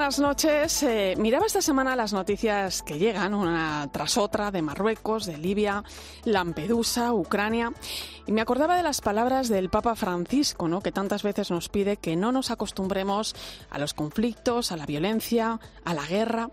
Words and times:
buenas 0.00 0.18
noches. 0.18 0.82
Eh, 0.82 1.14
miraba 1.18 1.44
esta 1.44 1.60
semana 1.60 1.94
las 1.94 2.14
noticias 2.14 2.82
que 2.82 2.98
llegan 2.98 3.34
una 3.34 3.86
tras 3.92 4.16
otra 4.16 4.50
de 4.50 4.62
Marruecos, 4.62 5.26
de 5.26 5.36
Libia, 5.36 5.84
Lampedusa, 6.24 7.12
Ucrania. 7.12 7.70
Y 8.26 8.32
me 8.32 8.40
acordaba 8.40 8.76
de 8.76 8.82
las 8.82 9.02
palabras 9.02 9.50
del 9.50 9.68
Papa 9.68 9.96
Francisco, 9.96 10.68
¿no? 10.68 10.80
que 10.80 10.90
tantas 10.90 11.22
veces 11.22 11.50
nos 11.50 11.68
pide 11.68 11.98
que 11.98 12.16
no 12.16 12.32
nos 12.32 12.50
acostumbremos 12.50 13.36
a 13.68 13.78
los 13.78 13.92
conflictos, 13.92 14.72
a 14.72 14.78
la 14.78 14.86
violencia, 14.86 15.60
a 15.84 15.92
la 15.92 16.06
guerra. 16.06 16.48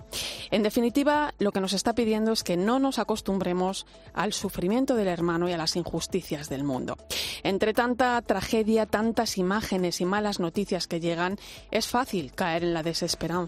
En 0.52 0.62
definitiva, 0.62 1.34
lo 1.40 1.54
que 1.54 1.62
nos 1.62 1.72
está 1.72 1.96
pidiendo 1.96 2.34
es 2.34 2.44
que 2.44 2.58
no 2.58 2.80
nos 2.80 3.00
acostumbremos 3.00 3.86
al 4.14 4.34
sufrimiento 4.34 4.96
del 4.96 5.08
hermano 5.08 5.48
y 5.48 5.54
a 5.54 5.58
las 5.58 5.78
injusticias 5.78 6.50
del 6.50 6.66
mundo. 6.66 6.98
Entre 7.44 7.74
tanta 7.74 8.22
tragedia, 8.24 8.88
tantas 8.88 9.38
imágenes 9.38 10.02
y 10.02 10.06
malas 10.06 10.42
noticias 10.42 10.88
que 10.88 11.00
llegan, 11.00 11.38
es 11.72 11.88
fácil 11.88 12.34
caer 12.34 12.66
en 12.66 12.74
la 12.74 12.84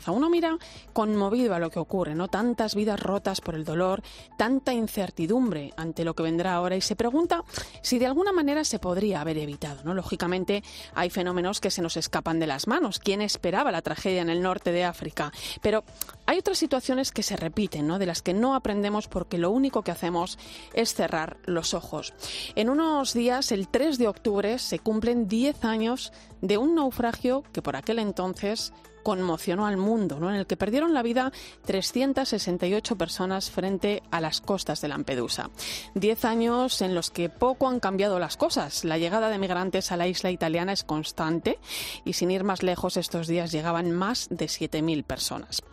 Uno 0.08 0.30
mira 0.30 0.58
conmovido 0.94 1.56
a 1.56 1.60
lo 1.60 1.70
que 1.70 1.80
ocurre, 1.80 2.16
¿no? 2.16 2.28
Tantas 2.28 2.76
vidas 2.76 3.00
rotas 3.00 3.42
por 3.42 3.56
el 3.56 3.66
dolor, 3.66 4.02
tanta 4.38 4.74
incertidumbre 4.74 5.74
ante 5.78 6.04
lo 6.04 6.16
que 6.16 6.24
vendrá 6.24 6.54
ahora 6.54 6.76
y 6.76 6.82
se 6.82 6.96
pregunta 6.96 7.44
si 7.82 8.00
de 8.00 8.06
alguna 8.06 8.32
manera 8.32 8.64
se 8.64 8.80
podría 8.80 9.22
haber 9.22 9.38
evitado, 9.38 9.84
¿no? 9.84 9.94
Lógicamente 9.94 10.64
hay 10.94 11.10
fenómenos 11.10 11.60
que 11.60 11.72
se 11.72 11.82
nos 11.82 11.98
escapan 11.98 12.40
de 12.40 12.48
las 12.48 12.68
manos. 12.68 13.00
¿Quién 13.00 13.22
esperaba 13.22 13.72
la 13.72 13.82
tragedia 13.82 14.22
en 14.22 14.30
el 14.30 14.42
norte 14.42 14.72
de 14.72 14.84
África? 14.84 15.32
Pero 15.62 15.84
hay 16.26 16.38
otras 16.38 16.58
situaciones 16.58 17.12
que 17.12 17.24
se 17.24 17.36
repiten, 17.36 17.88
¿no? 17.88 18.00
De 18.00 18.06
las 18.06 18.22
que 18.22 18.34
no 18.34 18.56
aprendemos 18.56 19.08
porque 19.08 19.38
lo 19.38 19.52
único 19.52 19.82
que 19.82 19.92
hacemos 19.92 20.38
es 20.74 20.94
cerrar 20.94 21.38
los 21.46 21.74
ojos. 21.74 22.14
En 22.56 22.70
unos 22.70 23.14
días, 23.14 23.52
el 23.52 23.68
3 23.68 23.98
de 23.98 24.08
octubre, 24.08 24.60
se 24.60 24.80
cumplen 24.80 25.28
10 25.28 25.66
años 25.66 26.14
de 26.42 26.58
un 26.58 26.76
naufragio 26.76 27.44
que 27.52 27.62
por 27.62 27.76
aquel 27.76 28.00
entonces 28.00 28.74
conmocionó 29.10 29.66
al 29.66 29.78
mundo, 29.78 30.20
¿no? 30.20 30.30
en 30.30 30.36
el 30.36 30.46
que 30.46 30.56
perdieron 30.56 30.94
la 30.94 31.02
vida 31.02 31.32
368 31.66 32.96
personas 32.96 33.50
frente 33.50 34.04
a 34.12 34.22
las 34.22 34.40
costas 34.40 34.82
de 34.82 34.88
Lampedusa. 34.88 35.50
Diez 35.96 36.26
años 36.26 36.84
en 36.84 36.94
los 36.94 37.10
que 37.10 37.28
poco 37.28 37.68
han 37.68 37.80
cambiado 37.80 38.20
las 38.20 38.38
cosas. 38.38 38.86
La 38.86 39.00
llegada 39.00 39.30
de 39.30 39.40
migrantes 39.40 39.92
a 39.92 39.98
la 39.98 40.08
isla 40.08 40.30
italiana 40.30 40.74
es 40.74 40.84
constante 40.84 41.58
y 42.06 42.14
sin 42.14 42.30
ir 42.30 42.44
más 42.44 42.62
lejos 42.62 42.98
estos 42.98 43.26
días 43.26 43.52
llegaban 43.52 43.92
más 43.92 44.28
de 44.30 44.46
7.000 44.46 45.04
personas. 45.04 45.64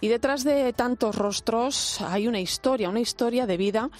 Y 0.00 0.06
detrás 0.06 0.44
de 0.44 0.72
tantos 0.72 1.16
rostros 1.16 2.00
hay 2.00 2.28
una 2.28 2.38
historia, 2.38 2.90
una 2.90 3.00
historia 3.00 3.44
de 3.46 3.56
vida 3.56 3.90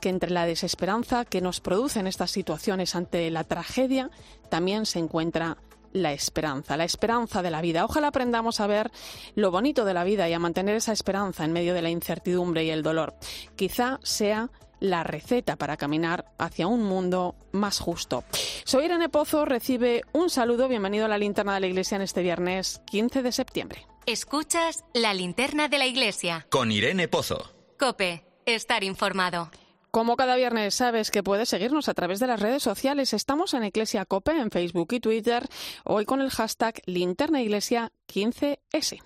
que 0.00 0.08
entre 0.08 0.30
la 0.30 0.44
desesperanza 0.44 1.24
que 1.24 1.40
nos 1.40 1.60
producen 1.60 2.08
estas 2.08 2.32
situaciones 2.32 2.96
ante 2.96 3.30
la 3.30 3.44
tragedia 3.44 4.10
también 4.48 4.86
se 4.86 4.98
encuentra 4.98 5.56
la 5.92 6.12
esperanza, 6.12 6.76
la 6.76 6.84
esperanza 6.84 7.42
de 7.42 7.50
la 7.50 7.60
vida. 7.60 7.84
Ojalá 7.84 8.08
aprendamos 8.08 8.60
a 8.60 8.66
ver 8.66 8.90
lo 9.34 9.50
bonito 9.50 9.84
de 9.84 9.94
la 9.94 10.04
vida 10.04 10.28
y 10.28 10.32
a 10.32 10.38
mantener 10.38 10.76
esa 10.76 10.92
esperanza 10.92 11.44
en 11.44 11.52
medio 11.52 11.74
de 11.74 11.82
la 11.82 11.90
incertidumbre 11.90 12.64
y 12.64 12.70
el 12.70 12.82
dolor. 12.82 13.14
Quizá 13.56 13.98
sea 14.02 14.50
la 14.80 15.04
receta 15.04 15.56
para 15.56 15.76
caminar 15.76 16.24
hacia 16.38 16.66
un 16.66 16.82
mundo 16.82 17.36
más 17.52 17.78
justo. 17.78 18.24
Soy 18.64 18.86
Irene 18.86 19.08
Pozo, 19.08 19.44
recibe 19.44 20.02
un 20.12 20.30
saludo, 20.30 20.68
bienvenido 20.68 21.04
a 21.04 21.08
la 21.08 21.18
linterna 21.18 21.54
de 21.54 21.60
la 21.60 21.66
iglesia 21.66 21.96
en 21.96 22.02
este 22.02 22.22
viernes 22.22 22.80
15 22.86 23.22
de 23.22 23.32
septiembre. 23.32 23.86
Escuchas 24.06 24.84
la 24.94 25.14
linterna 25.14 25.68
de 25.68 25.78
la 25.78 25.86
iglesia. 25.86 26.46
Con 26.50 26.72
Irene 26.72 27.06
Pozo. 27.08 27.52
Cope, 27.78 28.24
estar 28.46 28.82
informado. 28.82 29.50
Como 29.90 30.16
cada 30.16 30.36
viernes 30.36 30.76
sabes 30.76 31.10
que 31.10 31.24
puedes 31.24 31.48
seguirnos 31.48 31.88
a 31.88 31.94
través 31.94 32.20
de 32.20 32.28
las 32.28 32.38
redes 32.38 32.62
sociales, 32.62 33.12
estamos 33.12 33.54
en 33.54 33.64
Iglesia 33.64 34.04
Cope 34.04 34.30
en 34.30 34.52
Facebook 34.52 34.92
y 34.92 35.00
Twitter, 35.00 35.48
hoy 35.84 36.04
con 36.04 36.20
el 36.20 36.30
hashtag 36.30 36.80
Linterna 36.86 37.42
Iglesia 37.42 37.90
15S. 38.06 39.00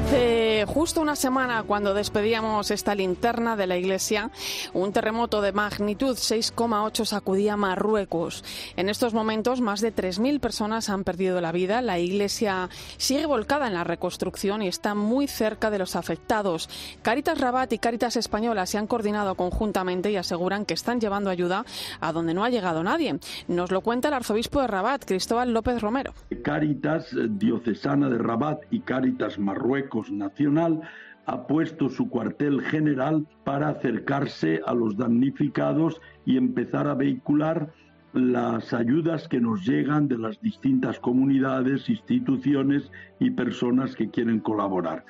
Hace 0.00 0.64
justo 0.66 1.00
una 1.00 1.14
semana, 1.14 1.62
cuando 1.62 1.94
despedíamos 1.94 2.70
esta 2.70 2.94
linterna 2.94 3.54
de 3.54 3.66
la 3.66 3.76
iglesia, 3.76 4.30
un 4.72 4.92
terremoto 4.92 5.42
de 5.42 5.52
magnitud 5.52 6.16
6,8 6.16 7.04
sacudía 7.04 7.56
Marruecos. 7.56 8.42
En 8.76 8.88
estos 8.88 9.12
momentos, 9.12 9.60
más 9.60 9.80
de 9.80 9.94
3.000 9.94 10.40
personas 10.40 10.88
han 10.88 11.04
perdido 11.04 11.40
la 11.40 11.52
vida. 11.52 11.82
La 11.82 11.98
iglesia 11.98 12.70
sigue 12.96 13.26
volcada 13.26 13.68
en 13.68 13.74
la 13.74 13.84
reconstrucción 13.84 14.62
y 14.62 14.68
está 14.68 14.94
muy 14.94 15.28
cerca 15.28 15.70
de 15.70 15.78
los 15.78 15.94
afectados. 15.94 16.68
Caritas 17.02 17.38
Rabat 17.38 17.72
y 17.74 17.78
Caritas 17.78 18.16
Española 18.16 18.66
se 18.66 18.78
han 18.78 18.86
coordinado 18.86 19.34
conjuntamente 19.34 20.10
y 20.10 20.16
aseguran 20.16 20.64
que 20.64 20.74
están 20.74 20.98
llevando 20.98 21.30
ayuda 21.30 21.64
a 22.00 22.12
donde 22.12 22.34
no 22.34 22.42
ha 22.42 22.50
llegado 22.50 22.82
nadie. 22.82 23.18
Nos 23.48 23.70
lo 23.70 23.82
cuenta 23.82 24.08
el 24.08 24.14
arzobispo 24.14 24.60
de 24.62 24.66
Rabat, 24.66 25.04
Cristóbal 25.04 25.52
López 25.52 25.80
Romero. 25.80 26.14
Caritas 26.42 27.06
Diocesana 27.12 28.08
de 28.08 28.18
Rabat 28.18 28.62
y 28.70 28.80
Caritas 28.80 29.38
Marruecos 29.38 29.89
Nacional 30.10 30.80
ha 31.26 31.46
puesto 31.46 31.88
su 31.88 32.08
cuartel 32.08 32.62
general 32.62 33.26
para 33.44 33.68
acercarse 33.68 34.60
a 34.66 34.74
los 34.74 34.96
damnificados 34.96 36.00
y 36.24 36.36
empezar 36.36 36.88
a 36.88 36.94
vehicular 36.94 37.72
las 38.12 38.72
ayudas 38.72 39.28
que 39.28 39.40
nos 39.40 39.64
llegan 39.64 40.08
de 40.08 40.18
las 40.18 40.40
distintas 40.40 40.98
comunidades, 40.98 41.88
instituciones 41.88 42.90
y 43.20 43.30
personas 43.30 43.94
que 43.94 44.10
quieren 44.10 44.40
colaborar. 44.40 45.04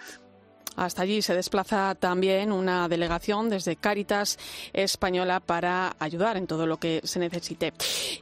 Hasta 0.77 1.03
allí 1.03 1.23
se 1.23 1.35
desplaza 1.35 1.95
también 1.95 2.53
una 2.53 2.89
delegación 2.89 3.51
desde 3.51 3.77
Cáritas 3.77 4.39
Española 4.73 5.41
para 5.41 5.95
ayudar 5.99 6.37
en 6.37 6.47
todo 6.47 6.67
lo 6.67 6.79
que 6.79 7.01
se 7.05 7.19
necesite. 7.19 7.73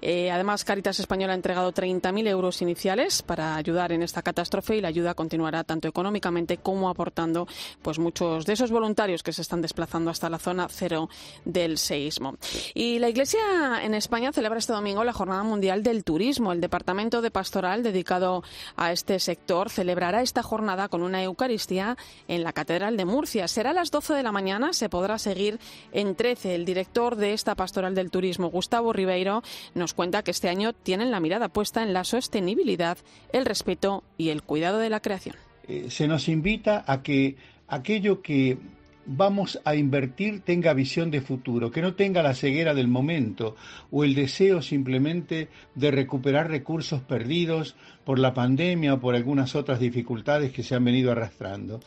Eh, 0.00 0.30
además, 0.30 0.64
Cáritas 0.64 0.98
Española 0.98 1.32
ha 1.32 1.36
entregado 1.36 1.72
30.000 1.72 2.28
euros 2.28 2.62
iniciales 2.62 3.22
para 3.22 3.56
ayudar 3.56 3.92
en 3.92 4.02
esta 4.02 4.22
catástrofe 4.22 4.76
y 4.76 4.80
la 4.80 4.88
ayuda 4.88 5.14
continuará 5.14 5.64
tanto 5.64 5.88
económicamente 5.88 6.58
como 6.58 6.88
aportando 6.88 7.46
pues 7.82 7.98
muchos 7.98 8.46
de 8.46 8.54
esos 8.54 8.70
voluntarios 8.70 9.22
que 9.22 9.32
se 9.32 9.42
están 9.42 9.62
desplazando 9.62 10.10
hasta 10.10 10.30
la 10.30 10.38
zona 10.38 10.68
cero 10.70 11.08
del 11.44 11.78
seísmo. 11.78 12.36
Y 12.74 12.98
la 12.98 13.08
Iglesia 13.08 13.40
en 13.82 13.94
España 13.94 14.32
celebra 14.32 14.58
este 14.58 14.72
domingo 14.72 15.04
la 15.04 15.12
Jornada 15.12 15.42
Mundial 15.42 15.82
del 15.82 16.04
Turismo. 16.04 16.52
El 16.52 16.60
Departamento 16.60 17.22
de 17.22 17.30
Pastoral 17.30 17.82
dedicado 17.82 18.42
a 18.76 18.92
este 18.92 19.18
sector 19.18 19.70
celebrará 19.70 20.22
esta 20.22 20.42
jornada 20.42 20.88
con 20.88 21.02
una 21.02 21.22
Eucaristía 21.22 21.96
en 22.26 22.37
la 22.42 22.48
la 22.48 22.54
Catedral 22.54 22.96
de 22.96 23.04
Murcia. 23.04 23.46
Será 23.46 23.70
a 23.70 23.74
las 23.74 23.90
12 23.90 24.14
de 24.14 24.22
la 24.22 24.32
mañana, 24.32 24.72
se 24.72 24.88
podrá 24.88 25.18
seguir 25.18 25.58
en 25.92 26.14
13. 26.14 26.54
El 26.54 26.64
director 26.64 27.14
de 27.14 27.34
esta 27.34 27.54
pastoral 27.54 27.94
del 27.94 28.10
turismo, 28.10 28.48
Gustavo 28.48 28.94
Ribeiro, 28.94 29.42
nos 29.74 29.92
cuenta 29.92 30.22
que 30.22 30.30
este 30.30 30.48
año 30.48 30.72
tienen 30.72 31.10
la 31.10 31.20
mirada 31.20 31.50
puesta 31.50 31.82
en 31.82 31.92
la 31.92 32.04
sostenibilidad, 32.04 32.96
el 33.34 33.44
respeto 33.44 34.02
y 34.16 34.30
el 34.30 34.42
cuidado 34.42 34.78
de 34.78 34.88
la 34.88 35.00
creación. 35.00 35.36
Eh, 35.68 35.90
se 35.90 36.08
nos 36.08 36.26
invita 36.30 36.84
a 36.86 37.02
que 37.02 37.36
aquello 37.68 38.22
que 38.22 38.56
vamos 39.04 39.60
a 39.66 39.74
invertir 39.74 40.40
tenga 40.40 40.72
visión 40.72 41.10
de 41.10 41.20
futuro, 41.20 41.70
que 41.70 41.82
no 41.82 41.94
tenga 41.94 42.22
la 42.22 42.34
ceguera 42.34 42.72
del 42.72 42.88
momento 42.88 43.56
o 43.90 44.04
el 44.04 44.14
deseo 44.14 44.62
simplemente 44.62 45.48
de 45.74 45.90
recuperar 45.90 46.48
recursos 46.48 47.02
perdidos 47.02 47.76
por 48.04 48.18
la 48.18 48.32
pandemia 48.32 48.94
o 48.94 49.00
por 49.00 49.14
algunas 49.14 49.54
otras 49.54 49.80
dificultades 49.80 50.50
que 50.50 50.62
se 50.62 50.74
han 50.74 50.84
venido 50.84 51.12
arrastrando. 51.12 51.80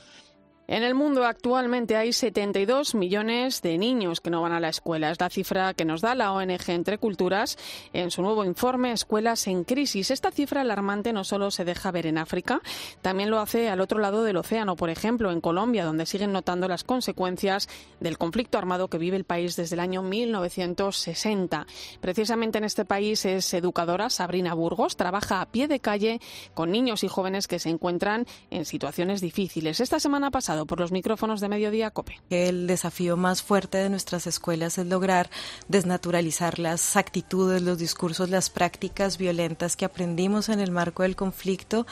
En 0.72 0.84
el 0.84 0.96
mundo 0.96 1.26
actualmente 1.26 1.98
hay 1.98 2.14
72 2.14 2.96
millones 2.96 3.62
de 3.62 3.78
niños 3.78 4.22
que 4.22 4.30
no 4.30 4.42
van 4.42 4.54
a 4.54 4.62
la 4.62 4.70
escuela. 4.70 5.12
Es 5.12 5.20
la 5.20 5.30
cifra 5.30 5.74
que 5.74 5.84
nos 5.84 6.00
da 6.00 6.16
la 6.16 6.32
ONG 6.32 6.70
Entre 6.70 6.98
Culturas 6.98 7.58
en 7.92 8.10
su 8.10 8.22
nuevo 8.22 8.46
informe 8.46 8.94
Escuelas 8.94 9.48
en 9.48 9.66
Crisis. 9.66 10.12
Esta 10.12 10.32
cifra 10.32 10.62
alarmante 10.62 11.12
no 11.12 11.26
solo 11.26 11.52
se 11.52 11.66
deja 11.66 11.92
ver 11.92 12.06
en 12.06 12.18
África, 12.18 12.62
también 13.02 13.30
lo 13.30 13.42
hace 13.42 13.68
al 13.68 13.82
otro 13.82 14.00
lado 14.00 14.24
del 14.24 14.38
océano, 14.38 14.78
por 14.78 14.90
ejemplo, 14.90 15.34
en 15.34 15.42
Colombia, 15.42 15.84
donde 15.84 16.06
siguen 16.06 16.32
notando 16.32 16.70
las 16.70 16.86
consecuencias 16.86 17.68
del 18.00 18.18
conflicto 18.18 18.58
armado 18.58 18.88
que 18.88 18.98
vive 18.98 19.18
el 19.18 19.26
país 19.26 19.58
desde 19.58 19.76
el 19.76 19.82
año 19.82 20.04
1960. 20.04 21.68
Precisamente 22.00 22.60
en 22.60 22.64
este 22.64 22.86
país 22.86 23.26
es 23.26 23.54
educadora 23.54 24.10
Sabrina 24.10 24.54
Burgos, 24.54 24.96
trabaja 24.96 25.42
a 25.42 25.52
pie 25.52 25.68
de 25.68 25.82
calle 25.82 26.22
con 26.54 26.72
niños 26.72 27.04
y 27.04 27.10
jóvenes 27.10 27.50
que 27.50 27.60
se 27.60 27.68
encuentran 27.68 28.26
en 28.50 28.64
situaciones 28.64 29.20
difíciles. 29.20 29.82
Esta 29.82 30.00
semana 30.00 30.32
pasada 30.32 30.61
por 30.66 30.80
los 30.80 30.92
micrófonos 30.92 31.42
de 31.42 31.50
Mediodía 31.50 31.92
Cope. 31.92 32.20
El 32.30 32.68
desafío 32.68 33.18
más 33.18 33.42
fuerte 33.42 33.78
de 33.78 33.90
nuestras 33.90 34.28
escuelas 34.28 34.78
es 34.78 34.86
lograr 34.86 35.30
desnaturalizar 35.68 36.60
las 36.60 36.96
actitudes, 36.96 37.62
los 37.62 37.78
discursos, 37.78 38.30
las 38.30 38.50
prácticas 38.50 39.18
violentas 39.18 39.76
que 39.76 39.86
aprendimos 39.86 40.50
en 40.50 40.60
el 40.60 40.72
marco 40.72 41.04
del 41.04 41.16
conflicto 41.16 41.86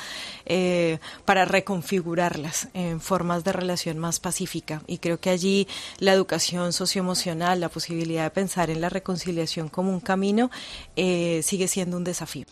eh, 0.45 0.99
para 1.25 1.45
reconfigurarlas 1.45 2.69
en 2.73 3.01
formas 3.01 3.43
de 3.43 3.53
relación 3.53 3.97
más 3.97 4.19
pacífica. 4.19 4.81
Y 4.87 4.97
creo 4.99 5.19
que 5.19 5.29
allí 5.29 5.67
la 5.99 6.13
educación 6.13 6.73
socioemocional, 6.73 7.59
la 7.59 7.69
posibilidad 7.69 8.23
de 8.23 8.31
pensar 8.31 8.69
en 8.69 8.81
la 8.81 8.89
reconciliación 8.89 9.69
como 9.69 9.91
un 9.91 9.99
camino, 9.99 10.49
eh, 10.95 11.41
sigue 11.43 11.67
siendo 11.67 11.97
un 11.97 12.03
desafío. 12.03 12.45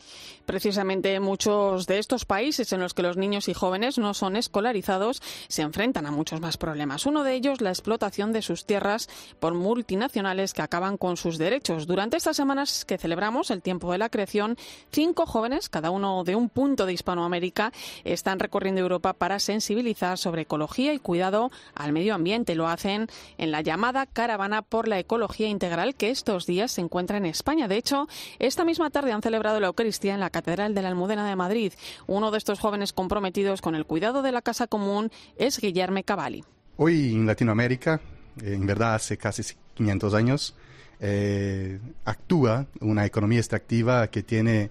Precisamente 0.48 1.20
muchos 1.20 1.88
de 1.88 2.00
estos 2.00 2.24
países 2.24 2.72
en 2.72 2.80
los 2.80 2.94
que 2.94 3.02
los 3.02 3.18
niños 3.18 3.50
y 3.50 3.54
jóvenes 3.54 3.98
no 3.98 4.14
son 4.14 4.38
escolarizados 4.38 5.22
se 5.50 5.62
enfrentan 5.62 6.06
a 6.06 6.12
muchos 6.12 6.40
más 6.40 6.56
problemas. 6.56 7.06
Uno 7.06 7.26
de 7.26 7.34
ellos, 7.34 7.60
la 7.60 7.70
explotación 7.70 8.32
de 8.32 8.42
sus 8.42 8.66
tierras 8.66 9.10
por 9.42 9.56
multinacionales 9.56 10.54
que 10.54 10.62
acaban 10.62 10.96
con 10.96 11.18
sus 11.18 11.38
derechos. 11.38 11.86
Durante 11.86 12.16
estas 12.16 12.38
semanas 12.38 12.86
que 12.86 12.98
celebramos 12.98 13.52
el 13.52 13.62
tiempo 13.62 13.92
de 13.92 13.98
la 13.98 14.08
creación, 14.08 14.56
cinco 14.90 15.26
jóvenes, 15.26 15.68
cada 15.68 15.92
uno 15.92 16.24
de 16.24 16.38
un 16.38 16.48
punto 16.48 16.86
de 16.86 16.94
Hispanoamérica, 16.94 17.74
están 18.06 18.40
recorriendo 18.40 18.80
Europa 18.80 19.12
para 19.12 19.40
sensibilizar 19.40 20.18
sobre 20.18 20.44
ecología 20.44 20.94
y 20.94 21.00
cuidado 21.00 21.52
al 21.76 21.92
medio 21.92 22.16
ambiente. 22.16 22.56
Lo 22.56 22.70
hacen 22.70 23.10
en 23.38 23.52
la 23.52 23.60
llamada 23.60 24.06
Caravana 24.06 24.62
por 24.62 24.88
la 24.88 24.98
Ecología 24.98 25.50
Integral 25.50 25.96
que 25.96 26.10
estos 26.10 26.46
días 26.46 26.72
se 26.72 26.80
encuentra 26.80 27.18
en 27.18 27.26
España. 27.26 27.68
De 27.68 27.76
hecho, 27.76 28.08
esta 28.40 28.64
misma 28.64 28.92
tarde 28.92 29.12
han 29.12 29.22
celebrado 29.22 29.60
la 29.60 29.68
Eucaristía 29.68 30.14
en 30.14 30.22
la 30.22 30.37
Catedral 30.38 30.76
de 30.76 30.84
la 30.84 30.90
Almudena 30.90 31.28
de 31.28 31.36
Madrid. 31.36 31.74
Uno 32.06 32.30
de 32.30 32.38
estos 32.38 32.60
jóvenes 32.60 32.94
comprometidos 32.94 33.60
con 33.60 33.74
el 33.74 33.86
cuidado 33.86 34.22
de 34.22 34.32
la 34.32 34.44
casa 34.44 34.68
común 34.68 35.10
es 35.36 35.60
Guillermo 35.60 36.04
Cavalli. 36.06 36.44
Hoy 36.76 37.16
en 37.16 37.26
Latinoamérica, 37.26 38.00
en 38.44 38.68
verdad 38.68 38.94
hace 38.94 39.18
casi 39.18 39.42
500 39.74 40.14
años, 40.14 40.56
eh, 41.00 41.80
actúa 42.06 42.68
una 42.82 43.04
economía 43.08 43.40
extractiva 43.40 44.08
que 44.10 44.22
tiene 44.22 44.70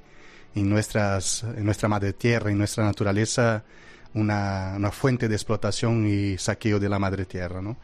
en 0.55 0.71
nuestra 0.71 1.19
madre 1.89 2.13
tierra, 2.13 2.53
en 2.53 2.59
nuestra 2.59 2.85
naturaleza, 2.85 3.65
una, 4.15 4.75
una 4.77 4.93
fuente 4.93 5.27
de 5.27 5.35
explotación 5.35 6.07
y 6.07 6.39
saqueo 6.39 6.79
de 6.79 6.89
la 6.89 7.01
madre 7.01 7.25
tierra. 7.25 7.61
¿no? 7.61 7.77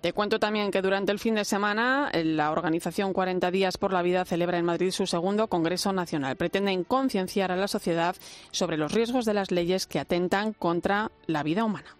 Te 0.00 0.12
cuento 0.12 0.38
también 0.38 0.70
que 0.70 0.82
durante 0.82 1.10
el 1.10 1.18
fin 1.18 1.34
de 1.34 1.44
semana 1.44 2.10
la 2.12 2.52
organización 2.52 3.12
40 3.12 3.50
Días 3.50 3.78
por 3.78 3.92
la 3.92 4.02
Vida 4.02 4.24
celebra 4.24 4.58
en 4.58 4.64
Madrid 4.64 4.90
su 4.90 5.06
segundo 5.06 5.48
Congreso 5.48 5.92
Nacional. 5.92 6.36
Pretenden 6.36 6.84
concienciar 6.84 7.50
a 7.50 7.56
la 7.56 7.66
sociedad 7.66 8.14
sobre 8.52 8.76
los 8.76 8.92
riesgos 8.92 9.24
de 9.24 9.34
las 9.34 9.50
leyes 9.50 9.86
que 9.86 9.98
atentan 9.98 10.52
contra 10.52 11.10
la 11.26 11.42
vida 11.42 11.64
humana. 11.64 11.95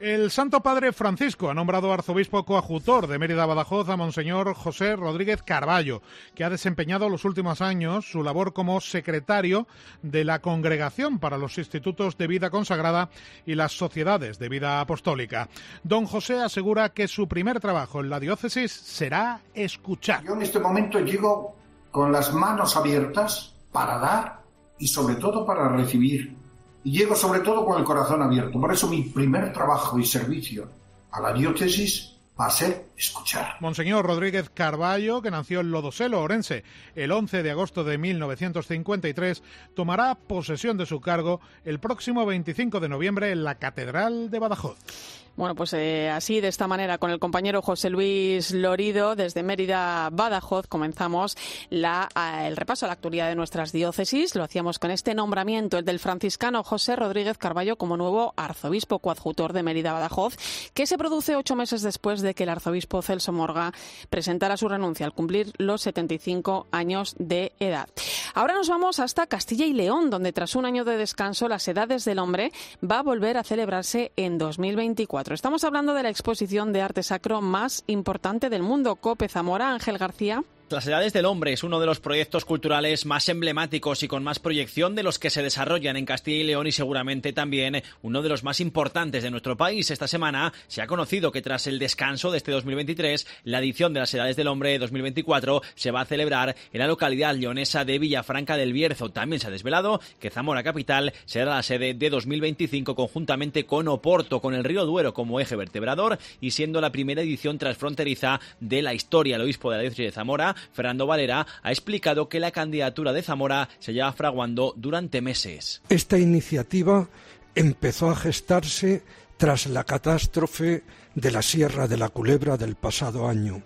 El 0.00 0.32
Santo 0.32 0.60
Padre 0.60 0.92
Francisco 0.92 1.48
ha 1.48 1.54
nombrado 1.54 1.92
arzobispo 1.92 2.44
coadjutor 2.44 3.06
de 3.06 3.16
Mérida 3.16 3.46
Badajoz 3.46 3.88
a 3.88 3.96
Monseñor 3.96 4.52
José 4.54 4.96
Rodríguez 4.96 5.44
Carballo, 5.44 6.02
que 6.34 6.42
ha 6.42 6.50
desempeñado 6.50 7.08
los 7.08 7.24
últimos 7.24 7.62
años 7.62 8.10
su 8.10 8.24
labor 8.24 8.52
como 8.52 8.80
secretario 8.80 9.68
de 10.02 10.24
la 10.24 10.40
Congregación 10.40 11.20
para 11.20 11.38
los 11.38 11.58
Institutos 11.58 12.18
de 12.18 12.26
Vida 12.26 12.50
Consagrada 12.50 13.08
y 13.46 13.54
las 13.54 13.70
Sociedades 13.72 14.40
de 14.40 14.48
Vida 14.48 14.80
Apostólica. 14.80 15.48
Don 15.84 16.06
José 16.06 16.40
asegura 16.40 16.88
que 16.88 17.06
su 17.06 17.28
primer 17.28 17.60
trabajo 17.60 18.00
en 18.00 18.10
la 18.10 18.18
diócesis 18.18 18.72
será 18.72 19.42
escuchar. 19.54 20.24
Yo 20.24 20.34
en 20.34 20.42
este 20.42 20.58
momento 20.58 20.98
llego 20.98 21.54
con 21.92 22.10
las 22.10 22.34
manos 22.34 22.76
abiertas 22.76 23.54
para 23.70 23.98
dar 23.98 24.40
y 24.76 24.88
sobre 24.88 25.14
todo 25.14 25.46
para 25.46 25.68
recibir 25.68 26.43
y 26.84 26.92
llego 26.92 27.16
sobre 27.16 27.40
todo 27.40 27.64
con 27.64 27.78
el 27.78 27.84
corazón 27.84 28.22
abierto. 28.22 28.60
Por 28.60 28.72
eso 28.72 28.86
mi 28.88 29.02
primer 29.02 29.52
trabajo 29.52 29.98
y 29.98 30.04
servicio 30.04 30.68
a 31.10 31.20
la 31.20 31.32
diócesis 31.32 32.14
va 32.38 32.46
a 32.46 32.50
ser 32.50 32.86
escuchar. 32.96 33.56
Monseñor 33.60 34.04
Rodríguez 34.04 34.50
Carballo, 34.50 35.22
que 35.22 35.30
nació 35.30 35.60
en 35.60 35.70
Lodoselo, 35.70 36.20
Orense, 36.20 36.64
el 36.94 37.12
11 37.12 37.42
de 37.42 37.50
agosto 37.50 37.84
de 37.84 37.96
1953, 37.96 39.42
tomará 39.74 40.14
posesión 40.14 40.76
de 40.76 40.86
su 40.86 41.00
cargo 41.00 41.40
el 41.64 41.78
próximo 41.78 42.26
25 42.26 42.80
de 42.80 42.88
noviembre 42.88 43.30
en 43.30 43.44
la 43.44 43.56
Catedral 43.56 44.30
de 44.30 44.38
Badajoz. 44.38 45.23
Bueno, 45.36 45.56
pues 45.56 45.72
eh, 45.72 46.10
así, 46.10 46.40
de 46.40 46.46
esta 46.46 46.68
manera, 46.68 46.98
con 46.98 47.10
el 47.10 47.18
compañero 47.18 47.60
José 47.60 47.90
Luis 47.90 48.52
Lorido, 48.52 49.16
desde 49.16 49.42
Mérida, 49.42 50.08
Badajoz, 50.12 50.68
comenzamos 50.68 51.36
la, 51.70 52.08
el 52.46 52.56
repaso 52.56 52.86
a 52.86 52.88
la 52.88 52.92
actualidad 52.92 53.28
de 53.28 53.34
nuestras 53.34 53.72
diócesis. 53.72 54.36
Lo 54.36 54.44
hacíamos 54.44 54.78
con 54.78 54.92
este 54.92 55.12
nombramiento, 55.12 55.76
el 55.78 55.84
del 55.84 55.98
franciscano 55.98 56.62
José 56.62 56.94
Rodríguez 56.94 57.36
Carballo 57.36 57.76
como 57.76 57.96
nuevo 57.96 58.32
arzobispo 58.36 59.00
coadjutor 59.00 59.52
de 59.52 59.64
Mérida, 59.64 59.92
Badajoz, 59.92 60.36
que 60.72 60.86
se 60.86 60.98
produce 60.98 61.34
ocho 61.34 61.56
meses 61.56 61.82
después 61.82 62.22
de 62.22 62.34
que 62.34 62.44
el 62.44 62.50
arzobispo 62.50 63.02
Celso 63.02 63.32
Morga 63.32 63.72
presentara 64.10 64.56
su 64.56 64.68
renuncia 64.68 65.04
al 65.04 65.14
cumplir 65.14 65.52
los 65.58 65.82
75 65.82 66.68
años 66.70 67.16
de 67.18 67.52
edad. 67.58 67.88
Ahora 68.34 68.54
nos 68.54 68.68
vamos 68.68 69.00
hasta 69.00 69.26
Castilla 69.26 69.66
y 69.66 69.72
León, 69.72 70.10
donde 70.10 70.32
tras 70.32 70.54
un 70.54 70.64
año 70.64 70.84
de 70.84 70.96
descanso, 70.96 71.48
las 71.48 71.66
edades 71.66 72.04
del 72.04 72.20
hombre 72.20 72.52
va 72.88 73.00
a 73.00 73.02
volver 73.02 73.36
a 73.36 73.42
celebrarse 73.42 74.12
en 74.16 74.38
2024. 74.38 75.23
Estamos 75.32 75.64
hablando 75.64 75.94
de 75.94 76.02
la 76.02 76.10
exposición 76.10 76.72
de 76.72 76.82
arte 76.82 77.02
sacro 77.02 77.40
más 77.40 77.82
importante 77.86 78.50
del 78.50 78.62
mundo, 78.62 78.96
Cope 78.96 79.28
Zamora, 79.28 79.70
Ángel 79.70 79.96
García. 79.96 80.44
Las 80.70 80.86
Edades 80.86 81.12
del 81.12 81.26
Hombre 81.26 81.52
es 81.52 81.62
uno 81.62 81.78
de 81.78 81.84
los 81.84 82.00
proyectos 82.00 82.46
culturales 82.46 83.04
más 83.04 83.28
emblemáticos 83.28 84.02
y 84.02 84.08
con 84.08 84.24
más 84.24 84.38
proyección 84.38 84.94
de 84.94 85.02
los 85.02 85.18
que 85.18 85.28
se 85.28 85.42
desarrollan 85.42 85.98
en 85.98 86.06
Castilla 86.06 86.38
y 86.38 86.44
León 86.44 86.66
y 86.66 86.72
seguramente 86.72 87.34
también 87.34 87.82
uno 88.00 88.22
de 88.22 88.30
los 88.30 88.44
más 88.44 88.60
importantes 88.60 89.22
de 89.22 89.30
nuestro 89.30 89.58
país. 89.58 89.90
Esta 89.90 90.08
semana 90.08 90.54
se 90.66 90.80
ha 90.80 90.86
conocido 90.86 91.32
que 91.32 91.42
tras 91.42 91.66
el 91.66 91.78
descanso 91.78 92.30
de 92.30 92.38
este 92.38 92.50
2023, 92.50 93.26
la 93.44 93.58
edición 93.58 93.92
de 93.92 94.00
las 94.00 94.14
Edades 94.14 94.36
del 94.36 94.48
Hombre 94.48 94.78
2024 94.78 95.60
se 95.74 95.90
va 95.90 96.00
a 96.00 96.06
celebrar 96.06 96.56
en 96.72 96.80
la 96.80 96.86
localidad 96.86 97.36
leonesa 97.36 97.84
de 97.84 97.98
Villafranca 97.98 98.56
del 98.56 98.72
Bierzo. 98.72 99.10
También 99.10 99.40
se 99.40 99.48
ha 99.48 99.50
desvelado 99.50 100.00
que 100.18 100.30
Zamora 100.30 100.62
Capital 100.62 101.12
será 101.26 101.56
la 101.56 101.62
sede 101.62 101.92
de 101.92 102.08
2025 102.08 102.94
conjuntamente 102.94 103.66
con 103.66 103.86
Oporto, 103.86 104.40
con 104.40 104.54
el 104.54 104.64
río 104.64 104.86
Duero 104.86 105.12
como 105.12 105.40
eje 105.40 105.56
vertebrador 105.56 106.18
y 106.40 106.52
siendo 106.52 106.80
la 106.80 106.90
primera 106.90 107.20
edición 107.20 107.58
transfronteriza 107.58 108.40
de 108.60 108.80
la 108.80 108.94
historia. 108.94 109.36
El 109.36 109.42
obispo 109.42 109.70
de 109.70 109.76
la 109.76 109.82
diócesis 109.82 110.06
de 110.06 110.12
Zamora 110.12 110.53
Fernando 110.72 111.06
Valera, 111.06 111.46
ha 111.62 111.70
explicado 111.70 112.28
que 112.28 112.40
la 112.40 112.50
candidatura 112.50 113.12
de 113.12 113.22
Zamora 113.22 113.68
se 113.78 113.92
lleva 113.92 114.12
fraguando 114.12 114.74
durante 114.76 115.20
meses. 115.20 115.82
Esta 115.88 116.18
iniciativa 116.18 117.08
empezó 117.54 118.10
a 118.10 118.16
gestarse 118.16 119.02
tras 119.36 119.66
la 119.66 119.84
catástrofe 119.84 120.84
de 121.14 121.30
la 121.30 121.42
Sierra 121.42 121.86
de 121.86 121.96
la 121.96 122.08
Culebra 122.08 122.56
del 122.56 122.76
pasado 122.76 123.28
año. 123.28 123.62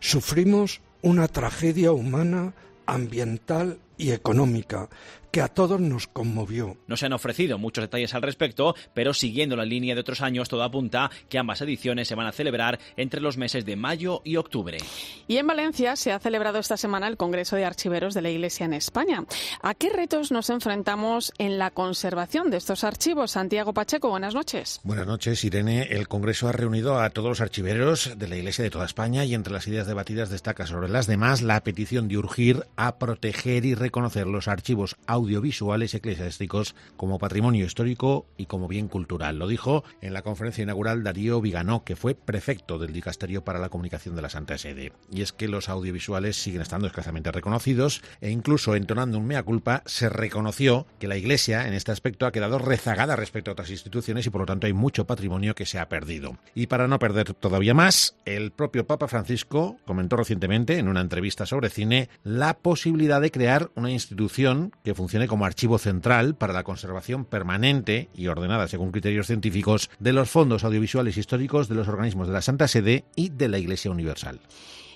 Sufrimos 0.00 0.80
una 1.02 1.28
tragedia 1.28 1.92
humana, 1.92 2.54
ambiental 2.86 3.78
y 3.96 4.12
económica 4.12 4.88
que 5.30 5.40
a 5.40 5.48
todos 5.48 5.80
nos 5.80 6.06
conmovió. 6.06 6.76
No 6.86 6.96
se 6.96 7.06
han 7.06 7.12
ofrecido 7.12 7.58
muchos 7.58 7.82
detalles 7.82 8.14
al 8.14 8.22
respecto, 8.22 8.74
pero 8.94 9.14
siguiendo 9.14 9.56
la 9.56 9.64
línea 9.64 9.94
de 9.94 10.00
otros 10.00 10.20
años, 10.20 10.48
todo 10.48 10.62
apunta 10.62 11.10
que 11.28 11.38
ambas 11.38 11.60
ediciones 11.60 12.08
se 12.08 12.14
van 12.14 12.26
a 12.26 12.32
celebrar 12.32 12.78
entre 12.96 13.20
los 13.20 13.36
meses 13.36 13.64
de 13.64 13.76
mayo 13.76 14.22
y 14.24 14.36
octubre. 14.36 14.78
Y 15.26 15.36
en 15.36 15.46
Valencia 15.46 15.96
se 15.96 16.12
ha 16.12 16.18
celebrado 16.18 16.58
esta 16.58 16.76
semana 16.76 17.08
el 17.08 17.16
Congreso 17.16 17.56
de 17.56 17.64
Archiveros 17.64 18.14
de 18.14 18.22
la 18.22 18.30
Iglesia 18.30 18.66
en 18.66 18.72
España. 18.72 19.24
¿A 19.62 19.74
qué 19.74 19.90
retos 19.90 20.32
nos 20.32 20.50
enfrentamos 20.50 21.32
en 21.38 21.58
la 21.58 21.70
conservación 21.70 22.50
de 22.50 22.56
estos 22.56 22.84
archivos? 22.84 23.32
Santiago 23.32 23.74
Pacheco, 23.74 24.10
buenas 24.10 24.34
noches. 24.34 24.80
Buenas 24.82 25.06
noches, 25.06 25.44
Irene. 25.44 25.82
El 25.90 26.08
Congreso 26.08 26.48
ha 26.48 26.52
reunido 26.52 27.00
a 27.00 27.10
todos 27.10 27.28
los 27.28 27.40
archiveros 27.40 28.12
de 28.16 28.28
la 28.28 28.36
Iglesia 28.36 28.64
de 28.64 28.70
toda 28.70 28.86
España 28.86 29.24
y 29.24 29.34
entre 29.34 29.52
las 29.52 29.66
ideas 29.66 29.86
debatidas 29.86 30.30
destaca 30.30 30.66
sobre 30.66 30.88
las 30.88 31.06
demás 31.06 31.42
la 31.42 31.62
petición 31.62 32.08
de 32.08 32.16
urgir 32.16 32.64
a 32.76 32.98
proteger 32.98 33.64
y 33.64 33.74
reconocer 33.74 34.26
los 34.26 34.48
archivos 34.48 34.96
audiovisuales 35.06 35.17
eclesiásticos 35.94 36.74
como 36.96 37.18
patrimonio 37.18 37.64
histórico 37.64 38.26
y 38.36 38.46
como 38.46 38.68
bien 38.68 38.88
cultural. 38.88 39.38
Lo 39.38 39.48
dijo 39.48 39.84
en 40.00 40.12
la 40.12 40.22
conferencia 40.22 40.62
inaugural 40.62 41.02
Darío 41.02 41.40
Viganó, 41.40 41.84
que 41.84 41.96
fue 41.96 42.14
prefecto 42.14 42.78
del 42.78 42.92
Dicasterio 42.92 43.44
para 43.44 43.58
la 43.58 43.68
Comunicación 43.68 44.16
de 44.16 44.22
la 44.22 44.30
Santa 44.30 44.58
Sede. 44.58 44.92
Y 45.10 45.22
es 45.22 45.32
que 45.32 45.48
los 45.48 45.68
audiovisuales 45.68 46.36
siguen 46.36 46.62
estando 46.62 46.86
escasamente 46.86 47.32
reconocidos 47.32 48.02
e 48.20 48.30
incluso 48.30 48.74
entonando 48.74 49.18
un 49.18 49.26
mea 49.26 49.42
culpa 49.42 49.82
se 49.86 50.08
reconoció 50.08 50.86
que 50.98 51.08
la 51.08 51.16
Iglesia 51.16 51.66
en 51.66 51.74
este 51.74 51.92
aspecto 51.92 52.26
ha 52.26 52.32
quedado 52.32 52.58
rezagada 52.58 53.16
respecto 53.16 53.50
a 53.50 53.52
otras 53.52 53.70
instituciones 53.70 54.26
y 54.26 54.30
por 54.30 54.42
lo 54.42 54.46
tanto 54.46 54.66
hay 54.66 54.72
mucho 54.72 55.06
patrimonio 55.06 55.54
que 55.54 55.66
se 55.66 55.78
ha 55.78 55.88
perdido. 55.88 56.38
Y 56.54 56.66
para 56.66 56.88
no 56.88 56.98
perder 56.98 57.34
todavía 57.34 57.74
más, 57.74 58.16
el 58.24 58.52
propio 58.52 58.86
Papa 58.86 59.08
Francisco 59.08 59.76
comentó 59.86 60.16
recientemente 60.16 60.78
en 60.78 60.88
una 60.88 61.00
entrevista 61.00 61.46
sobre 61.46 61.70
cine 61.70 62.08
la 62.22 62.58
posibilidad 62.58 63.20
de 63.20 63.30
crear 63.30 63.70
una 63.74 63.90
institución 63.90 64.72
que 64.84 64.94
funcione 64.94 65.07
como 65.28 65.44
archivo 65.44 65.78
central 65.78 66.34
para 66.34 66.52
la 66.52 66.64
conservación 66.64 67.24
permanente 67.24 68.08
y 68.14 68.28
ordenada 68.28 68.68
según 68.68 68.92
criterios 68.92 69.26
científicos 69.26 69.90
de 69.98 70.12
los 70.12 70.30
fondos 70.30 70.64
audiovisuales 70.64 71.16
históricos 71.16 71.68
de 71.68 71.74
los 71.74 71.88
organismos 71.88 72.28
de 72.28 72.34
la 72.34 72.42
Santa 72.42 72.68
Sede 72.68 73.04
y 73.16 73.30
de 73.30 73.48
la 73.48 73.58
Iglesia 73.58 73.90
Universal. 73.90 74.40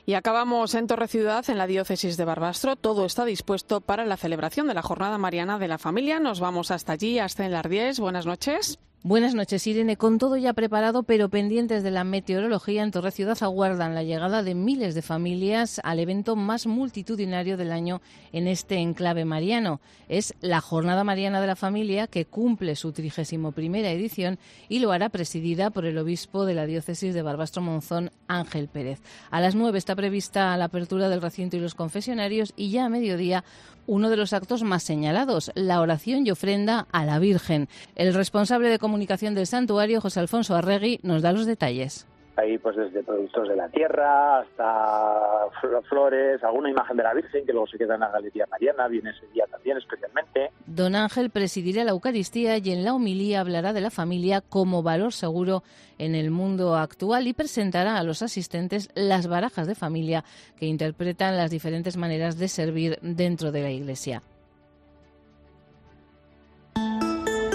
Y 0.05 0.15
acabamos 0.15 0.75
en 0.75 0.87
Torre 0.87 1.09
Ciudad, 1.09 1.49
en 1.49 1.59
la 1.59 1.67
diócesis 1.67 2.17
de 2.17 2.25
Barbastro. 2.25 2.77
Todo 2.77 3.07
está 3.07 3.25
dispuesto 3.25 3.81
para 3.81 4.05
la 4.05 4.17
celebración 4.17 4.67
de 4.67 4.75
la 4.75 4.83
Jornada 4.83 5.17
Mariana 5.17 5.59
de 5.59 5.69
la 5.69 5.79
Familia. 5.79 6.19
Nos 6.19 6.41
vamos 6.41 6.71
hasta 6.71 6.93
allí, 6.93 7.19
hasta 7.19 7.47
en 7.47 7.53
Lardies. 7.53 8.01
Buenas 8.01 8.27
noches. 8.27 8.79
Buenas 9.05 9.35
noches, 9.35 9.67
Irene. 9.67 9.97
Con 9.97 10.19
todo 10.19 10.37
ya 10.37 10.53
preparado, 10.53 11.03
pero 11.03 11.29
pendientes 11.29 11.83
de 11.83 11.91
la 11.91 12.05
meteorología, 12.05 12.85
en 12.85 12.93
Torre 12.93 13.11
Ciudad 13.11 13.37
aguardan 13.41 13.97
la 13.97 14.05
llegada 14.05 14.45
de 14.45 14.55
miles 14.55 14.95
de 14.95 15.03
familias 15.03 15.81
al 15.83 15.99
evento 15.99 16.37
más 16.37 16.69
multitudinario 16.69 17.57
del 17.57 17.73
año 17.73 18.01
en 18.31 18.47
este 18.47 18.77
enclave 18.77 19.25
mariano. 19.25 19.81
Es 20.09 20.35
la 20.41 20.61
Jornada 20.61 21.03
Mariana 21.03 21.41
de 21.41 21.49
la 21.49 21.57
Familia, 21.57 22.07
que 22.07 22.27
cumple 22.27 22.77
su 22.77 22.93
trigésimo 22.93 23.51
primera 23.51 23.91
edición 23.91 24.39
y 24.69 24.79
lo 24.79 24.93
hará 24.93 25.09
presidida 25.09 25.71
por 25.71 25.85
el 25.85 25.99
obispo 25.99 26.45
de 26.45 26.55
la 26.55 26.67
diócesis 26.67 27.13
de 27.13 27.23
Barbastro 27.23 27.61
Monzón, 27.61 28.13
Ángel 28.29 28.69
Pérez. 28.69 29.01
A 29.33 29.41
las 29.41 29.57
nueve 29.57 29.79
está 29.79 29.97
prevista 29.97 30.57
la 30.57 30.67
apertura 30.67 31.09
del 31.09 31.23
recinto 31.23 31.57
y 31.57 31.61
los 31.61 31.75
confesionarios 31.75 32.53
y 32.55 32.71
ya 32.71 32.85
a 32.85 32.89
mediodía 32.89 33.43
uno 33.87 34.11
de 34.11 34.17
los 34.17 34.33
actos 34.33 34.63
más 34.63 34.83
señalados, 34.83 35.51
la 35.55 35.81
oración 35.81 36.27
y 36.27 36.31
ofrenda 36.31 36.87
a 36.93 37.05
la 37.05 37.19
Virgen. 37.19 37.69
El 37.95 38.15
responsable 38.15 38.69
de 38.69 38.79
comunicación 38.79 39.35
del 39.35 39.47
santuario, 39.47 40.01
José 40.01 40.21
Alfonso 40.21 40.55
Arregui, 40.55 41.01
nos 41.03 41.23
da 41.23 41.33
los 41.33 41.47
detalles. 41.47 42.07
Hay 42.37 42.57
pues 42.59 42.77
desde 42.77 43.03
productos 43.03 43.49
de 43.49 43.57
la 43.57 43.69
tierra 43.69 44.41
hasta 44.41 45.49
flores, 45.89 46.43
alguna 46.43 46.71
imagen 46.71 46.97
de 46.97 47.03
la 47.03 47.13
Virgen 47.13 47.45
que 47.45 47.53
luego 47.53 47.67
se 47.67 47.77
queda 47.77 47.95
en 47.95 48.01
la 48.01 48.11
Galería 48.11 48.47
Mariana, 48.51 48.89
viene 48.89 49.11
ese 49.11 49.27
día 49.33 49.45
también 49.51 49.77
especialmente. 49.77 50.51
Don 50.67 50.95
Ángel 50.95 51.31
presidirá 51.31 51.85
la 51.85 51.91
Eucaristía 51.91 52.57
y 52.59 52.71
en 52.71 52.85
la 52.85 52.95
homilía 52.95 53.41
hablará 53.41 53.73
de 53.73 53.83
la 53.83 53.91
familia 53.91 54.41
como 54.41 54.83
valor 54.83 55.13
seguro 55.13 55.63
en 55.99 56.15
el 56.15 56.31
mundo 56.31 56.77
actual 56.77 57.27
y 57.27 57.35
presentará 57.35 57.99
a 57.99 58.03
los 58.03 58.23
asistentes 58.23 58.89
las 58.95 59.27
barajas 59.27 59.67
de 59.67 59.75
familia 59.75 60.25
que 60.59 60.67
interpretan 60.67 61.37
las 61.37 61.51
diferentes 61.51 61.97
maneras 61.97 62.39
de 62.39 62.49
servir 62.49 62.99
dentro 63.03 63.53
de 63.53 63.63
la 63.63 63.71
Iglesia. 63.71 64.23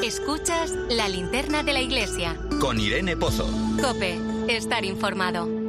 Escuchas 0.07 0.71
la 0.89 1.09
linterna 1.09 1.63
de 1.63 1.73
la 1.73 1.81
iglesia. 1.81 2.33
Con 2.61 2.79
Irene 2.79 3.17
Pozo. 3.17 3.45
Cope, 3.81 4.17
estar 4.55 4.85
informado. 4.85 5.66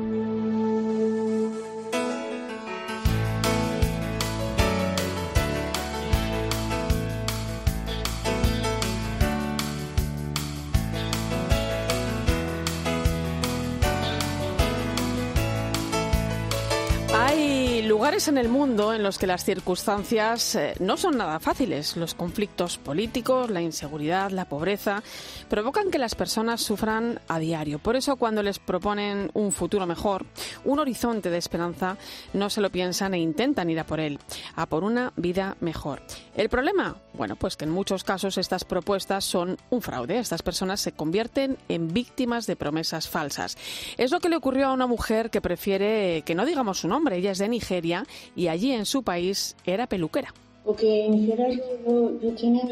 Lugares 18.09 18.29
en 18.29 18.38
el 18.38 18.49
mundo 18.49 18.95
en 18.95 19.03
los 19.03 19.19
que 19.19 19.27
las 19.27 19.45
circunstancias 19.45 20.55
eh, 20.55 20.73
no 20.81 20.97
son 20.97 21.19
nada 21.19 21.38
fáciles. 21.41 21.95
Los 21.95 22.15
conflictos 22.15 22.79
políticos, 22.79 23.50
la 23.50 23.61
inseguridad, 23.61 24.31
la 24.31 24.47
pobreza 24.47 25.03
provocan 25.50 25.91
que 25.91 25.99
las 25.99 26.15
personas 26.15 26.62
sufran 26.62 27.21
a 27.29 27.38
diario. 27.38 27.79
Por 27.81 27.97
eso 27.97 28.17
cuando 28.17 28.43
les 28.43 28.61
proponen 28.61 29.31
un 29.35 29.53
futuro 29.53 29.87
mejor, 29.87 30.25
un 30.65 30.79
horizonte 30.79 31.29
de 31.29 31.37
esperanza, 31.37 31.99
no 32.33 32.49
se 32.49 32.62
lo 32.62 32.71
piensan 32.71 33.12
e 33.12 33.19
intentan 33.19 33.69
ir 33.69 33.79
a 33.79 33.85
por 33.85 34.00
él, 34.00 34.19
a 34.57 34.65
por 34.65 34.85
una 34.85 35.12
vida 35.17 35.59
mejor. 35.61 36.00
¿El 36.35 36.49
problema? 36.49 36.97
Bueno, 37.12 37.37
pues 37.37 37.57
que 37.57 37.67
en 37.67 37.73
muchos 37.73 38.05
casos 38.05 38.38
estas 38.38 38.65
propuestas 38.65 39.27
son 39.27 39.59
un 39.69 39.83
fraude. 39.83 40.19
Estas 40.19 40.41
personas 40.41 40.81
se 40.81 40.93
convierten 40.93 41.59
en 41.69 41.93
víctimas 41.93 42.47
de 42.47 42.57
promesas 42.57 43.07
falsas. 43.07 43.59
Es 43.99 44.12
lo 44.12 44.21
que 44.21 44.31
le 44.31 44.37
ocurrió 44.37 44.69
a 44.69 44.73
una 44.73 44.87
mujer 44.87 45.29
que 45.29 45.43
prefiere 45.43 46.23
que 46.25 46.35
no 46.35 46.47
digamos 46.47 46.79
su 46.79 46.88
nombre. 46.88 47.17
Ella 47.17 47.33
es 47.33 47.38
de 47.38 47.49
Nigeria 47.49 47.98
y 48.35 48.49
allí 48.49 48.73
en 48.73 48.87
su 48.87 49.02
país 49.02 49.57
era 49.64 49.87
peluquera. 49.87 50.33
Porque 50.64 51.07
en 51.07 51.12
Nigeria 51.12 51.50
yo, 51.50 52.21
yo, 52.21 52.35
tenía 52.35 52.64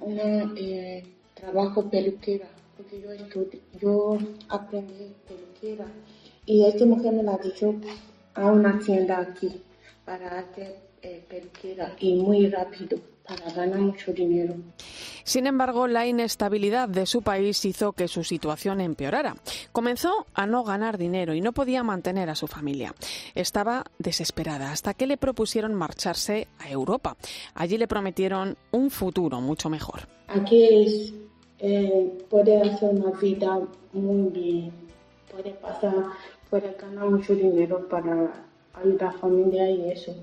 un 0.00 0.18
eh, 0.56 1.04
trabajo 1.34 1.88
peluquera, 1.90 2.48
porque 2.76 3.02
yo, 3.02 3.44
yo 3.80 4.18
aprendí 4.48 5.12
peluquera 5.28 5.86
y 6.46 6.64
esta 6.64 6.86
mujer 6.86 7.12
me 7.12 7.22
la 7.22 7.38
dijo 7.38 7.74
a 8.34 8.50
una 8.50 8.78
tienda 8.78 9.18
aquí 9.20 9.62
para 10.04 10.40
hacer 10.40 10.76
eh, 11.02 11.22
peluquera 11.28 11.94
y 11.98 12.14
muy 12.14 12.48
rápido 12.48 12.98
para 13.26 13.50
ganar 13.52 13.80
mucho 13.80 14.12
dinero. 14.12 14.54
Sin 15.24 15.46
embargo, 15.46 15.86
la 15.86 16.06
inestabilidad 16.06 16.88
de 16.88 17.06
su 17.06 17.22
país 17.22 17.64
hizo 17.64 17.92
que 17.92 18.08
su 18.08 18.24
situación 18.24 18.80
empeorara. 18.80 19.36
Comenzó 19.70 20.26
a 20.34 20.46
no 20.46 20.64
ganar 20.64 20.98
dinero 20.98 21.34
y 21.34 21.40
no 21.40 21.52
podía 21.52 21.82
mantener 21.82 22.30
a 22.30 22.34
su 22.34 22.46
familia. 22.46 22.94
Estaba 23.34 23.84
desesperada 23.98 24.72
hasta 24.72 24.94
que 24.94 25.06
le 25.06 25.16
propusieron 25.16 25.74
marcharse 25.74 26.48
a 26.58 26.70
Europa. 26.70 27.16
Allí 27.54 27.78
le 27.78 27.88
prometieron 27.88 28.56
un 28.72 28.90
futuro 28.90 29.40
mucho 29.40 29.68
mejor. 29.70 30.08
Aquí 30.28 30.64
es, 30.64 31.14
eh, 31.58 32.24
puede 32.28 32.60
hacer 32.60 32.90
una 32.90 33.12
vida 33.18 33.60
muy 33.92 34.30
bien, 34.30 34.72
puede 35.30 35.50
pasar, 35.52 35.94
puede 36.50 36.74
ganar 36.80 37.08
mucho 37.08 37.34
dinero 37.34 37.88
para 37.88 38.32
ayudar 38.74 39.10
a 39.10 39.12
la 39.12 39.18
familia 39.18 39.70
y 39.70 39.90
eso. 39.90 40.14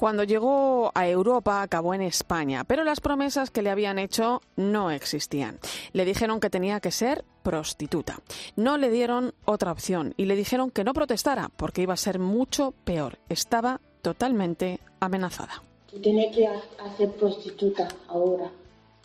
Cuando 0.00 0.24
llegó 0.24 0.92
a 0.94 1.06
Europa 1.06 1.60
acabó 1.60 1.92
en 1.92 2.00
España, 2.00 2.64
pero 2.64 2.84
las 2.84 3.02
promesas 3.02 3.50
que 3.50 3.60
le 3.60 3.68
habían 3.68 3.98
hecho 3.98 4.40
no 4.56 4.90
existían. 4.90 5.58
Le 5.92 6.06
dijeron 6.06 6.40
que 6.40 6.48
tenía 6.48 6.80
que 6.80 6.90
ser 6.90 7.22
prostituta. 7.42 8.18
No 8.56 8.78
le 8.78 8.88
dieron 8.88 9.34
otra 9.44 9.72
opción 9.72 10.14
y 10.16 10.24
le 10.24 10.36
dijeron 10.36 10.70
que 10.70 10.84
no 10.84 10.94
protestara 10.94 11.50
porque 11.54 11.82
iba 11.82 11.92
a 11.92 11.98
ser 11.98 12.18
mucho 12.18 12.72
peor. 12.84 13.18
Estaba 13.28 13.82
totalmente 14.00 14.80
amenazada. 15.00 15.62
Tú 15.90 15.98
tienes 15.98 16.34
que 16.34 16.46
hacer 16.46 17.10
prostituta 17.10 17.86
ahora. 18.08 18.50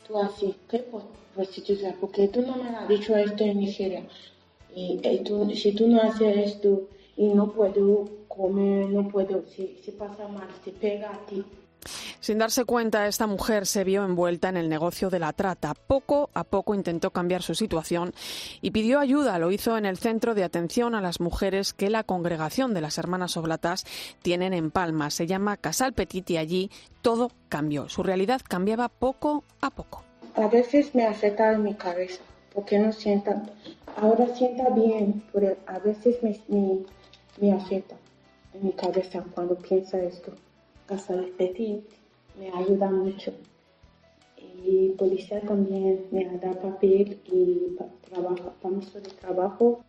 Tú 0.07 0.17
así, 0.17 0.55
¿qué 0.69 0.81
prostituta? 1.35 1.93
Porque 1.99 2.29
tú 2.29 2.41
no 2.43 2.55
me 2.55 2.69
has 2.69 2.87
dicho 2.87 3.17
esto 3.17 3.43
en 3.43 3.59
Nigeria. 3.59 4.05
Y, 4.73 5.01
y 5.03 5.55
si 5.57 5.73
tú 5.73 5.89
no 5.89 6.01
haces 6.01 6.53
esto 6.53 6.83
y 7.17 7.33
no 7.33 7.51
puedo 7.51 8.05
no 8.37 9.07
puedo, 9.07 9.43
si, 9.47 9.91
pasa 9.97 10.27
mal, 10.27 10.47
se 10.63 10.71
pega 10.71 11.11
a 11.11 11.25
ti. 11.25 11.43
Sin 12.19 12.39
darse 12.39 12.65
cuenta, 12.65 13.07
esta 13.07 13.27
mujer 13.27 13.67
se 13.67 13.83
vio 13.83 14.03
envuelta 14.03 14.49
en 14.49 14.57
el 14.57 14.69
negocio 14.69 15.11
de 15.11 15.19
la 15.19 15.33
trata. 15.33 15.75
Poco 15.75 16.31
a 16.33 16.43
poco 16.43 16.73
intentó 16.73 17.11
cambiar 17.11 17.43
su 17.43 17.53
situación 17.53 18.13
y 18.61 18.71
pidió 18.71 18.99
ayuda. 18.99 19.37
Lo 19.37 19.51
hizo 19.51 19.77
en 19.77 19.85
el 19.85 19.97
Centro 19.97 20.33
de 20.33 20.43
Atención 20.43 20.95
a 20.95 21.01
las 21.01 21.19
Mujeres 21.19 21.73
que 21.73 21.91
la 21.91 22.03
congregación 22.03 22.73
de 22.73 22.81
las 22.81 22.97
Hermanas 22.97 23.37
Oblatas 23.37 23.85
tienen 24.23 24.53
en 24.53 24.71
Palma. 24.71 25.11
Se 25.11 25.27
llama 25.27 25.57
Casal 25.57 25.93
Petit 25.93 26.27
y 26.31 26.37
allí 26.37 26.71
todo 27.03 27.29
cambió. 27.49 27.87
Su 27.89 28.01
realidad 28.01 28.41
cambiaba 28.47 28.89
poco 28.89 29.43
a 29.61 29.69
poco. 29.69 30.03
A 30.35 30.47
veces 30.47 30.95
me 30.95 31.05
afecta 31.05 31.51
en 31.51 31.61
mi 31.61 31.75
cabeza 31.75 32.21
porque 32.53 32.79
no 32.79 32.91
sienta. 32.91 33.43
Ahora 33.97 34.27
sienta 34.35 34.69
bien, 34.69 35.23
pero 35.31 35.55
a 35.67 35.77
veces 35.77 36.17
me, 36.23 36.35
me 37.39 37.53
afecta 37.53 37.95
mi 38.61 38.71
cabeza 38.73 39.23
cuando 39.33 39.55
piensa 39.55 40.01
esto. 40.01 40.31
Casa 40.85 41.15
de 41.15 41.27
Petit 41.27 41.83
me 42.39 42.51
ayuda 42.51 42.89
mucho. 42.89 43.33
Y 44.37 44.89
policía 44.97 45.41
también 45.41 46.05
me 46.11 46.25
da 46.37 46.51
papel 46.53 47.19
y 47.25 47.75
trabajo, 48.09 48.53
permiso 48.61 48.99
de 48.99 49.09
trabajo. 49.09 49.83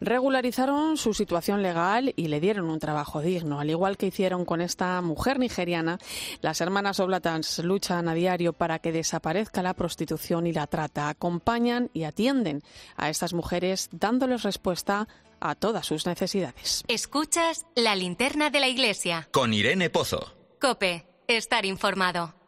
Regularizaron 0.00 0.96
su 0.96 1.12
situación 1.12 1.62
legal 1.62 2.14
y 2.16 2.28
le 2.28 2.40
dieron 2.40 2.70
un 2.70 2.78
trabajo 2.78 3.20
digno. 3.20 3.60
Al 3.60 3.68
igual 3.68 3.98
que 3.98 4.06
hicieron 4.06 4.46
con 4.46 4.62
esta 4.62 5.02
mujer 5.02 5.38
nigeriana, 5.38 5.98
las 6.40 6.62
hermanas 6.62 7.00
Oblatans 7.00 7.58
luchan 7.58 8.08
a 8.08 8.14
diario 8.14 8.54
para 8.54 8.78
que 8.78 8.92
desaparezca 8.92 9.62
la 9.62 9.74
prostitución 9.74 10.46
y 10.46 10.54
la 10.54 10.66
trata. 10.66 11.10
Acompañan 11.10 11.90
y 11.92 12.04
atienden 12.04 12.62
a 12.96 13.10
estas 13.10 13.34
mujeres 13.34 13.90
dándoles 13.92 14.42
respuesta 14.42 15.06
a 15.40 15.54
todas 15.54 15.86
sus 15.86 16.06
necesidades. 16.06 16.84
Escuchas 16.88 17.66
la 17.74 17.94
linterna 17.94 18.50
de 18.50 18.60
la 18.60 18.68
iglesia. 18.68 19.28
Con 19.32 19.52
Irene 19.54 19.90
Pozo. 19.90 20.34
Cope, 20.60 21.06
estar 21.26 21.64
informado. 21.64 22.39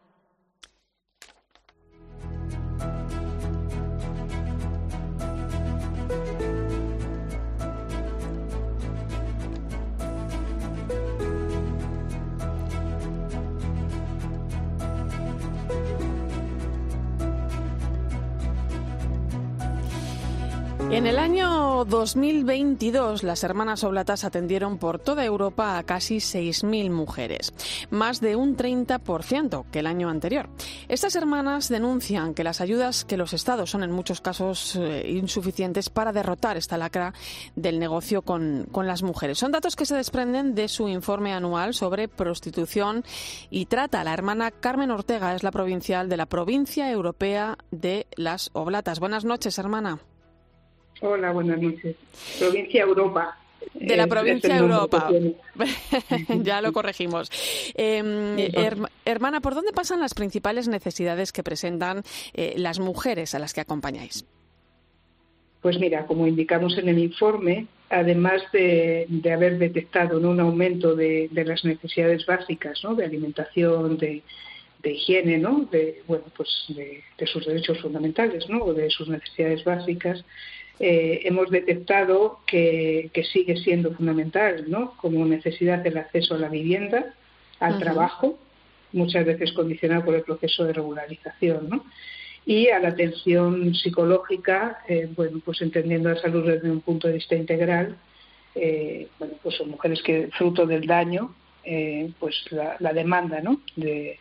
En 20.93 21.07
el 21.07 21.17
año 21.17 21.85
2022, 21.85 23.23
las 23.23 23.43
hermanas 23.43 23.83
Oblatas 23.83 24.23
atendieron 24.25 24.77
por 24.77 24.99
toda 24.99 25.25
Europa 25.25 25.79
a 25.79 25.83
casi 25.83 26.17
6.000 26.17 26.91
mujeres, 26.91 27.51
más 27.89 28.21
de 28.21 28.35
un 28.35 28.55
30% 28.55 29.65
que 29.71 29.79
el 29.79 29.87
año 29.87 30.07
anterior. 30.09 30.49
Estas 30.89 31.15
hermanas 31.15 31.67
denuncian 31.67 32.35
que 32.35 32.43
las 32.43 32.61
ayudas 32.61 33.05
que 33.05 33.17
los 33.17 33.33
estados 33.33 33.71
son 33.71 33.81
en 33.81 33.91
muchos 33.91 34.21
casos 34.21 34.75
eh, 34.75 35.09
insuficientes 35.09 35.89
para 35.89 36.13
derrotar 36.13 36.57
esta 36.57 36.77
lacra 36.77 37.15
del 37.55 37.79
negocio 37.79 38.21
con, 38.21 38.67
con 38.71 38.85
las 38.85 39.01
mujeres. 39.01 39.39
Son 39.39 39.51
datos 39.51 39.75
que 39.75 39.87
se 39.87 39.95
desprenden 39.95 40.53
de 40.53 40.67
su 40.67 40.87
informe 40.89 41.33
anual 41.33 41.73
sobre 41.73 42.07
prostitución 42.07 43.03
y 43.49 43.65
trata. 43.65 44.03
La 44.03 44.13
hermana 44.13 44.51
Carmen 44.51 44.91
Ortega 44.91 45.33
es 45.33 45.41
la 45.41 45.49
provincial 45.49 46.07
de 46.07 46.17
la 46.17 46.27
Provincia 46.27 46.91
Europea 46.91 47.57
de 47.71 48.05
las 48.15 48.51
Oblatas. 48.53 48.99
Buenas 48.99 49.25
noches, 49.25 49.57
hermana. 49.57 49.99
Hola, 51.05 51.33
buenas 51.33 51.61
noches. 51.61 51.97
Provincia 52.39 52.81
Europa. 52.81 53.37
De 53.73 53.97
la 53.97 54.07
provincia 54.07 54.55
Europa. 54.55 55.09
ya 56.43 56.61
lo 56.61 56.71
corregimos. 56.71 57.29
Em, 57.75 58.37
hermana, 59.03 59.41
¿por 59.41 59.53
dónde 59.53 59.73
pasan 59.73 59.99
las 59.99 60.13
principales 60.13 60.69
necesidades 60.69 61.33
que 61.33 61.43
presentan 61.43 62.03
eh, 62.33 62.53
las 62.55 62.79
mujeres 62.79 63.35
a 63.35 63.39
las 63.39 63.53
que 63.53 63.59
acompañáis? 63.59 64.25
Pues 65.61 65.77
mira, 65.77 66.05
como 66.05 66.25
indicamos 66.25 66.77
en 66.77 66.87
el 66.87 66.99
informe, 66.99 67.67
además 67.89 68.41
de, 68.53 69.05
haber 69.29 69.57
detectado 69.57 70.17
un 70.17 70.39
aumento 70.39 70.95
de, 70.95 71.29
las 71.33 71.65
necesidades 71.65 72.25
básicas, 72.25 72.79
¿no? 72.81 72.95
de 72.95 73.03
alimentación, 73.03 73.97
de, 73.97 74.23
higiene, 74.85 75.37
¿no? 75.37 75.67
de, 75.69 76.01
bueno, 76.07 76.23
pues 76.37 76.49
de, 76.69 77.03
sus 77.27 77.45
derechos 77.45 77.81
fundamentales, 77.81 78.47
¿no? 78.47 78.63
o 78.63 78.73
de 78.73 78.89
sus 78.89 79.09
necesidades 79.09 79.65
básicas, 79.65 80.23
eh, 80.79 81.21
hemos 81.25 81.49
detectado 81.51 82.39
que, 82.47 83.11
sigue 83.31 83.57
siendo 83.57 83.93
fundamental, 83.93 84.65
¿no? 84.67 84.97
Como 84.97 85.25
necesidad 85.25 85.79
del 85.79 85.97
acceso 85.97 86.35
a 86.35 86.39
la 86.39 86.49
vivienda, 86.49 87.13
al 87.59 87.79
trabajo, 87.79 88.39
muchas 88.91 89.25
veces 89.25 89.53
condicionado 89.53 90.03
por 90.03 90.15
el 90.15 90.23
proceso 90.23 90.65
de 90.65 90.73
regularización, 90.73 91.69
¿no? 91.69 91.85
Y 92.45 92.67
a 92.69 92.79
la 92.79 92.89
atención 92.89 93.73
psicológica, 93.75 94.79
eh, 94.87 95.07
bueno, 95.15 95.41
pues 95.45 95.61
entendiendo 95.61 96.09
la 96.09 96.19
salud 96.19 96.45
desde 96.45 96.69
un 96.69 96.81
punto 96.81 97.07
de 97.07 97.13
vista 97.13 97.35
integral, 97.35 97.95
eh, 98.55 99.07
bueno, 99.19 99.35
pues 99.41 99.55
son 99.55 99.69
mujeres 99.69 100.01
que 100.01 100.27
fruto 100.37 100.65
del 100.65 100.85
daño, 100.85 101.33
pues 102.19 102.45
la, 102.51 102.75
la 102.79 102.91
demanda, 102.91 103.39
¿no? 103.39 103.61
De 103.77 104.19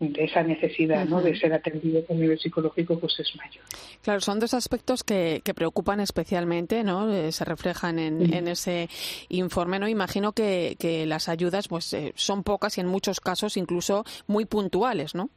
esa 0.00 0.42
necesidad 0.42 1.04
¿no? 1.06 1.20
de 1.20 1.36
ser 1.36 1.52
atendido 1.52 2.02
a 2.08 2.14
nivel 2.14 2.38
psicológico 2.38 2.98
pues 2.98 3.18
es 3.20 3.36
mayor. 3.36 3.62
Claro, 4.02 4.20
son 4.20 4.40
dos 4.40 4.54
aspectos 4.54 5.04
que, 5.04 5.42
que 5.44 5.54
preocupan 5.54 6.00
especialmente, 6.00 6.82
¿no? 6.84 7.12
Eh, 7.12 7.32
se 7.32 7.44
reflejan 7.44 7.98
en, 7.98 8.32
en, 8.32 8.48
ese 8.48 8.88
informe, 9.28 9.78
¿no? 9.78 9.88
Imagino 9.88 10.32
que, 10.32 10.76
que 10.78 11.04
las 11.06 11.28
ayudas 11.28 11.68
pues 11.68 11.92
eh, 11.92 12.12
son 12.16 12.42
pocas 12.42 12.78
y 12.78 12.80
en 12.80 12.86
muchos 12.86 13.20
casos 13.20 13.56
incluso 13.56 14.04
muy 14.26 14.46
puntuales, 14.46 15.14
¿no? 15.14 15.28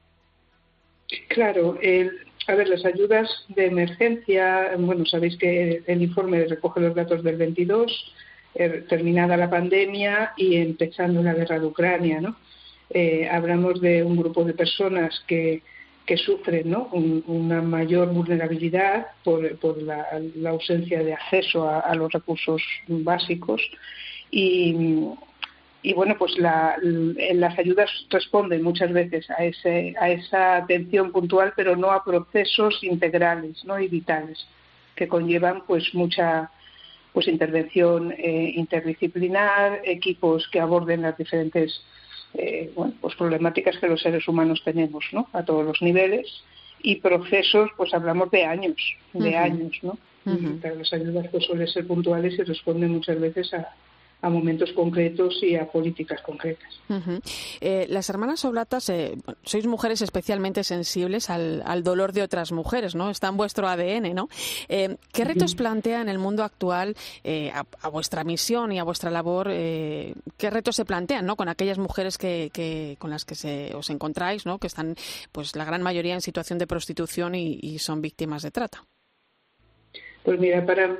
Claro, 1.27 1.77
a 2.47 2.55
ver, 2.55 2.67
las 2.67 2.83
ayudas 2.85 3.29
de 3.49 3.67
emergencia, 3.67 4.71
bueno, 4.77 5.05
sabéis 5.05 5.37
que 5.37 5.81
el 5.85 6.01
informe 6.01 6.45
recoge 6.45 6.81
los 6.81 6.95
datos 6.95 7.23
del 7.23 7.37
22, 7.37 8.13
eh, 8.55 8.85
terminada 8.87 9.37
la 9.37 9.49
pandemia 9.49 10.33
y 10.35 10.57
empezando 10.57 11.23
la 11.23 11.33
guerra 11.33 11.59
de 11.59 11.65
Ucrania, 11.65 12.19
¿no? 12.19 12.35
Eh, 12.95 13.27
hablamos 13.27 13.81
de 13.81 14.03
un 14.03 14.15
grupo 14.15 14.43
de 14.43 14.53
personas 14.53 15.23
que, 15.27 15.61
sufren 16.17 16.69
¿no? 16.69 16.89
una 16.91 17.61
mayor 17.61 18.09
vulnerabilidad 18.13 19.07
por, 19.23 19.41
la, 19.81 20.05
ausencia 20.47 21.03
de 21.03 21.13
acceso 21.13 21.67
a, 21.67 21.95
los 21.95 22.11
recursos 22.11 22.61
básicos 22.87 23.61
y, 24.29 25.07
y 25.81 25.93
bueno, 25.93 26.15
pues 26.19 26.37
la, 26.37 26.77
las 26.81 27.57
ayudas 27.57 27.89
responden 28.11 28.61
muchas 28.61 28.93
veces 28.93 29.27
a, 29.31 29.43
ese, 29.43 29.95
a 29.99 30.09
esa 30.11 30.57
atención 30.57 31.11
puntual, 31.11 31.53
pero 31.55 31.75
no 31.75 31.91
a 31.91 32.03
procesos 32.03 32.83
integrales 32.83 33.65
¿no? 33.65 33.79
y 33.79 33.87
vitales 33.87 34.45
que 34.95 35.07
conllevan 35.07 35.63
pues 35.65 35.93
mucha 35.93 36.51
pues 37.11 37.27
intervención 37.27 38.11
eh, 38.11 38.53
interdisciplinar, 38.55 39.81
equipos 39.83 40.47
que 40.49 40.59
aborden 40.59 41.03
las 41.03 41.17
diferentes 41.17 41.83
eh, 42.35 42.71
bueno, 42.75 42.93
pues 42.99 43.15
problemáticas 43.15 43.77
que 43.77 43.87
los 43.87 44.01
seres 44.01 44.27
humanos 44.27 44.61
tenemos, 44.63 45.05
¿no? 45.11 45.27
A 45.33 45.43
todos 45.43 45.65
los 45.65 45.81
niveles 45.81 46.43
y 46.81 46.95
procesos, 46.97 47.69
pues 47.77 47.93
hablamos 47.93 48.29
de 48.31 48.45
años, 48.45 48.77
de 49.13 49.37
años, 49.37 49.77
¿no? 49.81 49.97
las 50.25 50.93
ayudas 50.93 51.27
pues 51.31 51.45
suelen 51.45 51.67
ser 51.67 51.85
puntuales 51.85 52.39
y 52.39 52.43
responden 52.43 52.91
muchas 52.91 53.19
veces 53.19 53.53
a, 53.53 53.73
a 54.23 54.29
momentos 54.29 54.71
concretos 54.71 55.43
y 55.43 55.55
a 55.55 55.69
políticas 55.69 56.21
concretas. 56.21 56.79
Eh, 57.59 57.85
las 57.89 58.09
hermanas 58.09 58.45
Oblatas, 58.45 58.87
eh, 58.89 59.17
sois 59.43 59.67
mujeres 59.67 60.01
especialmente 60.01 60.63
sensibles 60.63 61.29
al, 61.29 61.83
dolor 61.83 62.13
de 62.13 62.21
otras 62.23 62.53
mujeres, 62.53 62.95
¿no? 62.95 63.09
Está 63.09 63.27
en 63.27 63.35
vuestro 63.35 63.67
ADN, 63.67 64.15
¿no? 64.15 64.29
Eh, 64.69 64.95
¿Qué 65.11 65.25
retos 65.25 65.55
plantea 65.55 65.99
en 65.99 66.07
el 66.07 66.19
mundo 66.19 66.43
actual 66.43 66.95
a, 67.25 67.89
vuestra 67.89 68.23
misión 68.23 68.71
y 68.71 68.79
a 68.79 68.85
vuestra 68.85 69.11
labor? 69.11 69.49
¿Qué 69.49 70.49
retos 70.49 70.77
se 70.77 70.85
plantean, 70.85 71.25
¿no? 71.25 71.35
Con 71.35 71.49
aquellas 71.49 71.77
mujeres 71.77 72.17
que, 72.17 72.95
con 72.99 73.09
las 73.09 73.25
que 73.25 73.35
se, 73.35 73.75
os 73.75 73.89
encontráis, 73.89 74.45
¿no? 74.45 74.57
Que 74.57 74.67
están, 74.67 74.95
pues, 75.33 75.57
la 75.57 75.65
gran 75.65 75.81
mayoría 75.81 76.13
en 76.13 76.21
situación 76.21 76.59
de 76.59 76.67
prostitución 76.67 77.35
y 77.35 77.77
son 77.79 78.01
víctimas 78.01 78.41
de 78.41 78.51
trata. 78.51 78.85
Pues 80.23 80.39
mira, 80.39 80.65
para, 80.65 80.97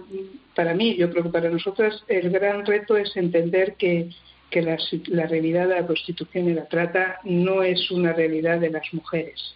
para 0.55 0.73
mí, 0.73 0.95
yo 0.95 1.09
creo 1.09 1.23
que 1.23 1.29
para 1.29 1.49
nosotras 1.49 2.03
el 2.07 2.29
gran 2.29 2.65
reto 2.65 2.97
es 2.97 3.15
entender 3.15 3.75
que, 3.75 4.09
que 4.49 4.61
la, 4.61 4.77
la, 5.07 5.27
realidad 5.27 5.67
de 5.67 5.75
la 5.75 5.87
prostitución 5.87 6.49
y 6.49 6.53
la 6.53 6.67
trata 6.67 7.19
no 7.23 7.63
es 7.63 7.89
una 7.89 8.13
realidad 8.13 8.59
de 8.59 8.69
las 8.69 8.93
mujeres. 8.93 9.55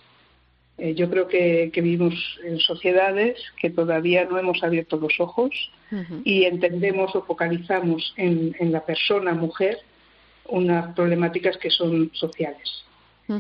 Eh, 0.77 0.93
yo 0.93 1.10
creo 1.10 1.27
que, 1.27 1.71
que, 1.73 1.82
vivimos 1.82 2.13
en 2.43 2.60
sociedades 2.60 3.39
que 3.60 3.69
todavía 3.69 4.25
no 4.25 4.38
hemos 4.38 4.63
abierto 4.63 4.97
los 4.97 5.19
ojos 5.19 5.51
y 6.23 6.43
entendemos 6.43 7.15
o 7.15 7.23
focalizamos 7.23 8.13
en, 8.17 8.56
en, 8.60 8.71
la 8.73 8.86
persona 8.86 9.34
mujer 9.34 9.80
unas 10.49 10.93
problemáticas 10.93 11.58
que 11.58 11.69
son 11.69 12.12
sociales 12.13 12.84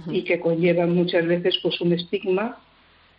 y 0.09 0.23
que 0.23 0.39
conllevan 0.39 0.95
muchas 0.95 1.25
veces 1.25 1.59
pues 1.61 1.79
un 1.81 1.93
estigma 1.93 2.57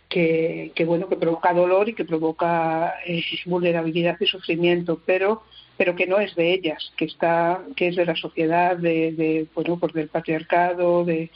que, 0.09 0.73
bueno 0.85 1.07
que 1.07 1.15
provoca 1.15 1.53
dolor 1.53 1.87
y 1.87 1.93
que 1.93 2.03
provoca 2.03 2.95
eh, 3.05 3.23
vulnerabilidad 3.45 4.17
y 4.19 4.25
sufrimiento 4.25 4.99
pero 5.05 5.43
pero 5.77 5.95
que 5.95 6.07
no 6.07 6.19
es 6.19 6.35
de 6.35 6.51
ellas 6.53 6.91
que 6.97 7.05
está 7.05 7.61
que 7.75 7.89
es 7.89 7.95
de 7.95 8.05
la 8.05 8.15
sociedad 8.15 8.75
de, 8.75 9.11
de 9.11 9.47
bueno 9.53 9.77
pues 9.77 9.93
del 9.93 10.09
patriarcado 10.09 11.05
de, 11.05 11.29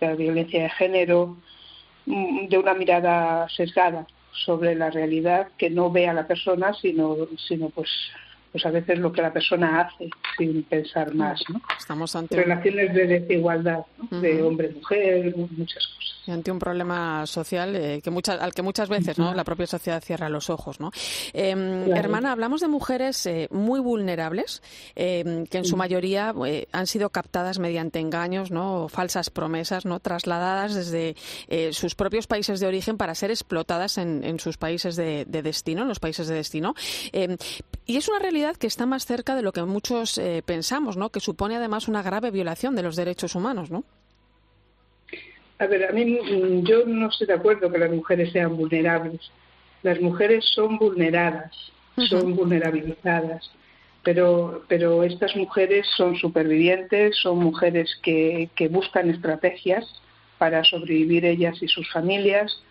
la 0.00 0.14
violencia 0.14 0.62
de 0.62 0.70
género 0.70 1.38
mm, 2.06 2.48
de 2.48 2.58
una 2.58 2.74
mirada 2.74 3.48
sesgada 3.48 4.06
sobre 4.44 4.74
la 4.74 4.90
realidad 4.90 5.48
que 5.56 5.70
no 5.70 5.90
ve 5.90 6.06
a 6.06 6.12
la 6.12 6.26
persona 6.26 6.74
sino 6.74 7.16
sino 7.48 7.70
pues 7.70 7.88
pues 8.52 8.64
a 8.64 8.70
veces 8.70 8.98
lo 8.98 9.12
que 9.12 9.22
la 9.22 9.32
persona 9.32 9.80
hace 9.80 10.10
sin 10.36 10.62
pensar 10.64 11.14
más, 11.14 11.40
¿no? 11.48 11.60
Estamos 11.78 12.14
ante 12.16 12.36
relaciones 12.36 12.94
de 12.94 13.06
desigualdad, 13.06 13.80
de 14.10 14.42
hombre-mujer, 14.42 15.34
muchas 15.36 15.86
cosas. 15.86 16.18
Ante 16.28 16.50
un 16.50 16.58
problema 16.58 17.26
social 17.26 17.74
eh, 17.74 18.00
que 18.02 18.10
muchas, 18.10 18.40
al 18.40 18.52
que 18.52 18.62
muchas 18.62 18.88
veces, 18.88 19.18
¿no? 19.18 19.34
La 19.34 19.44
propia 19.44 19.66
sociedad 19.66 20.02
cierra 20.02 20.28
los 20.28 20.50
ojos, 20.50 20.78
¿no? 20.78 20.90
Em, 21.32 21.90
hermana, 21.92 22.32
hablamos 22.32 22.60
de 22.60 22.68
mujeres 22.68 23.24
eh, 23.26 23.48
muy 23.50 23.80
vulnerables 23.80 24.62
em, 24.94 25.46
que 25.46 25.58
en 25.58 25.64
su 25.64 25.76
mayoría 25.76 26.34
eh, 26.46 26.66
han 26.72 26.86
sido 26.86 27.10
captadas 27.10 27.58
mediante 27.58 27.98
engaños, 27.98 28.50
¿no? 28.50 28.84
O 28.84 28.88
falsas 28.88 29.30
promesas, 29.30 29.86
¿no? 29.86 30.00
Trasladadas 30.00 30.74
desde 30.74 31.16
sus 31.72 31.94
propios 31.94 32.26
países 32.26 32.60
de 32.60 32.66
origen 32.66 32.96
para 32.96 33.14
ser 33.14 33.30
explotadas 33.30 33.98
en, 33.98 34.38
sus 34.38 34.56
países 34.56 34.96
de, 34.96 35.24
de, 35.26 35.42
destino, 35.42 35.82
en 35.82 35.88
los 35.88 36.00
países 36.00 36.28
de 36.28 36.34
destino. 36.34 36.74
Em, 37.12 37.36
y 37.86 37.96
es 37.96 38.08
una 38.08 38.18
realidad 38.18 38.37
que 38.58 38.66
está 38.66 38.86
más 38.86 39.06
cerca 39.06 39.34
de 39.34 39.42
lo 39.42 39.52
que 39.52 39.62
muchos 39.62 40.18
eh, 40.18 40.42
pensamos, 40.44 40.96
¿no? 40.96 41.10
Que 41.10 41.20
supone 41.20 41.56
además 41.56 41.88
una 41.88 42.02
grave 42.02 42.30
violación 42.30 42.74
de 42.74 42.82
los 42.82 42.96
derechos 42.96 43.34
humanos, 43.34 43.70
¿no? 43.70 43.84
A 45.58 45.66
ver, 45.66 45.88
a 45.88 45.92
mí 45.92 46.04
mm, 46.04 46.64
yo 46.64 46.86
no 46.86 47.08
estoy 47.08 47.26
de 47.26 47.34
acuerdo 47.34 47.70
que 47.70 47.78
las 47.78 47.90
mujeres 47.90 48.32
sean 48.32 48.56
vulnerables. 48.56 49.30
Las 49.82 50.00
mujeres 50.00 50.44
son 50.54 50.78
vulneradas, 50.78 51.52
son 52.08 52.34
vulnerabilizadas. 52.34 53.50
pero, 54.02 54.64
pero 54.68 55.02
estas 55.04 55.36
mujeres 55.36 55.86
son 55.96 56.16
supervivientes, 56.16 57.16
son 57.16 57.38
mujeres 57.38 57.90
que, 58.02 58.48
que 58.54 58.68
buscan 58.68 59.10
estrategias 59.10 59.84
para 60.38 60.64
sobrevivir 60.64 61.24
ellas 61.24 61.60
y 61.60 61.68
sus 61.68 61.90
familias, 61.92 62.62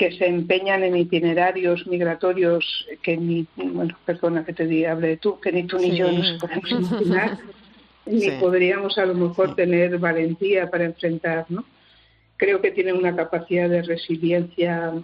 que 0.00 0.12
se 0.12 0.26
empeñan 0.26 0.82
en 0.82 0.96
itinerarios 0.96 1.86
migratorios 1.86 2.86
que 3.02 3.18
ni, 3.18 3.46
bueno, 3.54 3.94
perdona 4.06 4.46
que 4.46 4.54
te 4.54 4.66
diga, 4.66 4.92
hable 4.92 5.18
tú, 5.18 5.38
que 5.38 5.52
ni 5.52 5.64
tú 5.64 5.76
ni 5.76 5.94
yo 5.94 6.10
nos 6.10 6.38
podemos 6.40 6.70
imaginar, 6.70 7.38
ni 8.06 8.30
podríamos 8.40 8.96
a 8.96 9.04
lo 9.04 9.12
mejor 9.12 9.54
tener 9.54 9.98
valentía 9.98 10.70
para 10.70 10.86
enfrentar, 10.86 11.44
¿no? 11.50 11.66
Creo 12.38 12.62
que 12.62 12.70
tienen 12.70 12.96
una 12.96 13.14
capacidad 13.14 13.68
de 13.68 13.82
resiliencia, 13.82 14.94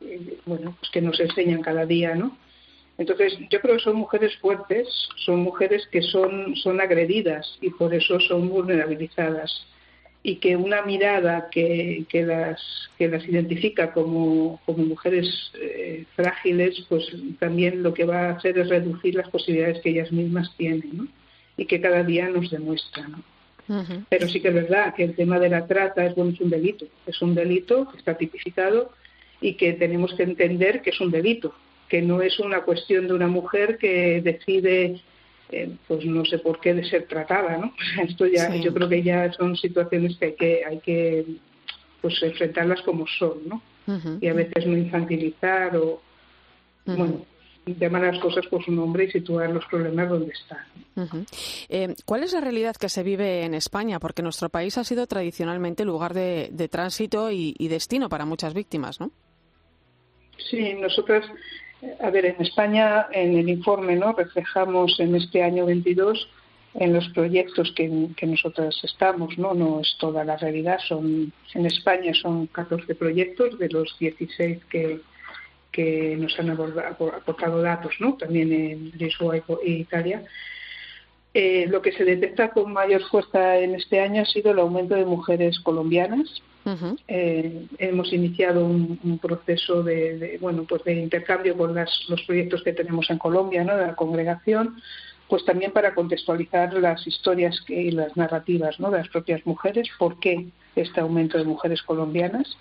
eh, 0.00 0.38
bueno, 0.46 0.74
pues 0.80 0.90
que 0.90 1.00
nos 1.00 1.20
enseñan 1.20 1.62
cada 1.62 1.86
día, 1.86 2.16
¿no? 2.16 2.36
Entonces, 2.98 3.38
yo 3.50 3.60
creo 3.60 3.76
que 3.76 3.84
son 3.84 3.94
mujeres 3.94 4.36
fuertes, 4.38 4.88
son 5.14 5.38
mujeres 5.44 5.86
que 5.92 6.02
son, 6.02 6.56
son 6.56 6.80
agredidas 6.80 7.56
y 7.60 7.70
por 7.70 7.94
eso 7.94 8.18
son 8.18 8.48
vulnerabilizadas 8.48 9.64
y 10.22 10.36
que 10.36 10.56
una 10.56 10.82
mirada 10.82 11.48
que, 11.50 12.04
que, 12.08 12.24
las, 12.24 12.60
que 12.98 13.08
las 13.08 13.26
identifica 13.26 13.92
como, 13.92 14.60
como 14.66 14.84
mujeres 14.84 15.52
eh, 15.60 16.04
frágiles, 16.16 16.84
pues 16.88 17.10
también 17.38 17.82
lo 17.82 17.94
que 17.94 18.04
va 18.04 18.26
a 18.26 18.32
hacer 18.32 18.58
es 18.58 18.68
reducir 18.68 19.14
las 19.14 19.28
posibilidades 19.28 19.80
que 19.80 19.90
ellas 19.90 20.10
mismas 20.10 20.52
tienen 20.56 20.90
¿no? 20.92 21.06
y 21.56 21.66
que 21.66 21.80
cada 21.80 22.02
día 22.02 22.28
nos 22.28 22.50
demuestran. 22.50 23.12
¿no? 23.12 23.22
Pero 24.08 24.28
sí 24.28 24.40
que 24.40 24.48
es 24.48 24.54
verdad 24.54 24.94
que 24.94 25.04
el 25.04 25.14
tema 25.14 25.38
de 25.38 25.50
la 25.50 25.66
trata 25.66 26.06
es, 26.06 26.14
bueno, 26.14 26.32
es 26.32 26.40
un 26.40 26.50
delito, 26.50 26.86
es 27.06 27.20
un 27.20 27.34
delito 27.34 27.88
que 27.90 27.98
está 27.98 28.16
tipificado 28.16 28.92
y 29.40 29.54
que 29.54 29.74
tenemos 29.74 30.14
que 30.14 30.22
entender 30.22 30.82
que 30.82 30.90
es 30.90 31.00
un 31.00 31.10
delito, 31.10 31.54
que 31.88 32.02
no 32.02 32.22
es 32.22 32.40
una 32.40 32.62
cuestión 32.62 33.06
de 33.06 33.14
una 33.14 33.28
mujer 33.28 33.78
que 33.78 34.20
decide 34.22 35.00
eh, 35.50 35.76
pues 35.86 36.04
no 36.04 36.24
sé 36.24 36.38
por 36.38 36.60
qué 36.60 36.74
de 36.74 36.84
ser 36.84 37.06
tratada, 37.06 37.56
¿no? 37.56 37.72
Esto 38.02 38.26
ya, 38.26 38.54
yo 38.56 38.72
creo 38.74 38.88
que 38.88 39.02
ya 39.02 39.32
son 39.32 39.56
situaciones 39.56 40.16
que 40.16 40.26
hay 40.26 40.34
que, 40.34 40.64
hay 40.64 40.78
que 40.78 41.26
pues 42.00 42.22
enfrentarlas 42.22 42.82
como 42.82 43.06
son, 43.06 43.48
¿no? 43.48 43.62
Y 44.20 44.28
a 44.28 44.34
veces 44.34 44.66
no 44.66 44.76
infantilizar 44.76 45.74
o, 45.78 46.02
bueno, 46.84 47.24
llamar 47.64 48.02
las 48.02 48.18
cosas 48.18 48.46
por 48.48 48.62
su 48.62 48.70
nombre 48.70 49.04
y 49.04 49.10
situar 49.10 49.48
los 49.48 49.64
problemas 49.64 50.10
donde 50.10 50.30
están. 50.30 51.24
Eh, 51.70 51.94
¿Cuál 52.04 52.24
es 52.24 52.34
la 52.34 52.42
realidad 52.42 52.76
que 52.76 52.90
se 52.90 53.02
vive 53.02 53.44
en 53.44 53.54
España? 53.54 53.98
Porque 53.98 54.22
nuestro 54.22 54.50
país 54.50 54.76
ha 54.76 54.84
sido 54.84 55.06
tradicionalmente 55.06 55.86
lugar 55.86 56.12
de, 56.12 56.68
tránsito 56.70 57.30
y, 57.30 57.54
y, 57.58 57.68
destino 57.68 58.10
para 58.10 58.26
muchas 58.26 58.52
víctimas, 58.52 59.00
¿no? 59.00 59.10
Sí, 60.50 60.74
nosotras 60.74 61.24
a 62.00 62.10
ver, 62.10 62.26
en 62.26 62.40
España, 62.40 63.06
en 63.12 63.36
el 63.36 63.48
informe, 63.48 63.96
¿no? 63.96 64.12
Reflejamos 64.12 64.98
en 64.98 65.14
este 65.14 65.42
año 65.42 65.66
22 65.66 66.28
en 66.74 66.92
los 66.92 67.08
proyectos 67.10 67.72
que, 67.72 68.08
que 68.16 68.26
nosotras 68.26 68.78
estamos, 68.82 69.38
¿no? 69.38 69.54
No 69.54 69.80
es 69.80 69.96
toda 69.98 70.24
la 70.24 70.36
realidad, 70.36 70.78
son, 70.86 71.32
en 71.54 71.66
España 71.66 72.12
son 72.14 72.46
14 72.48 72.94
proyectos 72.94 73.58
de 73.58 73.68
los 73.68 73.96
16 73.98 74.64
que, 74.66 75.00
que 75.72 76.16
nos 76.18 76.38
han 76.38 76.50
aportado 76.50 77.62
datos, 77.62 77.94
¿no? 78.00 78.14
También 78.14 78.52
en 78.52 78.92
Lisboa 78.96 79.36
y 79.64 79.72
Italia. 79.72 80.24
Eh, 81.34 81.66
lo 81.68 81.82
que 81.82 81.92
se 81.92 82.04
detecta 82.04 82.50
con 82.50 82.72
mayor 82.72 83.02
fuerza 83.08 83.58
en 83.58 83.74
este 83.74 84.00
año 84.00 84.22
ha 84.22 84.26
sido 84.26 84.52
el 84.52 84.58
aumento 84.58 84.94
de 84.94 85.04
mujeres 85.04 85.60
colombianas, 85.60 86.42
eh, 87.06 87.66
hemos 87.78 88.12
iniciado 88.12 88.64
un, 88.64 89.18
proceso 89.20 89.82
de, 89.82 90.38
bueno 90.40 90.64
pues 90.64 90.84
de 90.84 90.94
intercambio 90.94 91.56
con 91.56 91.74
los 91.74 92.22
proyectos 92.26 92.62
que 92.62 92.72
tenemos 92.72 93.08
en 93.10 93.18
Colombia, 93.18 93.64
¿no? 93.64 93.76
de 93.76 93.86
la 93.86 93.96
congregación, 93.96 94.80
pues 95.28 95.44
también 95.44 95.72
para 95.72 95.94
contextualizar 95.94 96.72
las 96.74 97.06
historias 97.06 97.62
y 97.68 97.90
las 97.90 98.16
narrativas 98.16 98.80
¿no? 98.80 98.90
de 98.90 98.98
las 98.98 99.08
propias 99.08 99.44
mujeres, 99.46 99.88
por 99.98 100.18
qué 100.20 100.46
este 100.76 101.00
aumento 101.00 101.38
de 101.38 101.44
mujeres 101.44 101.82
colombianas. 101.82 102.56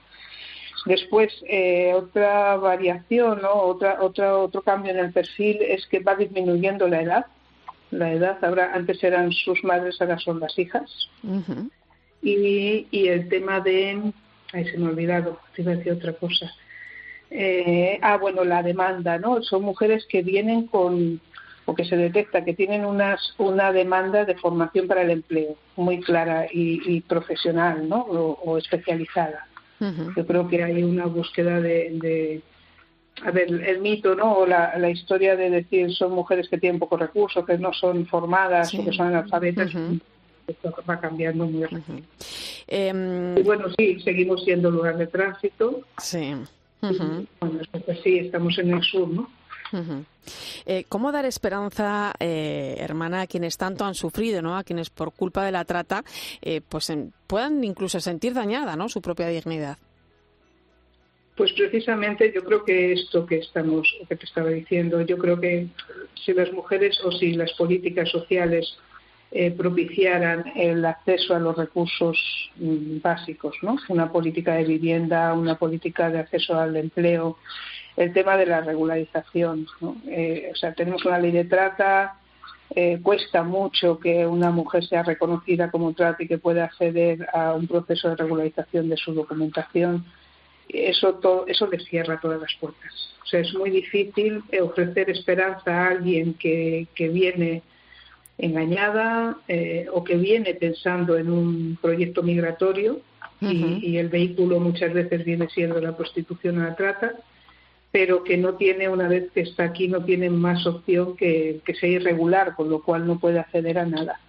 Después, 0.86 1.34
eh, 1.50 1.94
otra 1.94 2.56
variación, 2.58 3.42
¿no? 3.42 3.52
otra, 3.54 3.98
otra, 4.02 4.38
otro 4.38 4.62
cambio 4.62 4.92
en 4.92 5.00
el 5.00 5.12
perfil 5.12 5.58
es 5.62 5.86
que 5.88 6.00
va 6.00 6.16
disminuyendo 6.16 6.88
la 6.88 7.02
edad. 7.02 7.26
La 7.92 8.12
edad, 8.12 8.44
ahora 8.44 8.72
antes 8.74 9.04
eran 9.04 9.32
sus 9.32 9.64
madres, 9.64 10.02
ahora 10.02 10.20
son 10.20 10.40
las 10.40 10.58
hijas. 10.60 11.10
Y, 12.22 12.88
y 12.92 13.08
el 13.08 13.30
tema 13.30 13.60
de. 13.60 14.12
Ay, 14.54 14.66
se 14.66 14.78
me 14.78 14.88
ha 14.88 14.90
olvidado, 14.90 15.40
te 15.56 15.62
iba 15.62 15.74
a 15.74 15.76
decir 15.76 15.94
otra 15.94 16.14
cosa. 16.14 16.52
Eh, 17.30 18.00
ah, 18.02 18.18
bueno, 18.18 18.44
la 18.44 18.64
demanda, 18.64 19.18
¿no? 19.18 19.42
Son 19.44 19.64
mujeres 19.64 20.06
que 20.08 20.22
vienen 20.22 20.68
con, 20.68 21.20
o 21.66 21.76
que 21.76 21.84
se 21.84 21.98
detecta 21.98 22.46
que 22.46 22.54
tienen 22.54 22.86
unas, 22.86 23.34
una 23.38 23.72
demanda 23.74 24.24
de 24.24 24.36
formación 24.36 24.88
para 24.88 25.02
el 25.02 25.12
empleo 25.12 25.58
muy 25.76 26.00
clara 26.00 26.48
y, 26.52 27.02
profesional, 27.02 27.88
¿no? 27.90 28.02
O, 28.02 28.58
especializada. 28.58 29.48
Yo 29.80 30.26
creo 30.26 30.48
que 30.48 30.64
hay 30.64 30.82
una 30.82 31.06
búsqueda 31.06 31.62
de, 31.62 32.42
a 33.24 33.32
ver, 33.32 33.50
el 33.50 33.82
mito, 33.82 34.16
¿no? 34.16 34.34
O 34.34 34.46
la, 34.48 34.78
la, 34.78 34.90
historia 34.90 35.36
de 35.36 35.50
decir 35.50 35.94
son 35.94 36.14
mujeres 36.14 36.48
que 36.50 36.58
tienen 36.58 36.80
pocos 36.80 37.00
recursos, 37.00 37.46
que 37.46 37.58
no 37.58 37.74
son 37.74 38.08
formadas 38.08 38.74
o 38.74 38.84
que 38.84 38.94
son 38.94 39.08
analfabetas 39.08 39.72
esto 40.48 40.74
va 40.90 41.00
cambiando 41.00 41.46
muy 41.46 41.64
rápido. 41.66 42.02
Em, 42.68 43.38
y 43.38 43.44
bueno, 43.44 43.66
sí, 43.78 44.00
seguimos 44.02 44.44
siendo 44.44 44.72
lugar 44.72 44.98
de 44.98 45.08
tránsito. 45.08 45.82
Sí. 46.00 46.34
Bueno, 46.82 47.60
pues 47.86 48.00
sí, 48.04 48.20
estamos 48.20 48.58
en 48.60 48.74
el 48.74 48.82
sur, 48.84 49.08
¿no? 49.08 49.30
Eh, 50.66 50.86
¿Cómo 50.88 51.12
dar 51.12 51.26
esperanza, 51.26 52.14
eh, 52.20 52.76
hermana, 52.80 53.22
a 53.22 53.28
quienes 53.28 53.58
tanto 53.58 53.86
han 53.86 53.96
sufrido, 53.96 54.42
¿no? 54.42 54.58
a 54.58 54.64
quienes 54.64 54.90
por 54.90 55.14
culpa 55.14 55.46
de 55.46 55.52
la 55.52 55.66
trata 55.66 56.04
eh, 56.42 56.62
pues 56.68 56.92
puedan 57.28 57.64
incluso 57.64 58.00
sentir 58.00 58.34
dañada 58.34 58.76
¿no? 58.76 58.90
su 58.90 59.02
propia 59.02 59.28
dignidad? 59.28 59.78
Pues 61.36 61.54
precisamente 61.54 62.32
yo 62.34 62.44
creo 62.44 62.66
que 62.66 62.94
esto 62.94 63.26
que 63.26 63.38
estamos, 63.38 63.88
que 64.10 64.16
te 64.16 64.26
estaba 64.26 64.50
diciendo, 64.50 65.02
yo 65.02 65.18
creo 65.18 65.40
que 65.40 65.68
si 66.26 66.34
las 66.34 66.52
mujeres 66.52 67.00
o 67.04 67.12
si 67.12 67.34
las 67.34 67.54
políticas 67.54 68.10
sociales 68.10 68.78
eh, 69.30 69.52
propiciaran 69.52 70.54
el 70.56 70.86
acceso 70.86 71.36
a 71.36 71.40
los 71.40 71.58
recursos 71.58 72.18
mm, 72.56 73.02
básicos, 73.02 73.58
¿no? 73.62 73.76
Una 73.90 74.10
política 74.10 74.54
de 74.56 74.64
vivienda, 74.64 75.34
una 75.34 75.56
política 75.56 76.10
de 76.10 76.20
acceso 76.20 76.58
al 76.58 76.78
empleo, 76.78 77.38
el 77.98 78.14
tema 78.14 78.38
de 78.38 78.46
la 78.46 78.62
regularización. 78.62 79.68
Eh, 80.08 80.50
o 80.54 80.56
sea, 80.56 80.74
tenemos 80.74 81.04
una 81.04 81.20
ley 81.20 81.32
de 81.32 81.44
trata, 81.44 82.16
eh, 82.74 83.00
cuesta 83.04 83.44
mucho 83.44 84.00
que 84.00 84.26
una 84.26 84.50
mujer 84.50 84.86
sea 84.86 85.04
reconocida 85.04 85.70
como 85.72 85.94
trata 85.94 86.24
y 86.24 86.28
que 86.30 86.38
pueda 86.38 86.64
acceder 86.64 87.28
a 87.34 87.54
un 87.54 87.68
proceso 87.68 88.08
de 88.08 88.16
regularización 88.16 88.88
de 88.88 88.96
su 88.96 89.14
documentación. 89.14 90.06
Eso, 90.70 91.16
todo, 91.16 91.46
eso 91.48 91.68
le 91.68 91.80
cierra 91.80 92.18
todas 92.22 92.40
las 92.40 92.54
puertas. 92.62 92.94
O 93.24 93.26
sea, 93.26 93.42
es 93.42 93.54
muy 93.56 93.72
difícil 93.72 94.42
ofrecer 94.62 95.10
esperanza 95.10 95.70
a 95.70 95.90
alguien 95.90 96.34
que, 96.36 96.88
que 96.96 97.10
viene 97.10 97.62
engañada 98.38 99.38
eh, 99.48 99.88
o 99.92 100.04
que 100.04 100.16
viene 100.16 100.54
pensando 100.54 101.18
en 101.18 101.30
un 101.30 101.78
proyecto 101.82 102.22
migratorio 102.22 103.02
y, 103.40 103.98
el 103.98 104.10
vehículo 104.10 104.60
muchas 104.60 104.94
veces 104.94 105.24
viene 105.24 105.48
siendo 105.50 105.80
la 105.80 105.96
prostitución 105.96 106.60
o 106.60 106.64
la 106.64 106.76
trata, 106.76 107.14
pero 107.92 108.24
que 108.24 108.36
no 108.36 108.56
tiene, 108.56 108.90
una 108.90 109.08
vez 109.08 109.32
que 109.32 109.42
está 109.42 109.64
aquí, 109.66 109.88
no 109.88 110.04
tiene 110.04 110.30
más 110.32 110.66
opción 110.66 111.16
que, 111.16 111.60
que 111.64 111.76
sea 111.76 111.90
irregular, 111.90 112.56
con 112.56 112.70
lo 112.70 112.82
cual 112.82 113.06
no 113.06 113.20
puede 113.20 113.40
acceder 113.40 113.78
a 113.78 113.86
nada. 113.86 114.20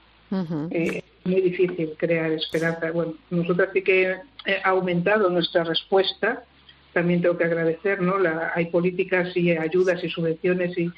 Eh, 0.71 1.03
muy 1.25 1.41
difícil 1.41 1.95
crear 1.97 2.31
esperanza. 2.33 2.91
Bueno, 2.91 3.15
nosotros 3.31 3.69
sí 3.73 3.83
que 3.83 4.17
ha 4.63 4.69
aumentado 4.69 5.31
nuestra 5.31 5.65
respuesta, 5.65 6.45
también 6.93 7.23
tengo 7.23 7.39
que 7.39 7.45
agradecer, 7.45 8.03
¿no? 8.03 8.19
La, 8.19 8.53
hay 8.55 8.67
políticas 8.67 9.35
y 9.37 9.53
ayudas 9.53 10.03
y 10.05 10.11
subvenciones 10.11 10.77
y, 10.77 10.91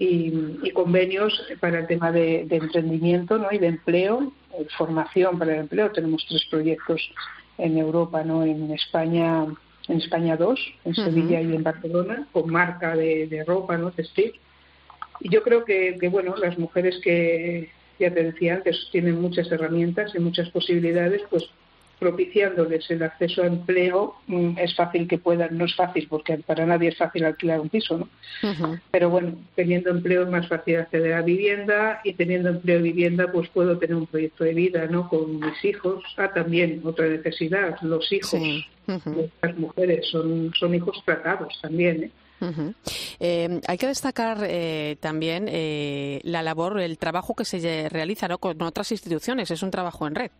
y, 0.00 0.70
convenios 0.72 1.42
para 1.60 1.80
el 1.80 1.86
tema 1.86 2.10
de, 2.10 2.46
emprendimiento 2.50 3.36
¿no? 3.36 3.48
y 3.52 3.58
de 3.58 3.66
empleo, 3.66 4.32
eh, 4.58 4.66
formación 4.78 5.38
para 5.38 5.52
el 5.52 5.60
empleo. 5.60 5.90
Tenemos 5.90 6.24
tres 6.26 6.46
proyectos 6.50 7.12
en 7.58 7.76
Europa, 7.76 8.24
¿no? 8.24 8.42
en 8.42 8.70
España 8.72 9.46
en 9.88 9.96
España 9.98 10.36
dos, 10.36 10.60
en 10.84 10.94
Sevilla 10.94 11.40
y 11.40 11.52
en 11.52 11.64
Barcelona, 11.64 12.28
con 12.32 12.48
marca 12.48 12.94
de, 12.94 13.42
ropa, 13.44 13.76
¿no? 13.76 13.90
textil. 13.90 14.32
Y 15.18 15.28
yo 15.30 15.42
creo 15.42 15.64
que, 15.64 15.96
que, 16.00 16.08
bueno, 16.08 16.36
las 16.36 16.56
mujeres 16.58 17.00
que, 17.02 17.70
ya 17.98 18.14
te 18.14 18.22
decía 18.22 18.54
antes, 18.54 18.88
tienen 18.92 19.20
muchas 19.20 19.50
herramientas 19.50 20.14
y 20.14 20.20
muchas 20.20 20.48
posibilidades, 20.50 21.22
pues 21.28 21.50
propiciándoles 22.00 22.90
el 22.90 23.02
acceso 23.02 23.42
a 23.42 23.46
empleo, 23.46 24.16
mm, 24.26 24.58
es 24.58 24.74
fácil 24.74 25.06
que 25.06 25.18
puedan, 25.18 25.56
no 25.56 25.66
es 25.66 25.76
fácil 25.76 26.08
porque 26.08 26.38
para 26.38 26.66
nadie 26.66 26.88
es 26.88 26.96
fácil 26.96 27.24
alquilar 27.24 27.60
un 27.60 27.68
piso, 27.68 27.98
¿no? 27.98 28.08
Pero 28.90 29.10
bueno, 29.10 29.36
teniendo 29.54 29.90
empleo 29.90 30.24
es 30.24 30.30
más 30.30 30.48
fácil 30.48 30.76
acceder 30.76 31.12
a 31.12 31.22
vivienda 31.22 32.00
y 32.02 32.14
teniendo 32.14 32.48
empleo 32.48 32.80
y 32.80 32.92
vivienda 32.92 33.30
pues 33.30 33.48
puedo 33.50 33.78
tener 33.78 33.94
un 33.94 34.06
proyecto 34.06 34.44
de 34.44 34.54
vida, 34.54 34.86
¿no? 34.86 35.08
Con 35.08 35.38
mis 35.38 35.64
hijos. 35.64 36.02
Ah, 36.16 36.32
también 36.32 36.80
otra 36.84 37.06
necesidad, 37.06 37.76
los 37.82 38.10
hijos 38.10 38.40
de 38.86 39.30
las 39.42 39.56
mujeres 39.56 40.08
son, 40.10 40.52
son 40.58 40.74
hijos 40.74 41.00
tratados 41.04 41.56
también, 41.60 42.04
¿eh? 42.04 42.10
Eh, 43.20 43.60
hay 43.66 43.78
que 43.78 43.86
destacar 43.86 44.38
eh, 44.42 44.96
también 45.00 45.46
eh, 45.48 46.20
la 46.24 46.42
labor, 46.42 46.80
el 46.80 46.98
trabajo 46.98 47.34
que 47.34 47.44
se 47.44 47.88
realiza 47.88 48.28
con 48.38 48.60
otras 48.62 48.90
instituciones. 48.92 49.50
Es 49.50 49.62
un 49.62 49.70
trabajo 49.70 50.06
en 50.06 50.14
red. 50.14 50.30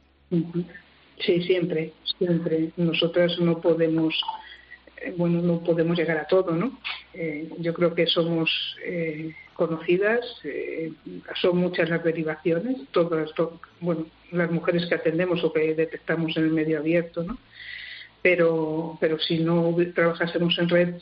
Sí, 1.24 1.42
siempre, 1.42 1.92
siempre. 2.18 2.70
Nosotras 2.76 3.38
no 3.38 3.60
podemos, 3.60 4.18
bueno, 5.16 5.40
no 5.42 5.62
podemos 5.62 5.98
llegar 5.98 6.18
a 6.18 6.26
todo, 6.26 6.52
¿no? 6.52 6.78
yo 7.58 7.74
creo 7.74 7.94
que 7.94 8.06
somos 8.06 8.50
conocidas, 9.54 10.20
son 11.40 11.58
muchas 11.58 11.90
las 11.90 12.02
derivaciones, 12.02 12.78
todas, 12.92 13.30
bueno, 13.80 14.06
las 14.32 14.50
mujeres 14.50 14.86
que 14.86 14.94
atendemos 14.94 15.44
o 15.44 15.52
que 15.52 15.74
detectamos 15.74 16.36
en 16.36 16.44
el 16.44 16.50
medio 16.50 16.78
abierto, 16.78 17.22
¿no? 17.22 17.38
Pero, 18.22 18.98
pero 19.00 19.18
si 19.18 19.38
no 19.38 19.74
trabajásemos 19.94 20.58
en 20.58 20.68
red, 20.68 20.94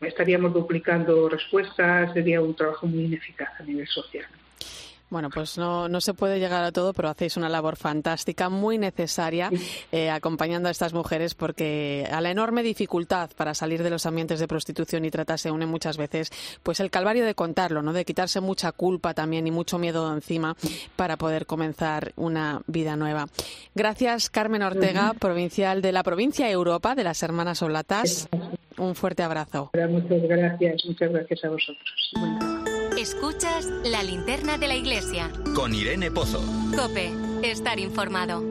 estaríamos 0.00 0.52
duplicando 0.52 1.28
respuestas, 1.28 2.12
sería 2.12 2.40
un 2.40 2.54
trabajo 2.54 2.86
muy 2.86 3.04
ineficaz 3.04 3.48
a 3.60 3.64
nivel 3.64 3.86
social. 3.86 4.26
Bueno, 5.08 5.30
pues 5.30 5.56
no, 5.56 5.88
no 5.88 6.00
se 6.00 6.14
puede 6.14 6.40
llegar 6.40 6.64
a 6.64 6.72
todo, 6.72 6.92
pero 6.92 7.08
hacéis 7.08 7.36
una 7.36 7.48
labor 7.48 7.76
fantástica, 7.76 8.48
muy 8.48 8.76
necesaria, 8.76 9.50
eh, 9.92 10.10
acompañando 10.10 10.68
a 10.68 10.72
estas 10.72 10.92
mujeres, 10.92 11.34
porque 11.34 12.08
a 12.10 12.20
la 12.20 12.30
enorme 12.30 12.64
dificultad 12.64 13.30
para 13.36 13.54
salir 13.54 13.84
de 13.84 13.90
los 13.90 14.04
ambientes 14.04 14.40
de 14.40 14.48
prostitución 14.48 15.04
y 15.04 15.10
trata 15.10 15.38
se 15.38 15.50
une 15.50 15.66
muchas 15.66 15.96
veces, 15.96 16.30
pues 16.62 16.80
el 16.80 16.90
calvario 16.90 17.24
de 17.24 17.34
contarlo, 17.34 17.82
¿no? 17.82 17.92
De 17.92 18.04
quitarse 18.04 18.40
mucha 18.40 18.72
culpa 18.72 19.14
también 19.14 19.46
y 19.46 19.52
mucho 19.52 19.78
miedo 19.78 20.12
encima 20.12 20.56
para 20.96 21.16
poder 21.16 21.46
comenzar 21.46 22.12
una 22.16 22.62
vida 22.66 22.96
nueva. 22.96 23.28
Gracias, 23.74 24.28
Carmen 24.28 24.62
Ortega, 24.62 25.14
provincial 25.18 25.82
de 25.82 25.92
la 25.92 26.02
provincia 26.02 26.50
Europa 26.50 26.94
de 26.94 27.04
las 27.04 27.22
Hermanas 27.22 27.62
Olatas. 27.62 28.28
Un 28.76 28.94
fuerte 28.94 29.22
abrazo. 29.22 29.70
Muchas 29.88 30.22
gracias, 30.22 30.84
muchas 30.84 31.12
gracias 31.12 31.44
a 31.44 31.48
vosotros. 31.48 32.65
Escuchas 33.06 33.66
la 33.84 34.02
linterna 34.02 34.58
de 34.58 34.66
la 34.66 34.74
iglesia. 34.74 35.30
Con 35.54 35.72
Irene 35.72 36.10
Pozo. 36.10 36.42
Cope, 36.76 37.12
estar 37.44 37.78
informado. 37.78 38.42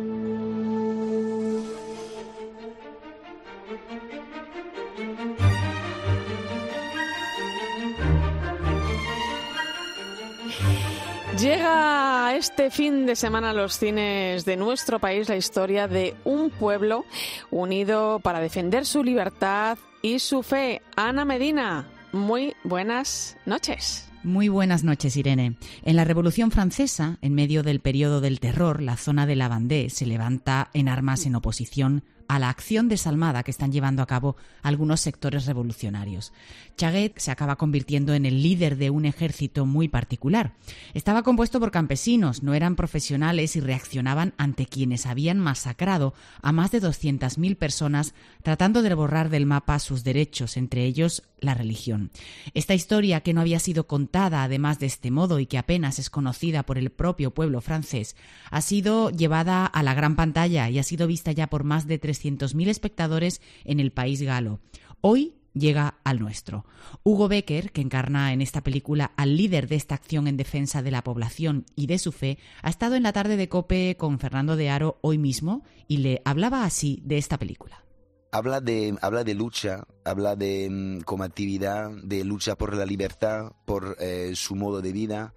Llega 11.37 12.33
este 12.37 12.71
fin 12.71 13.05
de 13.05 13.17
semana 13.17 13.49
a 13.49 13.53
los 13.53 13.77
cines 13.77 14.45
de 14.45 14.55
nuestro 14.55 14.99
país 14.99 15.27
la 15.27 15.35
historia 15.35 15.89
de 15.89 16.15
un 16.23 16.49
pueblo 16.49 17.03
unido 17.51 18.21
para 18.21 18.39
defender 18.39 18.85
su 18.85 19.03
libertad 19.03 19.77
y 20.01 20.19
su 20.19 20.43
fe. 20.43 20.81
Ana 20.95 21.25
Medina, 21.25 21.89
muy 22.15 22.55
buenas 22.63 23.37
noches. 23.45 24.09
Muy 24.23 24.49
buenas 24.49 24.83
noches, 24.83 25.17
Irene. 25.17 25.55
En 25.83 25.95
la 25.95 26.03
Revolución 26.03 26.49
Francesa, 26.49 27.19
en 27.21 27.35
medio 27.35 27.61
del 27.61 27.79
periodo 27.79 28.21
del 28.21 28.39
terror, 28.39 28.81
la 28.81 28.97
zona 28.97 29.27
de 29.27 29.35
la 29.35 29.49
Vendée 29.49 29.91
se 29.91 30.07
levanta 30.07 30.69
en 30.73 30.87
armas 30.87 31.27
en 31.27 31.35
oposición 31.35 32.03
a 32.27 32.39
la 32.39 32.49
acción 32.49 32.89
desalmada 32.89 33.43
que 33.43 33.51
están 33.51 33.71
llevando 33.71 34.01
a 34.01 34.07
cabo 34.07 34.35
algunos 34.61 35.01
sectores 35.01 35.45
revolucionarios. 35.45 36.33
Chaguet 36.77 37.17
se 37.17 37.31
acaba 37.31 37.55
convirtiendo 37.55 38.13
en 38.13 38.25
el 38.25 38.41
líder 38.41 38.77
de 38.77 38.89
un 38.89 39.05
ejército 39.05 39.65
muy 39.65 39.87
particular. 39.87 40.53
Estaba 40.93 41.23
compuesto 41.23 41.59
por 41.59 41.71
campesinos, 41.71 42.43
no 42.43 42.53
eran 42.53 42.75
profesionales 42.75 43.55
y 43.55 43.59
reaccionaban 43.59 44.33
ante 44.37 44.65
quienes 44.65 45.05
habían 45.05 45.39
masacrado 45.39 46.13
a 46.41 46.51
más 46.51 46.71
de 46.71 46.81
200.000 46.81 47.55
personas 47.57 48.13
tratando 48.43 48.81
de 48.81 48.93
borrar 48.93 49.29
del 49.29 49.45
mapa 49.45 49.79
sus 49.79 50.03
derechos, 50.03 50.57
entre 50.57 50.85
ellos 50.85 51.23
la 51.39 51.53
religión. 51.53 52.11
Esta 52.53 52.73
historia, 52.73 53.21
que 53.21 53.33
no 53.33 53.41
había 53.41 53.59
sido 53.59 53.87
contada 53.87 54.43
además 54.43 54.79
de 54.79 54.87
este 54.87 55.11
modo 55.11 55.39
y 55.39 55.45
que 55.45 55.57
apenas 55.57 55.99
es 55.99 56.09
conocida 56.09 56.63
por 56.63 56.77
el 56.77 56.89
propio 56.89 57.31
pueblo 57.31 57.61
francés, 57.61 58.15
ha 58.49 58.61
sido 58.61 59.09
llevada 59.11 59.65
a 59.65 59.83
la 59.83 59.93
gran 59.93 60.15
pantalla 60.15 60.69
y 60.69 60.79
ha 60.79 60.83
sido 60.83 61.07
vista 61.07 61.31
ya 61.31 61.47
por 61.47 61.63
más 61.63 61.87
de 61.87 61.99
300.000 62.23 62.67
espectadores 62.67 63.41
en 63.63 63.79
el 63.79 63.91
país 63.91 64.21
galo. 64.21 64.59
Hoy 65.01 65.35
llega 65.55 65.95
al 66.03 66.19
nuestro. 66.19 66.65
Hugo 67.03 67.27
Becker, 67.27 67.71
que 67.71 67.81
encarna 67.81 68.33
en 68.33 68.41
esta 68.41 68.61
película 68.61 69.13
al 69.17 69.35
líder 69.37 69.67
de 69.67 69.75
esta 69.75 69.95
acción 69.95 70.27
en 70.27 70.37
defensa 70.37 70.83
de 70.83 70.91
la 70.91 71.03
población 71.03 71.65
y 71.75 71.87
de 71.87 71.97
su 71.97 72.11
fe, 72.11 72.37
ha 72.61 72.69
estado 72.69 72.95
en 72.95 73.03
la 73.03 73.13
tarde 73.13 73.37
de 73.37 73.49
Cope 73.49 73.95
con 73.97 74.19
Fernando 74.19 74.55
de 74.55 74.69
Aro 74.69 74.99
hoy 75.01 75.17
mismo 75.17 75.63
y 75.87 75.97
le 75.97 76.21
hablaba 76.25 76.63
así 76.65 77.01
de 77.03 77.17
esta 77.17 77.39
película. 77.39 77.83
Habla 78.31 78.59
de, 78.59 78.97
habla 79.01 79.23
de 79.23 79.33
lucha, 79.33 79.87
habla 80.03 80.35
de 80.35 80.69
mm, 80.69 81.01
como 81.01 81.23
actividad, 81.23 81.89
de 82.03 82.25
lucha 82.25 82.57
por 82.57 82.75
la 82.75 82.85
libertad, 82.85 83.53
por 83.65 83.95
eh, 83.99 84.33
su 84.35 84.55
modo 84.55 84.81
de 84.81 84.91
vida, 84.91 85.33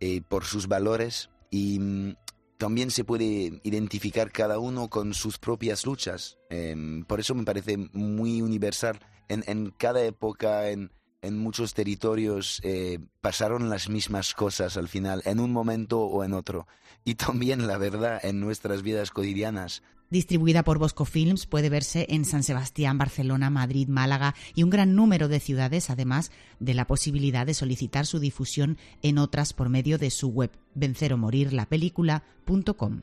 eh, 0.00 0.20
por 0.28 0.44
sus 0.44 0.66
valores 0.66 1.30
y 1.50 1.78
mm, 1.78 2.14
también 2.60 2.90
se 2.90 3.04
puede 3.04 3.58
identificar 3.62 4.30
cada 4.30 4.58
uno 4.58 4.90
con 4.90 5.14
sus 5.14 5.38
propias 5.38 5.86
luchas. 5.86 6.36
Em, 6.50 7.04
por 7.06 7.18
eso 7.18 7.34
me 7.34 7.44
parece 7.44 7.78
muy 7.94 8.42
universal. 8.42 9.00
En, 9.28 9.70
cada 9.70 10.04
época, 10.04 10.68
en, 10.68 10.92
en 11.22 11.38
muchos 11.38 11.72
territorios, 11.72 12.60
eh, 12.62 12.98
pasaron 13.22 13.70
las 13.70 13.88
mismas 13.88 14.34
cosas 14.34 14.76
al 14.76 14.88
final, 14.88 15.22
en 15.24 15.40
un 15.40 15.52
momento 15.52 16.00
o 16.00 16.22
en 16.22 16.34
otro. 16.34 16.66
Y 17.02 17.14
también, 17.14 17.66
la 17.66 17.78
verdad, 17.78 18.20
en 18.22 18.40
nuestras 18.40 18.82
vidas 18.82 19.10
cotidianas 19.10 19.82
distribuida 20.10 20.62
por 20.62 20.78
Bosco 20.78 21.04
Films, 21.04 21.46
puede 21.46 21.68
verse 21.70 22.06
en 22.10 22.24
San 22.24 22.42
Sebastián, 22.42 22.98
Barcelona, 22.98 23.50
Madrid, 23.50 23.86
Málaga 23.88 24.34
y 24.54 24.64
un 24.64 24.70
gran 24.70 24.94
número 24.94 25.28
de 25.28 25.40
ciudades, 25.40 25.90
además 25.90 26.30
de 26.58 26.72
la 26.74 26.86
posibilidad 26.86 27.46
de 27.46 27.54
solicitar 27.54 28.06
su 28.06 28.18
difusión 28.18 28.78
en 29.02 29.18
otras 29.18 29.52
por 29.52 29.68
medio 29.68 29.98
de 29.98 30.10
su 30.10 30.28
web 30.28 30.50
venceromorirlapelícula.com. 30.74 33.00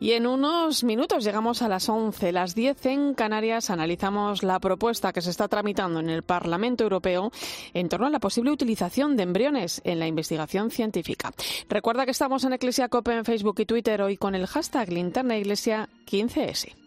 Y 0.00 0.12
en 0.12 0.26
unos 0.26 0.82
minutos 0.82 1.24
llegamos 1.24 1.62
a 1.62 1.68
las 1.68 1.88
11, 1.88 2.32
las 2.32 2.54
10 2.54 2.86
en 2.86 3.14
Canarias, 3.14 3.70
analizamos 3.70 4.42
la 4.42 4.58
propuesta 4.58 5.12
que 5.12 5.22
se 5.22 5.30
está 5.30 5.48
tramitando 5.48 6.00
en 6.00 6.10
el 6.10 6.22
Parlamento 6.22 6.82
Europeo 6.82 7.30
en 7.72 7.88
torno 7.88 8.06
a 8.06 8.10
la 8.10 8.18
posible 8.18 8.50
utilización 8.50 9.16
de 9.16 9.22
embriones 9.22 9.80
en 9.84 9.98
la 9.98 10.06
investigación 10.06 10.70
científica. 10.70 11.32
Recuerda 11.68 12.04
que 12.04 12.10
estamos 12.10 12.44
en 12.44 12.54
Iglesia 12.54 12.88
Cope 12.88 13.12
en 13.12 13.24
Facebook 13.24 13.60
y 13.60 13.66
Twitter 13.66 14.02
hoy 14.02 14.16
con 14.16 14.34
el 14.34 14.46
hashtag 14.46 14.90
Linterna 14.90 15.36
Iglesia 15.36 15.88
15S. 16.06 16.81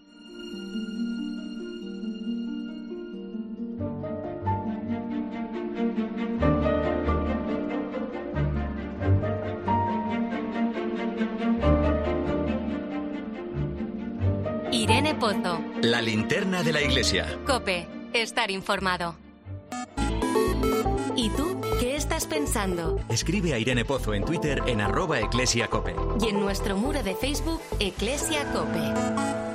Irene 14.75 15.15
Pozo. 15.15 15.61
La 15.83 16.01
linterna 16.01 16.61
de 16.61 16.73
la 16.73 16.81
iglesia. 16.81 17.39
Cope, 17.47 17.87
estar 18.11 18.51
informado. 18.51 19.15
¿Y 21.15 21.29
tú 21.29 21.61
qué 21.79 21.95
estás 21.95 22.25
pensando? 22.25 22.99
Escribe 23.07 23.53
a 23.53 23.57
Irene 23.57 23.85
Pozo 23.85 24.13
en 24.13 24.25
Twitter 24.25 24.61
en 24.67 24.81
arroba 24.81 25.21
eclesiacope. 25.21 25.95
Y 26.21 26.27
en 26.27 26.41
nuestro 26.41 26.75
muro 26.75 27.01
de 27.03 27.15
Facebook, 27.15 27.61
Eclesia 27.79 28.43
Cope. 28.51 29.54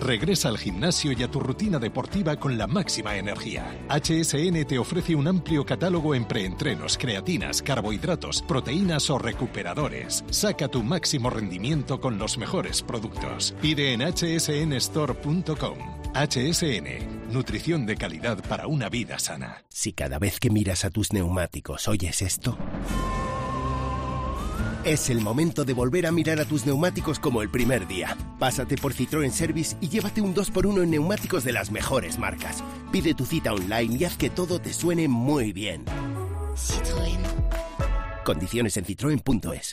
Regresa 0.00 0.48
al 0.48 0.56
gimnasio 0.56 1.12
y 1.12 1.22
a 1.22 1.30
tu 1.30 1.40
rutina 1.40 1.78
deportiva 1.78 2.36
con 2.36 2.56
la 2.56 2.66
máxima 2.66 3.16
energía. 3.16 3.78
HSN 3.90 4.64
te 4.64 4.78
ofrece 4.78 5.14
un 5.14 5.28
amplio 5.28 5.64
catálogo 5.66 6.14
en 6.14 6.24
preentrenos, 6.24 6.96
creatinas, 6.96 7.60
carbohidratos, 7.60 8.42
proteínas 8.42 9.10
o 9.10 9.18
recuperadores. 9.18 10.24
Saca 10.30 10.68
tu 10.68 10.82
máximo 10.82 11.28
rendimiento 11.28 12.00
con 12.00 12.18
los 12.18 12.38
mejores 12.38 12.82
productos. 12.82 13.54
Pide 13.60 13.92
en 13.92 14.00
hsnstore.com. 14.00 15.78
HSN, 16.14 17.32
nutrición 17.32 17.86
de 17.86 17.96
calidad 17.96 18.42
para 18.48 18.66
una 18.66 18.88
vida 18.88 19.18
sana. 19.18 19.64
Si 19.68 19.92
cada 19.92 20.18
vez 20.18 20.40
que 20.40 20.50
miras 20.50 20.84
a 20.84 20.90
tus 20.90 21.12
neumáticos 21.12 21.88
oyes 21.88 22.22
esto... 22.22 22.56
Es 24.84 25.10
el 25.10 25.20
momento 25.20 25.66
de 25.66 25.74
volver 25.74 26.06
a 26.06 26.12
mirar 26.12 26.40
a 26.40 26.46
tus 26.46 26.64
neumáticos 26.64 27.18
como 27.18 27.42
el 27.42 27.50
primer 27.50 27.86
día. 27.86 28.16
Pásate 28.38 28.76
por 28.76 28.94
Citroën 28.94 29.30
Service 29.30 29.76
y 29.78 29.90
llévate 29.90 30.22
un 30.22 30.34
2x1 30.34 30.82
en 30.82 30.90
neumáticos 30.90 31.44
de 31.44 31.52
las 31.52 31.70
mejores 31.70 32.18
marcas. 32.18 32.64
Pide 32.90 33.12
tu 33.12 33.26
cita 33.26 33.52
online 33.52 33.96
y 33.98 34.04
haz 34.04 34.16
que 34.16 34.30
todo 34.30 34.58
te 34.58 34.72
suene 34.72 35.06
muy 35.06 35.52
bien. 35.52 35.84
Citroën. 36.54 37.18
Condiciones 38.24 38.78
en 38.78 38.86
citroen.es. 38.86 39.72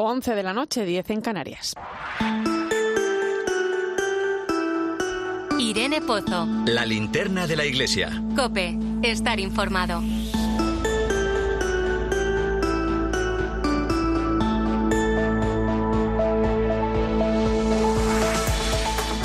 11 0.00 0.36
de 0.36 0.42
la 0.44 0.52
noche, 0.52 0.84
10 0.84 1.10
en 1.10 1.20
Canarias. 1.20 1.74
Irene 5.58 6.00
Pozo. 6.00 6.46
La 6.66 6.86
linterna 6.86 7.48
de 7.48 7.56
la 7.56 7.66
iglesia. 7.66 8.22
Cope. 8.36 8.78
Estar 9.02 9.40
informado. 9.40 10.00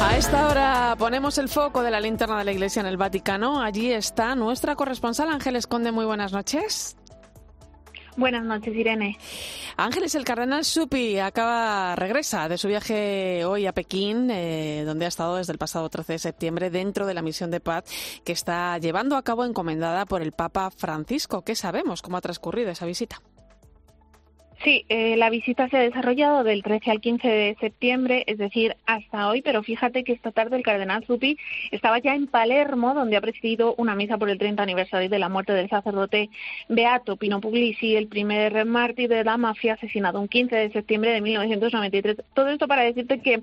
A 0.01 0.17
esta 0.17 0.47
hora 0.47 0.95
ponemos 0.97 1.37
el 1.37 1.49
foco 1.49 1.83
de 1.83 1.91
la 1.91 1.99
linterna 1.99 2.39
de 2.39 2.45
la 2.45 2.51
iglesia 2.51 2.79
en 2.79 2.87
el 2.87 2.97
Vaticano. 2.97 3.61
Allí 3.61 3.91
está 3.91 4.33
nuestra 4.33 4.75
corresponsal 4.75 5.29
Ángeles 5.29 5.67
Conde. 5.67 5.91
Muy 5.91 6.05
buenas 6.05 6.33
noches. 6.33 6.97
Buenas 8.15 8.43
noches, 8.43 8.75
Irene. 8.75 9.17
Ángeles, 9.75 10.13
el 10.15 10.23
cardenal 10.23 10.63
Supi 10.63 11.17
acaba, 11.17 11.95
regresa 11.95 12.47
de 12.47 12.57
su 12.57 12.67
viaje 12.67 13.43
hoy 13.45 13.65
a 13.65 13.73
Pekín, 13.73 14.29
eh, 14.29 14.83
donde 14.85 15.05
ha 15.05 15.07
estado 15.07 15.37
desde 15.37 15.53
el 15.53 15.57
pasado 15.57 15.89
13 15.89 16.13
de 16.13 16.19
septiembre 16.19 16.69
dentro 16.69 17.07
de 17.07 17.13
la 17.13 17.21
misión 17.21 17.49
de 17.49 17.59
paz 17.59 17.85
que 18.23 18.33
está 18.33 18.77
llevando 18.77 19.17
a 19.17 19.23
cabo 19.23 19.45
encomendada 19.45 20.05
por 20.05 20.21
el 20.21 20.31
Papa 20.31 20.69
Francisco. 20.69 21.43
¿Qué 21.43 21.55
sabemos? 21.55 22.01
¿Cómo 22.01 22.17
ha 22.17 22.21
transcurrido 22.21 22.69
esa 22.69 22.85
visita? 22.85 23.21
Sí, 24.63 24.85
eh, 24.87 25.17
la 25.17 25.29
visita 25.29 25.67
se 25.67 25.75
ha 25.75 25.81
desarrollado 25.81 26.45
del 26.45 26.63
13 26.63 26.89
al 26.89 27.01
15 27.01 27.27
de 27.27 27.57
septiembre, 27.59 28.23
es 28.27 28.37
decir, 28.37 28.77
hasta 28.85 29.27
hoy, 29.27 29.41
pero 29.41 29.61
fíjate 29.61 30.05
que 30.05 30.13
esta 30.13 30.31
tarde 30.31 30.55
el 30.55 30.63
cardenal 30.63 31.03
Zuppi 31.05 31.37
estaba 31.71 31.99
ya 31.99 32.15
en 32.15 32.27
Palermo, 32.27 32.93
donde 32.93 33.17
ha 33.17 33.21
presidido 33.21 33.75
una 33.77 33.93
misa 33.93 34.17
por 34.17 34.29
el 34.29 34.37
30 34.37 34.63
aniversario 34.63 35.09
de 35.09 35.19
la 35.19 35.27
muerte 35.27 35.51
del 35.51 35.67
sacerdote 35.67 36.29
Beato 36.69 37.17
Pino 37.17 37.41
Puglisi, 37.41 37.97
el 37.97 38.07
primer 38.07 38.63
mártir 38.63 39.09
de 39.09 39.25
la 39.25 39.35
mafia 39.35 39.73
asesinado 39.73 40.21
un 40.21 40.29
15 40.29 40.55
de 40.55 40.71
septiembre 40.71 41.11
de 41.11 41.19
1993. 41.19 42.23
Todo 42.33 42.47
esto 42.47 42.65
para 42.65 42.83
decirte 42.83 43.19
que 43.19 43.41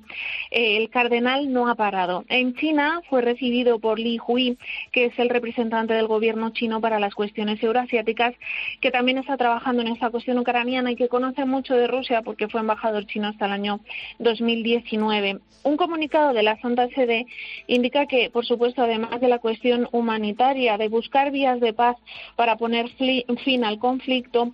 eh, 0.50 0.78
el 0.78 0.88
cardenal 0.88 1.52
no 1.52 1.68
ha 1.68 1.74
parado. 1.74 2.24
En 2.30 2.54
China 2.54 3.02
fue 3.10 3.20
recibido 3.20 3.78
por 3.78 3.98
Li 3.98 4.18
Hui, 4.26 4.56
que 4.90 5.06
es 5.06 5.18
el 5.18 5.28
representante 5.28 5.92
del 5.92 6.06
gobierno 6.06 6.48
chino 6.48 6.80
para 6.80 6.98
las 6.98 7.14
cuestiones 7.14 7.62
euroasiáticas, 7.62 8.32
que 8.80 8.90
también 8.90 9.18
está 9.18 9.36
trabajando 9.36 9.82
en 9.82 9.88
esta 9.88 10.08
cuestión 10.08 10.38
ucraniana 10.38 10.92
y 10.92 10.96
que 10.96 11.09
conoce 11.10 11.44
mucho 11.44 11.74
de 11.74 11.86
Rusia 11.86 12.22
porque 12.22 12.48
fue 12.48 12.62
embajador 12.62 13.04
chino 13.04 13.28
hasta 13.28 13.44
el 13.44 13.52
año 13.52 13.80
2019. 14.18 15.40
Un 15.62 15.76
comunicado 15.76 16.32
de 16.32 16.42
la 16.42 16.58
Santa 16.62 16.88
Sede 16.88 17.26
indica 17.66 18.06
que, 18.06 18.30
por 18.30 18.46
supuesto, 18.46 18.82
además 18.82 19.20
de 19.20 19.28
la 19.28 19.40
cuestión 19.40 19.88
humanitaria, 19.92 20.78
de 20.78 20.88
buscar 20.88 21.30
vías 21.30 21.60
de 21.60 21.74
paz 21.74 21.96
para 22.36 22.56
poner 22.56 22.88
fin 22.96 23.64
al 23.64 23.78
conflicto, 23.78 24.52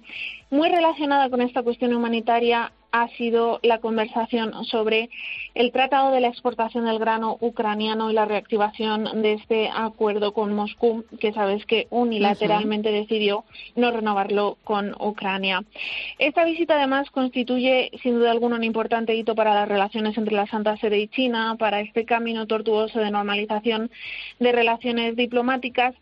muy 0.51 0.69
relacionada 0.69 1.31
con 1.31 1.41
esta 1.43 1.63
cuestión 1.63 1.95
humanitaria 1.95 2.73
ha 2.93 3.09
sido 3.17 3.61
la 3.63 3.79
conversación 3.79 4.65
sobre 4.65 5.11
el 5.55 5.73
tratado 5.73 6.13
de 6.13 6.21
la 6.21 6.29
exportación 6.29 6.87
del 6.87 6.99
grano 6.99 7.37
ucraniano 7.41 8.11
y 8.11 8.15
la 8.15 8.25
reactivación 8.25 9.23
de 9.23 9.35
este 9.35 9.69
acuerdo 9.69 10.33
con 10.33 10.55
Moscú, 10.55 11.05
que 11.21 11.33
sabes 11.33 11.65
que 11.67 11.87
unilateralmente 11.91 12.91
decidió 12.91 13.45
no 13.75 13.91
renovarlo 13.91 14.59
con 14.65 14.95
Ucrania. 15.01 15.63
Esta 16.19 16.45
visita 16.45 16.77
además 16.77 17.11
constituye 17.11 17.91
sin 18.03 18.15
duda 18.15 18.31
alguna 18.31 18.57
un 18.57 18.65
importante 18.65 19.15
hito 19.15 19.35
para 19.35 19.55
las 19.55 19.69
relaciones 19.69 20.17
entre 20.17 20.35
la 20.35 20.47
Santa 20.47 20.77
Sede 20.79 20.99
y 20.99 21.09
China, 21.09 21.57
para 21.59 21.81
este 21.81 22.05
camino 22.05 22.47
tortuoso 22.47 22.99
de 22.99 23.11
normalización 23.11 23.91
de 24.39 24.53
relaciones 24.53 25.17
diplomáticas 25.17 25.95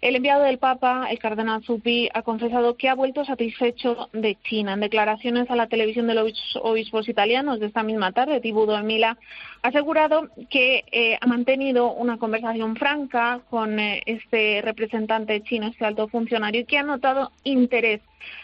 el 0.00 0.16
enviado 0.16 0.44
del 0.44 0.58
Papa, 0.58 1.06
el 1.10 1.18
cardenal 1.18 1.62
Zuppi, 1.64 2.08
ha 2.12 2.22
confesado 2.22 2.76
que 2.76 2.88
ha 2.88 2.94
vuelto 2.94 3.24
satisfecho 3.24 4.08
de 4.12 4.36
China. 4.42 4.74
En 4.74 4.80
declaraciones 4.80 5.50
a 5.50 5.56
la 5.56 5.66
televisión 5.66 6.06
de 6.06 6.14
los 6.14 6.32
obispos 6.62 7.08
italianos 7.08 7.60
de 7.60 7.66
esta 7.66 7.82
misma 7.82 8.12
tarde, 8.12 8.40
Tibudo 8.40 8.76
Emila 8.76 9.18
ha 9.62 9.68
asegurado 9.68 10.28
que 10.50 10.84
eh, 10.90 11.18
ha 11.20 11.26
mantenido 11.26 11.92
una 11.92 12.18
conversación 12.18 12.76
franca 12.76 13.40
con 13.50 13.78
eh, 13.78 14.02
este 14.06 14.60
representante 14.62 15.42
chino, 15.42 15.68
este 15.68 15.84
alto 15.84 16.08
funcionario, 16.08 16.62
y 16.62 16.64
que 16.64 16.78
ha 16.78 16.82
notado 16.82 17.30
interés 17.44 18.00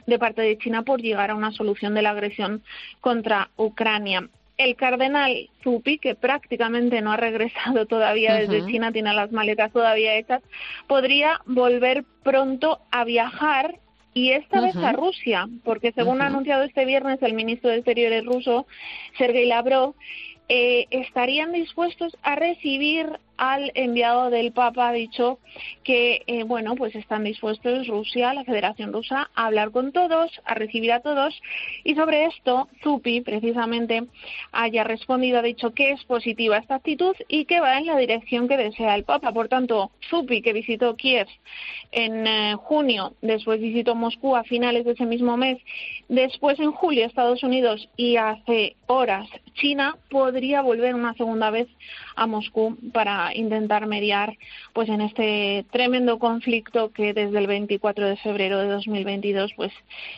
de 0.07 0.18
parte 0.18 0.42
de 0.42 0.59
China 0.59 0.83
por 0.83 1.01
llegar 1.01 1.31
a 1.31 1.35
una 1.35 1.53
solución 1.53 1.94
de 1.94 2.03
la 2.03 2.11
agresión 2.11 2.62
contra 3.01 3.51
Ucrania 3.57 4.29
el 4.59 4.75
cardenal 4.77 5.49
Zupi, 5.62 5.99
que 5.99 6.14
prácticamente 6.14 7.01
no 7.01 7.12
ha 7.12 7.16
regresado 7.16 7.87
todavía 7.87 8.35
desde 8.35 8.66
China, 8.66 8.92
tiene 8.92 9.14
las 9.14 9.33
maletas 9.33 9.73
todavía 9.73 10.16
hechas, 10.16 10.42
podría 10.87 11.40
volver 11.47 12.05
pronto 12.23 12.81
a 12.90 13.05
viajar 13.05 13.79
y 14.14 14.33
esta 14.33 14.61
vez 14.61 14.75
a 14.77 14.92
Rusia, 14.92 15.49
porque 15.64 15.92
según 15.92 16.21
ha 16.21 16.27
anunciado 16.27 16.64
este 16.64 16.85
viernes 16.85 17.23
el 17.23 17.35
ministro 17.35 17.71
de 17.71 17.77
Exteriores 17.77 18.25
ruso, 18.25 18.66
Sergei 19.16 19.47
Lavrov, 19.47 19.94
eh, 20.49 20.87
estarían 20.90 21.53
dispuestos 21.53 22.16
a 22.23 22.35
recibir 22.35 23.21
al 23.38 23.72
enviado 23.74 24.31
del 24.31 24.53
Papa 24.53 24.88
ha 24.88 24.92
dicho 24.92 25.38
que 25.85 26.22
eh, 26.27 26.42
bueno 26.42 26.74
pues 26.74 26.94
están 26.94 27.24
dispuestos 27.24 27.87
Rusia, 27.87 28.35
la 28.35 28.44
Federación 28.44 28.92
Rusa, 28.92 29.31
a 29.35 29.46
hablar 29.46 29.70
con 29.70 29.92
todos, 29.92 30.31
a 30.44 30.55
recibir 30.55 30.92
a 30.92 31.01
todos 31.01 31.40
y 31.85 31.94
sobre 31.94 32.27
esto 32.27 32.68
Zupi 32.83 33.20
precisamente 33.20 34.05
haya 34.53 34.85
respondido 34.85 35.38
ha 35.38 35.42
dicho 35.42 35.72
que 35.72 35.92
es 35.92 36.05
positiva 36.05 36.59
esta 36.59 36.74
actitud 36.74 37.14
y 37.29 37.44
que 37.44 37.61
va 37.61 37.79
en 37.79 37.87
la 37.87 37.96
dirección 37.96 38.48
que 38.48 38.57
desea 38.57 38.94
el 38.96 39.05
Papa. 39.05 39.33
Por 39.33 39.48
tanto, 39.48 39.92
Zupi 40.11 40.42
que 40.42 40.53
visitó 40.53 40.96
Kiev 40.96 41.29
en 41.92 42.27
eh, 42.27 42.55
junio, 42.57 43.14
después 43.22 43.61
visitó 43.61 43.94
Moscú 43.94 44.37
a 44.37 44.44
finales 44.44 44.85
de 44.85 44.92
ese 44.92 45.07
mismo 45.07 45.37
mes, 45.37 45.59
después 46.09 46.59
en 46.59 46.72
julio 46.72 47.07
Estados 47.07 47.42
Unidos 47.42 47.88
y 47.96 48.16
hace 48.16 48.77
horas 48.87 49.29
China 49.55 49.96
podría 50.11 50.62
volver 50.62 50.94
una 50.94 51.14
segunda 51.14 51.51
vez 51.51 51.68
a 52.16 52.27
Moscú 52.27 52.77
para 52.92 53.28
intentar 53.35 53.87
mediar 53.87 54.37
pues 54.73 54.88
en 54.88 55.01
este 55.01 55.64
tremendo 55.71 56.19
conflicto 56.19 56.91
que 56.93 57.14
desde 57.14 57.38
el 57.38 57.47
24 57.47 58.07
de 58.07 58.17
febrero 58.17 58.59
de 58.59 58.69
2022 58.69 59.53
pues 59.57 59.73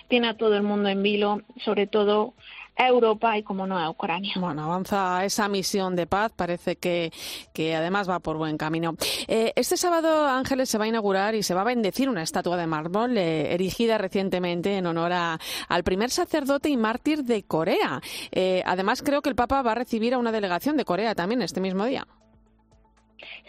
tiene 0.09 0.29
a 0.29 0.37
todo 0.37 0.57
el 0.57 0.63
mundo 0.63 0.89
en 0.89 1.03
vilo, 1.03 1.43
sobre 1.65 1.87
todo 1.87 2.35
a 2.81 2.89
Europa 2.89 3.37
y, 3.37 3.43
como 3.43 3.67
no, 3.67 3.79
a 3.79 3.91
Ucrania. 3.91 4.33
Bueno, 4.37 4.65
avanza 4.65 5.25
esa 5.25 5.49
misión 5.49 5.95
de 5.97 6.07
paz, 6.07 6.33
parece 6.35 6.77
que, 6.77 7.13
que 7.53 7.77
además 7.77 8.09
va 8.09 8.21
por 8.21 8.39
buen 8.39 8.57
camino. 8.57 8.95
Eh, 9.29 9.53
este 9.55 9.77
sábado, 9.77 10.27
Ángeles, 10.27 10.71
se 10.71 10.79
va 10.79 10.85
a 10.85 10.89
inaugurar 10.89 11.35
y 11.35 11.43
se 11.43 11.55
va 11.55 11.61
a 11.61 11.65
bendecir 11.65 12.09
una 12.09 12.23
estatua 12.23 12.57
de 12.57 12.67
mármol 12.67 13.19
eh, 13.19 13.53
erigida 13.53 13.99
recientemente 13.99 14.77
en 14.77 14.87
honor 14.87 15.13
a, 15.13 15.39
al 15.69 15.85
primer 15.85 16.11
sacerdote 16.11 16.71
y 16.71 16.77
mártir 16.77 17.25
de 17.25 17.43
Corea. 17.43 18.01
Eh, 18.33 18.63
además, 18.65 19.03
creo 19.03 19.21
que 19.21 19.29
el 19.29 19.37
Papa 19.37 19.63
va 19.63 19.73
a 19.73 19.77
recibir 19.77 20.15
a 20.15 20.19
una 20.19 20.33
delegación 20.33 20.77
de 20.77 20.85
Corea 20.85 21.15
también 21.15 21.43
este 21.43 21.61
mismo 21.61 21.85
día. 21.85 22.07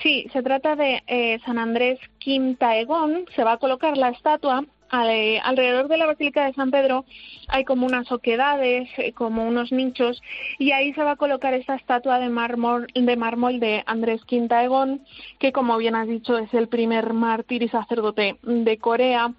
Sí, 0.01 0.27
se 0.33 0.41
trata 0.41 0.75
de 0.75 1.39
San 1.45 1.59
Andrés 1.59 1.99
Kim 2.19 2.55
Taegong. 2.55 3.25
Se 3.35 3.43
va 3.43 3.53
a 3.53 3.57
colocar 3.57 3.97
la 3.97 4.09
estatua 4.09 4.63
alrededor 4.91 5.87
de 5.87 5.97
la 5.97 6.05
Basílica 6.05 6.45
de 6.45 6.53
San 6.53 6.69
Pedro 6.69 7.05
hay 7.47 7.63
como 7.63 7.85
unas 7.85 8.11
oquedades, 8.11 8.89
eh, 8.97 9.13
como 9.13 9.47
unos 9.47 9.71
nichos, 9.71 10.21
y 10.59 10.71
ahí 10.71 10.93
se 10.93 11.03
va 11.03 11.11
a 11.11 11.15
colocar 11.15 11.53
esta 11.53 11.75
estatua 11.75 12.19
de 12.19 12.29
mármol 12.29 12.87
de, 12.93 13.15
mármol 13.15 13.59
de 13.59 13.83
Andrés 13.85 14.23
Quintaegón, 14.25 15.01
que 15.39 15.51
como 15.51 15.77
bien 15.77 15.95
has 15.95 16.07
dicho 16.07 16.37
es 16.37 16.53
el 16.53 16.67
primer 16.67 17.13
mártir 17.13 17.63
y 17.63 17.69
sacerdote 17.69 18.37
de 18.43 18.77
Corea. 18.77 19.33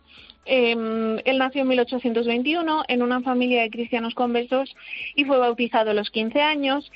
Em, 0.45 1.19
él 1.25 1.39
nació 1.39 1.63
en 1.63 1.69
1821 1.69 2.83
en 2.89 3.03
una 3.03 3.21
familia 3.21 3.63
de 3.63 3.71
cristianos 3.71 4.15
conversos 4.15 4.75
y 5.15 5.25
fue 5.25 5.39
bautizado 5.39 5.93
a 5.93 5.95
los 5.95 6.11
15 6.11 6.41
años 6.41 6.91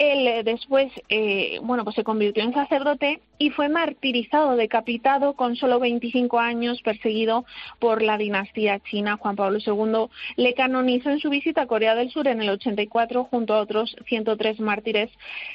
él 0.00 0.26
eh, 0.26 0.42
después, 0.42 0.90
eh, 1.10 1.60
bueno, 1.62 1.84
pues 1.84 1.94
se 1.94 2.04
convirtió 2.04 2.42
en 2.42 2.54
sacerdote 2.54 3.20
y 3.40 3.48
fue 3.48 3.70
martirizado, 3.70 4.54
decapitado 4.54 5.32
con 5.32 5.56
solo 5.56 5.80
25 5.80 6.38
años, 6.38 6.82
perseguido 6.82 7.46
por 7.78 8.02
la 8.02 8.18
dinastía 8.18 8.78
china. 8.80 9.16
Juan 9.16 9.34
Pablo 9.34 9.58
II 9.64 10.10
le 10.36 10.52
canonizó 10.52 11.08
en 11.08 11.20
su 11.20 11.30
visita 11.30 11.62
a 11.62 11.66
Corea 11.66 11.94
del 11.94 12.10
Sur 12.10 12.28
en 12.28 12.42
el 12.42 12.50
84 12.50 13.24
junto 13.24 13.54
a 13.54 13.60
otros 13.60 13.96
103 14.06 14.60
mártires 14.60 15.10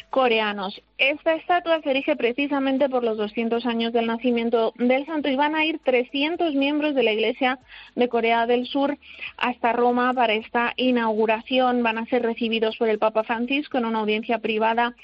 coreanos. 0.10 0.82
Esta 0.98 1.36
estatua 1.36 1.82
se 1.82 1.92
erige 1.92 2.16
precisamente 2.16 2.90
por 2.90 3.04
los 3.04 3.18
200 3.18 3.66
años 3.68 3.94
del 3.94 4.08
nacimiento 4.08 4.74
del 4.78 5.06
santo 5.06 5.30
y 5.30 5.36
van 5.36 5.54
a 5.54 5.64
ir 5.66 5.80
300 5.84 6.56
miembros 6.56 6.96
de 6.96 7.04
la 7.04 7.12
Iglesia 7.12 7.60
de 7.96 8.10
Corea 8.10 8.48
del 8.48 8.66
Sur 8.66 8.98
hasta 9.38 9.74
Roma 9.74 10.12
para 10.14 10.34
esta 10.34 10.74
inauguración. 10.78 11.84
Van 11.84 12.00
a 12.00 12.06
ser 12.06 12.24
recibidos 12.24 12.78
por 12.78 12.90
el 12.90 12.98
Papa 12.98 13.24
Francisco 13.24 13.78
en 13.78 13.86
una 13.86 14.00
audiencia 14.00 14.40
privada, 14.40 14.96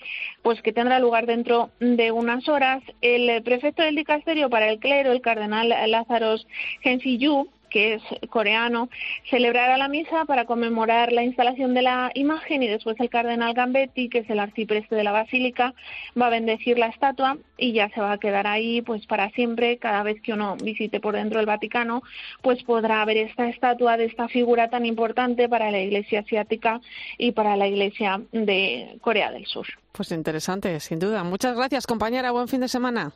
pues 0.42 0.62
que 0.64 0.74
tendrá 0.74 0.98
lugar 0.98 1.28
dentro 1.28 1.70
de 1.80 2.12
unas 2.12 2.48
horas. 2.50 2.71
El 3.02 3.42
prefecto 3.44 3.84
del 3.84 3.96
dicasterio 3.96 4.50
para 4.50 4.70
el 4.70 4.80
clero, 4.80 5.12
el 5.12 5.22
cardenal 5.22 5.70
Lázaros 5.88 6.48
Gensiyu, 6.82 7.50
que 7.72 7.96
es 7.96 8.04
coreano, 8.30 8.90
celebrará 9.30 9.78
la 9.78 9.88
misa 9.88 10.26
para 10.26 10.46
conmemorar 10.46 11.12
la 11.12 11.24
instalación 11.24 11.74
de 11.74 11.82
la 11.82 12.12
imagen 12.14 12.62
y 12.62 12.68
después 12.68 13.00
el 13.00 13.10
cardenal 13.10 13.56
Gambetti, 13.56 14.10
que 14.10 14.20
es 14.20 14.30
el 14.30 14.40
arcipreste 14.40 14.96
de 14.96 15.04
la 15.04 15.12
basílica, 15.12 15.74
va 16.20 16.28
a 16.28 16.30
bendecir 16.30 16.78
la 16.78 16.88
estatua 16.88 17.38
y 17.58 17.74
ya 17.74 17.90
se 17.90 18.02
va 18.02 18.12
a 18.12 18.18
quedar 18.20 18.46
ahí 18.46 18.82
pues 18.82 19.08
para 19.08 19.32
siempre. 19.32 19.78
Cada 19.78 20.04
vez 20.04 20.22
que 20.22 20.34
uno 20.34 20.58
visite 20.58 21.00
por 21.00 21.16
dentro 21.16 21.40
del 21.40 21.48
Vaticano, 21.48 22.04
pues 22.42 22.62
podrá 22.64 23.04
ver 23.06 23.18
esta 23.18 23.50
estatua 23.50 23.98
de 23.98 24.06
esta 24.06 24.28
figura 24.28 24.70
tan 24.70 24.86
importante 24.86 25.50
para 25.50 25.72
la 25.72 25.80
Iglesia 25.80 26.20
asiática 26.20 26.82
y 27.18 27.32
para 27.32 27.56
la 27.56 27.68
Iglesia 27.68 28.22
de 28.32 28.98
Corea 29.02 29.32
del 29.32 29.46
Sur. 29.46 29.66
Pues 29.92 30.12
interesante, 30.12 30.80
sin 30.80 31.00
duda. 31.00 31.24
Muchas 31.24 31.56
gracias, 31.56 31.88
compañera. 31.88 32.32
Buen 32.32 32.48
fin 32.48 32.62
de 32.62 32.68
semana. 32.68 33.14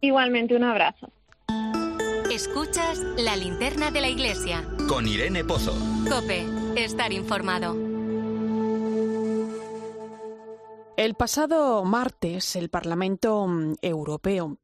Igualmente, 0.00 0.54
un 0.54 0.64
abrazo. 0.64 1.10
Escuchas 2.30 2.98
la 3.16 3.36
linterna 3.36 3.90
de 3.90 4.02
la 4.02 4.08
iglesia. 4.10 4.62
Con 4.86 5.08
Irene 5.08 5.44
Pozo. 5.44 5.74
Cope, 6.10 6.46
estar 6.76 7.10
informado. 7.10 7.74
El 10.98 11.14
pasado 11.14 11.84
martes 11.84 12.54
el 12.56 12.68
Parlamento 12.68 13.46
mm, 13.46 13.76
Europeo 13.80 14.58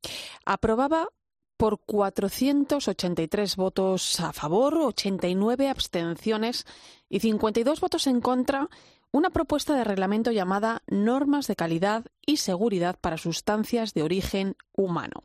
aprobaba 0.44 1.08
por 1.56 1.80
483 1.80 3.56
votos 3.56 4.20
a 4.20 4.34
favor, 4.34 4.76
89 4.76 5.70
abstenciones 5.70 6.66
y 7.08 7.20
52 7.20 7.80
votos 7.80 8.06
en 8.06 8.20
contra 8.20 8.68
una 9.14 9.30
propuesta 9.30 9.76
de 9.76 9.84
reglamento 9.84 10.32
llamada 10.32 10.82
Normas 10.88 11.46
de 11.46 11.54
Calidad 11.54 12.04
y 12.26 12.38
Seguridad 12.38 12.98
para 13.00 13.16
Sustancias 13.16 13.94
de 13.94 14.02
Origen 14.02 14.56
Humano. 14.72 15.22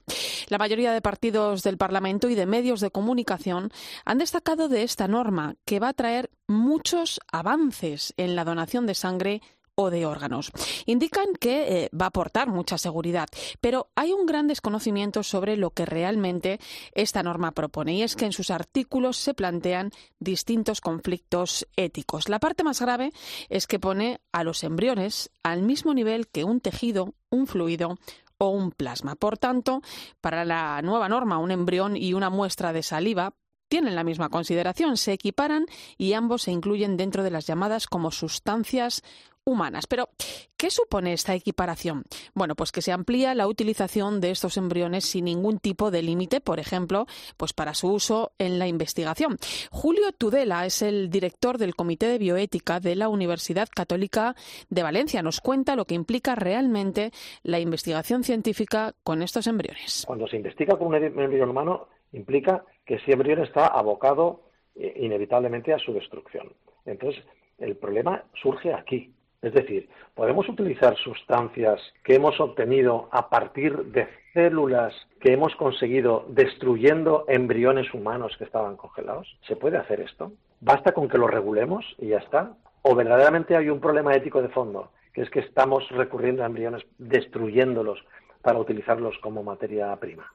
La 0.48 0.60
mayoría 0.60 0.92
de 0.92 1.02
partidos 1.02 1.64
del 1.64 1.78
Parlamento 1.78 2.30
y 2.30 2.36
de 2.36 2.46
medios 2.46 2.82
de 2.82 2.92
comunicación 2.92 3.72
han 4.06 4.20
destacado 4.20 4.70
de 4.70 4.84
esta 4.84 5.08
norma 5.08 5.56
que 5.66 5.80
va 5.80 5.88
a 5.90 5.94
traer 5.94 6.30
muchos 6.48 7.20
avances 7.32 8.14
en 8.18 8.36
la 8.36 8.46
donación 8.46 8.86
de 8.86 8.94
sangre 8.94 9.42
o 9.82 9.90
de 9.90 10.06
órganos. 10.06 10.52
Indican 10.86 11.34
que 11.40 11.86
eh, 11.86 11.90
va 11.96 12.08
a 12.08 12.10
aportar 12.10 12.50
mucha 12.50 12.78
seguridad, 12.78 13.30
pero 13.62 13.88
hay 13.96 14.12
un 14.12 14.26
gran 14.26 14.46
desconocimiento 14.48 15.24
sobre 15.24 15.56
lo 15.56 15.72
que 15.72 15.86
realmente 15.86 16.60
esta 16.92 17.24
norma 17.24 17.54
propone 17.54 17.94
y 17.94 18.04
es 18.04 18.18
que 18.18 18.26
en 18.26 18.34
sus 18.34 18.52
artículos 18.52 19.16
se 19.16 19.34
plantean 19.34 19.92
distintos 20.20 20.82
conflictos 20.82 21.66
éticos. 21.78 22.28
La 22.28 22.40
parte 22.40 22.66
más 22.66 22.82
grave 22.82 23.14
es 23.48 23.68
que 23.68 23.80
pone 23.80 24.20
a 24.34 24.44
los 24.44 24.66
embriones 24.66 25.32
al 25.44 25.62
mismo 25.62 25.94
nivel 25.94 26.28
que 26.28 26.44
un 26.44 26.60
tejido, 26.60 27.14
un 27.30 27.48
fluido 27.48 28.00
o 28.38 28.50
un 28.50 28.72
plasma. 28.72 29.16
Por 29.16 29.38
tanto, 29.38 29.82
para 30.20 30.44
la 30.44 30.82
nueva 30.82 31.08
norma, 31.08 31.38
un 31.38 31.52
embrión 31.52 31.96
y 31.96 32.14
una 32.14 32.30
muestra 32.30 32.74
de 32.74 32.84
saliva 32.84 33.34
tienen 33.70 33.96
la 33.96 34.04
misma 34.04 34.30
consideración, 34.30 34.98
se 34.98 35.14
equiparan 35.14 35.68
y 35.98 36.14
ambos 36.14 36.42
se 36.42 36.52
incluyen 36.52 36.98
dentro 36.98 37.24
de 37.24 37.32
las 37.32 37.46
llamadas 37.46 37.86
como 37.88 38.12
sustancias 38.12 39.04
humanas. 39.50 39.88
Pero, 39.88 40.10
¿qué 40.58 40.70
supone 40.70 41.14
esta 41.14 41.34
equiparación? 41.34 42.04
Bueno, 42.34 42.56
pues 42.56 42.72
que 42.72 42.82
se 42.82 42.92
amplía 42.92 43.36
la 43.36 43.48
utilización 43.48 44.22
de 44.22 44.32
estos 44.32 44.58
embriones 44.58 45.06
sin 45.06 45.26
ningún 45.26 45.60
tipo 45.60 45.92
de 45.92 46.02
límite, 46.02 46.42
por 46.42 46.60
ejemplo, 46.60 47.06
pues 47.38 47.54
para 47.54 47.74
su 47.74 47.92
uso 47.92 48.32
en 48.38 48.60
la 48.60 48.68
investigación. 48.68 49.38
Julio 49.72 50.12
Tudela 50.12 50.66
es 50.66 50.82
el 50.82 51.10
director 51.10 51.58
del 51.58 51.76
Comité 51.76 52.08
de 52.08 52.18
Bioética 52.18 52.80
de 52.80 52.96
la 52.96 53.10
Universidad 53.10 53.68
Católica 53.74 54.36
de 54.70 54.84
Valencia. 54.84 55.22
Nos 55.22 55.42
cuenta 55.42 55.76
lo 55.76 55.86
que 55.86 55.96
implica 55.96 56.36
realmente 56.36 57.12
la 57.44 57.60
investigación 57.60 58.24
científica 58.24 58.94
con 59.04 59.22
estos 59.22 59.48
embriones. 59.48 60.04
Cuando 60.08 60.28
se 60.28 60.38
investiga 60.38 60.78
con 60.78 60.88
un 60.88 60.96
embrión 60.96 61.50
humano, 61.50 61.88
implica 62.12 62.64
que 62.86 62.96
ese 62.96 63.14
embrión 63.14 63.44
está 63.44 63.68
abocado 63.68 64.50
eh, 64.76 64.94
inevitablemente 64.98 65.74
a 65.74 65.80
su 65.80 65.94
destrucción. 65.94 66.54
Entonces, 66.86 67.24
el 67.58 67.76
problema 67.76 68.24
surge 68.42 68.74
aquí. 68.74 69.14
Es 69.42 69.54
decir, 69.54 69.90
podemos 70.16 70.50
utilizar 70.50 70.98
sustancias 70.98 71.80
que 72.04 72.16
hemos 72.16 72.40
obtenido 72.42 73.08
a 73.12 73.30
partir 73.30 73.86
de 73.86 74.08
células 74.34 74.94
que 75.22 75.32
hemos 75.32 75.56
conseguido 75.56 76.26
destruyendo 76.30 77.24
embriones 77.28 77.94
humanos 77.94 78.36
que 78.38 78.44
estaban 78.44 78.76
congelados. 78.76 79.38
¿Se 79.48 79.56
puede 79.56 79.78
hacer 79.78 80.02
esto? 80.02 80.34
¿Basta 80.60 80.92
con 80.92 81.08
que 81.08 81.18
lo 81.18 81.28
regulemos 81.28 81.86
y 82.00 82.08
ya 82.10 82.18
está? 82.18 82.54
¿O 82.82 82.96
verdaderamente 82.96 83.56
hay 83.56 83.70
un 83.70 83.80
problema 83.80 84.14
ético 84.14 84.42
de 84.42 84.50
fondo, 84.50 84.92
que 85.14 85.22
es 85.22 85.30
que 85.30 85.40
estamos 85.40 85.88
recurriendo 85.90 86.44
a 86.44 86.48
embriones 86.48 86.86
destruyéndolos 86.98 88.04
para 88.42 88.60
utilizarlos 88.60 89.18
como 89.22 89.44
materia 89.44 89.96
prima. 89.98 90.34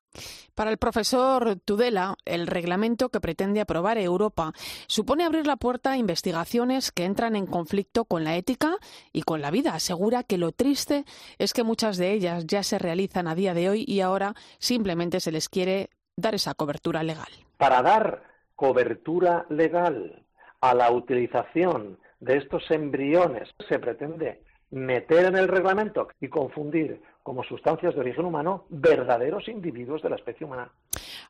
Para 0.54 0.70
el 0.70 0.76
profesor 0.76 1.56
Tudela, 1.64 2.16
el 2.24 2.46
reglamento 2.46 3.08
que 3.08 3.20
pretende 3.20 3.60
aprobar 3.60 3.98
Europa 3.98 4.52
supone 4.86 5.24
abrir 5.24 5.46
la 5.46 5.56
puerta 5.56 5.92
a 5.92 5.96
investigaciones 5.96 6.92
que 6.92 7.04
entran 7.04 7.34
en 7.34 7.46
conflicto 7.46 8.04
con 8.04 8.22
la 8.22 8.36
ética 8.36 8.76
y 9.12 9.22
con 9.22 9.40
la 9.40 9.50
vida. 9.50 9.74
Asegura 9.74 10.22
que 10.22 10.38
lo 10.38 10.52
triste 10.52 11.04
es 11.38 11.52
que 11.52 11.64
muchas 11.64 11.96
de 11.96 12.12
ellas 12.12 12.46
ya 12.46 12.62
se 12.62 12.78
realizan 12.78 13.26
a 13.26 13.34
día 13.34 13.54
de 13.54 13.68
hoy 13.68 13.84
y 13.88 14.00
ahora 14.00 14.34
simplemente 14.58 15.18
se 15.20 15.32
les 15.32 15.48
quiere 15.48 15.90
dar 16.16 16.34
esa 16.34 16.54
cobertura 16.54 17.02
legal. 17.02 17.28
Para 17.56 17.82
dar 17.82 18.22
cobertura 18.54 19.46
legal 19.48 20.24
a 20.60 20.74
la 20.74 20.92
utilización 20.92 21.98
de 22.20 22.36
estos 22.36 22.70
embriones 22.70 23.50
se 23.68 23.78
pretende 23.78 24.43
meter 24.70 25.26
en 25.26 25.36
el 25.36 25.48
reglamento 25.48 26.08
y 26.20 26.28
confundir 26.28 27.00
como 27.22 27.42
sustancias 27.42 27.94
de 27.94 28.00
origen 28.00 28.26
humano 28.26 28.66
verdaderos 28.68 29.48
individuos 29.48 30.02
de 30.02 30.10
la 30.10 30.16
especie 30.16 30.46
humana. 30.46 30.70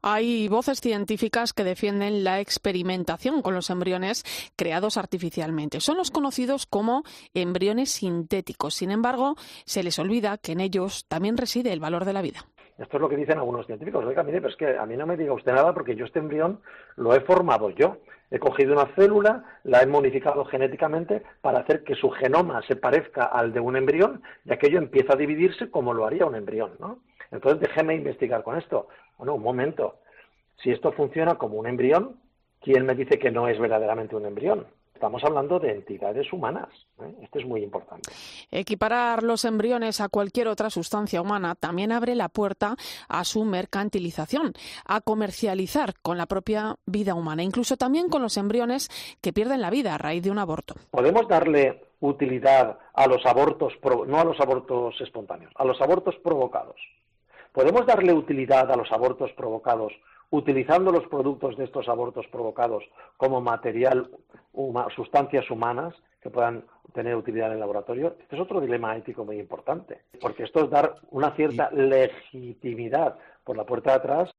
Hay 0.02 0.48
voces 0.48 0.80
científicas 0.80 1.52
que 1.52 1.62
defienden 1.62 2.24
la 2.24 2.40
experimentación 2.40 3.42
con 3.42 3.54
los 3.54 3.70
embriones 3.70 4.24
creados 4.56 4.96
artificialmente. 4.96 5.80
Son 5.80 5.96
los 5.96 6.10
conocidos 6.10 6.66
como 6.66 7.04
embriones 7.32 7.90
sintéticos. 7.90 8.74
Sin 8.74 8.90
embargo, 8.90 9.36
se 9.64 9.84
les 9.84 9.98
olvida 9.98 10.36
que 10.36 10.52
en 10.52 10.60
ellos 10.60 11.06
también 11.06 11.36
reside 11.36 11.72
el 11.72 11.80
valor 11.80 12.04
de 12.04 12.12
la 12.12 12.22
vida. 12.22 12.40
Esto 12.76 12.96
es 12.96 13.00
lo 13.00 13.08
que 13.08 13.16
dicen 13.16 13.38
algunos 13.38 13.66
científicos. 13.66 14.04
Oiga, 14.04 14.24
mire, 14.24 14.40
pero 14.40 14.50
es 14.50 14.56
que 14.56 14.76
a 14.76 14.84
mí 14.84 14.96
no 14.96 15.06
me 15.06 15.16
diga 15.16 15.32
usted 15.32 15.52
nada 15.52 15.72
porque 15.72 15.94
yo 15.94 16.06
este 16.06 16.18
embrión 16.18 16.60
lo 16.96 17.14
he 17.14 17.20
formado 17.20 17.70
yo. 17.70 17.98
He 18.30 18.38
cogido 18.38 18.72
una 18.72 18.86
célula, 18.94 19.44
la 19.64 19.82
he 19.82 19.86
modificado 19.86 20.44
genéticamente 20.44 21.22
para 21.40 21.60
hacer 21.60 21.84
que 21.84 21.94
su 21.94 22.10
genoma 22.10 22.62
se 22.62 22.76
parezca 22.76 23.24
al 23.24 23.52
de 23.52 23.60
un 23.60 23.76
embrión 23.76 24.22
y 24.44 24.52
aquello 24.52 24.78
empieza 24.78 25.12
a 25.12 25.16
dividirse 25.16 25.70
como 25.70 25.94
lo 25.94 26.06
haría 26.06 26.26
un 26.26 26.34
embrión, 26.34 26.72
¿no? 26.80 27.00
Entonces 27.30 27.60
déjeme 27.60 27.94
investigar 27.94 28.42
con 28.42 28.56
esto. 28.56 28.88
Bueno, 29.18 29.34
un 29.34 29.42
momento. 29.42 29.98
Si 30.62 30.70
esto 30.70 30.92
funciona 30.92 31.34
como 31.34 31.58
un 31.58 31.66
embrión, 31.66 32.16
¿quién 32.60 32.86
me 32.86 32.94
dice 32.94 33.18
que 33.18 33.30
no 33.30 33.48
es 33.48 33.58
verdaderamente 33.58 34.16
un 34.16 34.26
embrión? 34.26 34.66
Estamos 34.94 35.22
hablando 35.24 35.58
de 35.58 35.72
entidades 35.72 36.32
humanas. 36.32 36.68
¿eh? 37.02 37.14
Esto 37.22 37.40
es 37.40 37.46
muy 37.46 37.62
importante. 37.62 38.10
Equiparar 38.50 39.22
los 39.22 39.44
embriones 39.44 40.00
a 40.00 40.08
cualquier 40.08 40.48
otra 40.48 40.70
sustancia 40.70 41.20
humana 41.20 41.56
también 41.56 41.92
abre 41.92 42.14
la 42.14 42.28
puerta 42.28 42.76
a 43.08 43.24
su 43.24 43.44
mercantilización, 43.44 44.54
a 44.86 45.00
comercializar 45.00 45.94
con 46.00 46.16
la 46.16 46.26
propia 46.26 46.76
vida 46.86 47.14
humana, 47.14 47.42
incluso 47.42 47.76
también 47.76 48.08
con 48.08 48.22
los 48.22 48.36
embriones 48.36 48.88
que 49.20 49.32
pierden 49.32 49.60
la 49.60 49.70
vida 49.70 49.94
a 49.94 49.98
raíz 49.98 50.22
de 50.22 50.30
un 50.30 50.38
aborto. 50.38 50.74
Podemos 50.90 51.28
darle 51.28 51.82
utilidad 52.00 52.78
a 52.92 53.06
los 53.06 53.26
abortos, 53.26 53.72
no 54.06 54.20
a 54.20 54.24
los 54.24 54.38
abortos 54.40 54.94
espontáneos, 55.00 55.52
a 55.56 55.64
los 55.64 55.80
abortos 55.80 56.14
provocados. 56.22 56.76
Podemos 57.52 57.86
darle 57.86 58.12
utilidad 58.12 58.70
a 58.70 58.76
los 58.76 58.90
abortos 58.92 59.32
provocados 59.32 59.92
utilizando 60.36 60.90
los 60.90 61.06
productos 61.06 61.56
de 61.56 61.64
estos 61.64 61.88
abortos 61.88 62.26
provocados 62.26 62.82
como 63.16 63.40
material, 63.40 64.10
sustancias 64.94 65.48
humanas 65.50 65.94
que 66.20 66.30
puedan 66.30 66.64
tener 66.92 67.14
utilidad 67.14 67.48
en 67.48 67.54
el 67.54 67.60
laboratorio, 67.60 68.16
este 68.20 68.34
es 68.36 68.42
otro 68.42 68.60
dilema 68.60 68.96
ético 68.96 69.24
muy 69.24 69.38
importante, 69.38 70.02
porque 70.20 70.44
esto 70.44 70.64
es 70.64 70.70
dar 70.70 70.96
una 71.10 71.34
cierta 71.36 71.70
legitimidad 71.70 73.16
por 73.44 73.56
la 73.56 73.64
puerta 73.64 73.90
de 73.90 73.96
atrás 73.96 74.34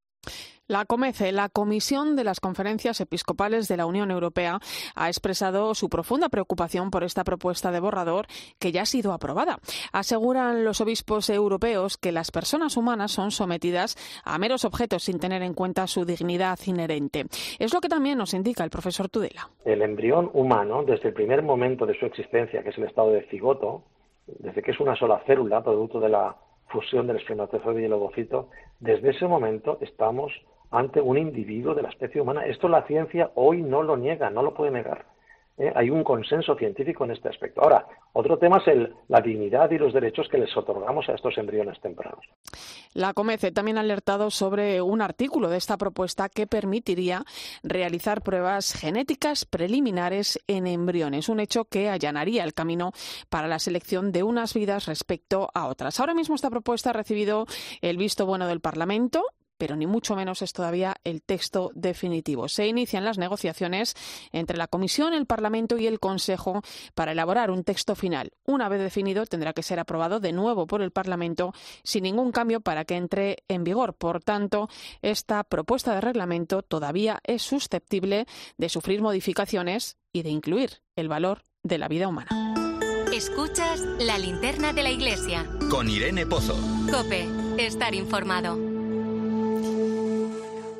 la 0.68 0.84
COMECE, 0.84 1.32
la 1.32 1.48
Comisión 1.48 2.16
de 2.16 2.24
las 2.24 2.40
Conferencias 2.40 3.00
Episcopales 3.00 3.68
de 3.68 3.76
la 3.76 3.86
Unión 3.86 4.10
Europea, 4.10 4.58
ha 4.94 5.08
expresado 5.08 5.74
su 5.74 5.88
profunda 5.88 6.28
preocupación 6.28 6.90
por 6.90 7.04
esta 7.04 7.24
propuesta 7.24 7.70
de 7.70 7.80
borrador 7.80 8.26
que 8.58 8.72
ya 8.72 8.82
ha 8.82 8.86
sido 8.86 9.12
aprobada. 9.12 9.58
Aseguran 9.92 10.64
los 10.64 10.80
obispos 10.80 11.30
europeos 11.30 11.96
que 11.96 12.12
las 12.12 12.30
personas 12.30 12.76
humanas 12.76 13.12
son 13.12 13.30
sometidas 13.30 13.96
a 14.24 14.38
meros 14.38 14.64
objetos 14.64 15.04
sin 15.04 15.20
tener 15.20 15.42
en 15.42 15.54
cuenta 15.54 15.86
su 15.86 16.04
dignidad 16.04 16.58
inherente. 16.66 17.26
Es 17.58 17.72
lo 17.72 17.80
que 17.80 17.88
también 17.88 18.18
nos 18.18 18.34
indica 18.34 18.64
el 18.64 18.70
profesor 18.70 19.08
Tudela. 19.08 19.48
El 19.64 19.82
embrión 19.82 20.30
humano, 20.32 20.82
desde 20.82 21.08
el 21.08 21.14
primer 21.14 21.42
momento 21.42 21.86
de 21.86 21.98
su 21.98 22.06
existencia, 22.06 22.62
que 22.62 22.70
es 22.70 22.78
el 22.78 22.84
estado 22.84 23.10
de 23.10 23.22
cigoto, 23.28 23.84
desde 24.26 24.62
que 24.62 24.72
es 24.72 24.80
una 24.80 24.96
sola 24.96 25.22
célula, 25.26 25.62
producto 25.62 26.00
de 26.00 26.08
la 26.08 26.36
fusión 26.68 27.06
del 27.06 27.18
espermatozoide 27.18 27.82
y 27.82 27.84
el 27.84 27.92
ovocito, 27.92 28.48
desde 28.80 29.10
ese 29.10 29.26
momento 29.28 29.78
estamos 29.80 30.32
ante 30.78 31.00
un 31.00 31.18
individuo 31.18 31.74
de 31.74 31.82
la 31.82 31.88
especie 31.88 32.20
humana. 32.20 32.44
Esto 32.44 32.68
la 32.68 32.86
ciencia 32.86 33.30
hoy 33.34 33.62
no 33.62 33.82
lo 33.82 33.96
niega, 33.96 34.30
no 34.30 34.42
lo 34.42 34.54
puede 34.54 34.70
negar. 34.70 35.06
¿eh? 35.58 35.72
Hay 35.74 35.90
un 35.90 36.04
consenso 36.04 36.54
científico 36.56 37.04
en 37.04 37.12
este 37.12 37.28
aspecto. 37.28 37.62
Ahora, 37.62 37.86
otro 38.12 38.38
tema 38.38 38.58
es 38.58 38.68
el, 38.68 38.94
la 39.08 39.20
dignidad 39.20 39.70
y 39.70 39.78
los 39.78 39.92
derechos 39.92 40.28
que 40.28 40.38
les 40.38 40.54
otorgamos 40.56 41.08
a 41.08 41.14
estos 41.14 41.36
embriones 41.38 41.80
tempranos. 41.80 42.24
La 42.92 43.12
COMECE 43.12 43.52
también 43.52 43.78
ha 43.78 43.80
alertado 43.80 44.30
sobre 44.30 44.80
un 44.80 45.02
artículo 45.02 45.48
de 45.48 45.58
esta 45.58 45.76
propuesta 45.76 46.28
que 46.28 46.46
permitiría 46.46 47.24
realizar 47.62 48.22
pruebas 48.22 48.72
genéticas 48.72 49.44
preliminares 49.44 50.40
en 50.46 50.66
embriones, 50.66 51.28
un 51.28 51.40
hecho 51.40 51.66
que 51.66 51.90
allanaría 51.90 52.44
el 52.44 52.54
camino 52.54 52.92
para 53.28 53.48
la 53.48 53.58
selección 53.58 54.12
de 54.12 54.22
unas 54.22 54.54
vidas 54.54 54.86
respecto 54.86 55.50
a 55.54 55.66
otras. 55.66 56.00
Ahora 56.00 56.14
mismo 56.14 56.34
esta 56.34 56.50
propuesta 56.50 56.90
ha 56.90 56.94
recibido 56.94 57.46
el 57.82 57.96
visto 57.96 58.24
bueno 58.24 58.46
del 58.46 58.60
Parlamento 58.60 59.22
pero 59.58 59.76
ni 59.76 59.86
mucho 59.86 60.16
menos 60.16 60.42
es 60.42 60.52
todavía 60.52 60.96
el 61.04 61.22
texto 61.22 61.70
definitivo. 61.74 62.48
Se 62.48 62.66
inician 62.66 63.04
las 63.04 63.18
negociaciones 63.18 63.94
entre 64.32 64.56
la 64.56 64.68
Comisión, 64.68 65.14
el 65.14 65.26
Parlamento 65.26 65.78
y 65.78 65.86
el 65.86 66.00
Consejo 66.00 66.62
para 66.94 67.12
elaborar 67.12 67.50
un 67.50 67.64
texto 67.64 67.94
final. 67.94 68.32
Una 68.44 68.68
vez 68.68 68.80
definido, 68.80 69.26
tendrá 69.26 69.52
que 69.52 69.62
ser 69.62 69.78
aprobado 69.78 70.20
de 70.20 70.32
nuevo 70.32 70.66
por 70.66 70.82
el 70.82 70.90
Parlamento 70.90 71.52
sin 71.82 72.04
ningún 72.04 72.32
cambio 72.32 72.60
para 72.60 72.84
que 72.84 72.96
entre 72.96 73.38
en 73.48 73.64
vigor. 73.64 73.94
Por 73.94 74.22
tanto, 74.22 74.68
esta 75.02 75.44
propuesta 75.44 75.94
de 75.94 76.00
reglamento 76.00 76.62
todavía 76.62 77.20
es 77.24 77.42
susceptible 77.42 78.26
de 78.56 78.68
sufrir 78.68 79.02
modificaciones 79.02 79.96
y 80.12 80.22
de 80.22 80.30
incluir 80.30 80.82
el 80.96 81.08
valor 81.08 81.42
de 81.62 81.78
la 81.78 81.88
vida 81.88 82.08
humana. 82.08 82.54
Escuchas 83.12 83.80
la 83.98 84.18
linterna 84.18 84.72
de 84.72 84.82
la 84.82 84.90
iglesia. 84.90 85.46
Con 85.70 85.88
Irene 85.88 86.26
Pozo. 86.26 86.56
Cope, 86.90 87.26
estar 87.58 87.94
informado. 87.94 88.75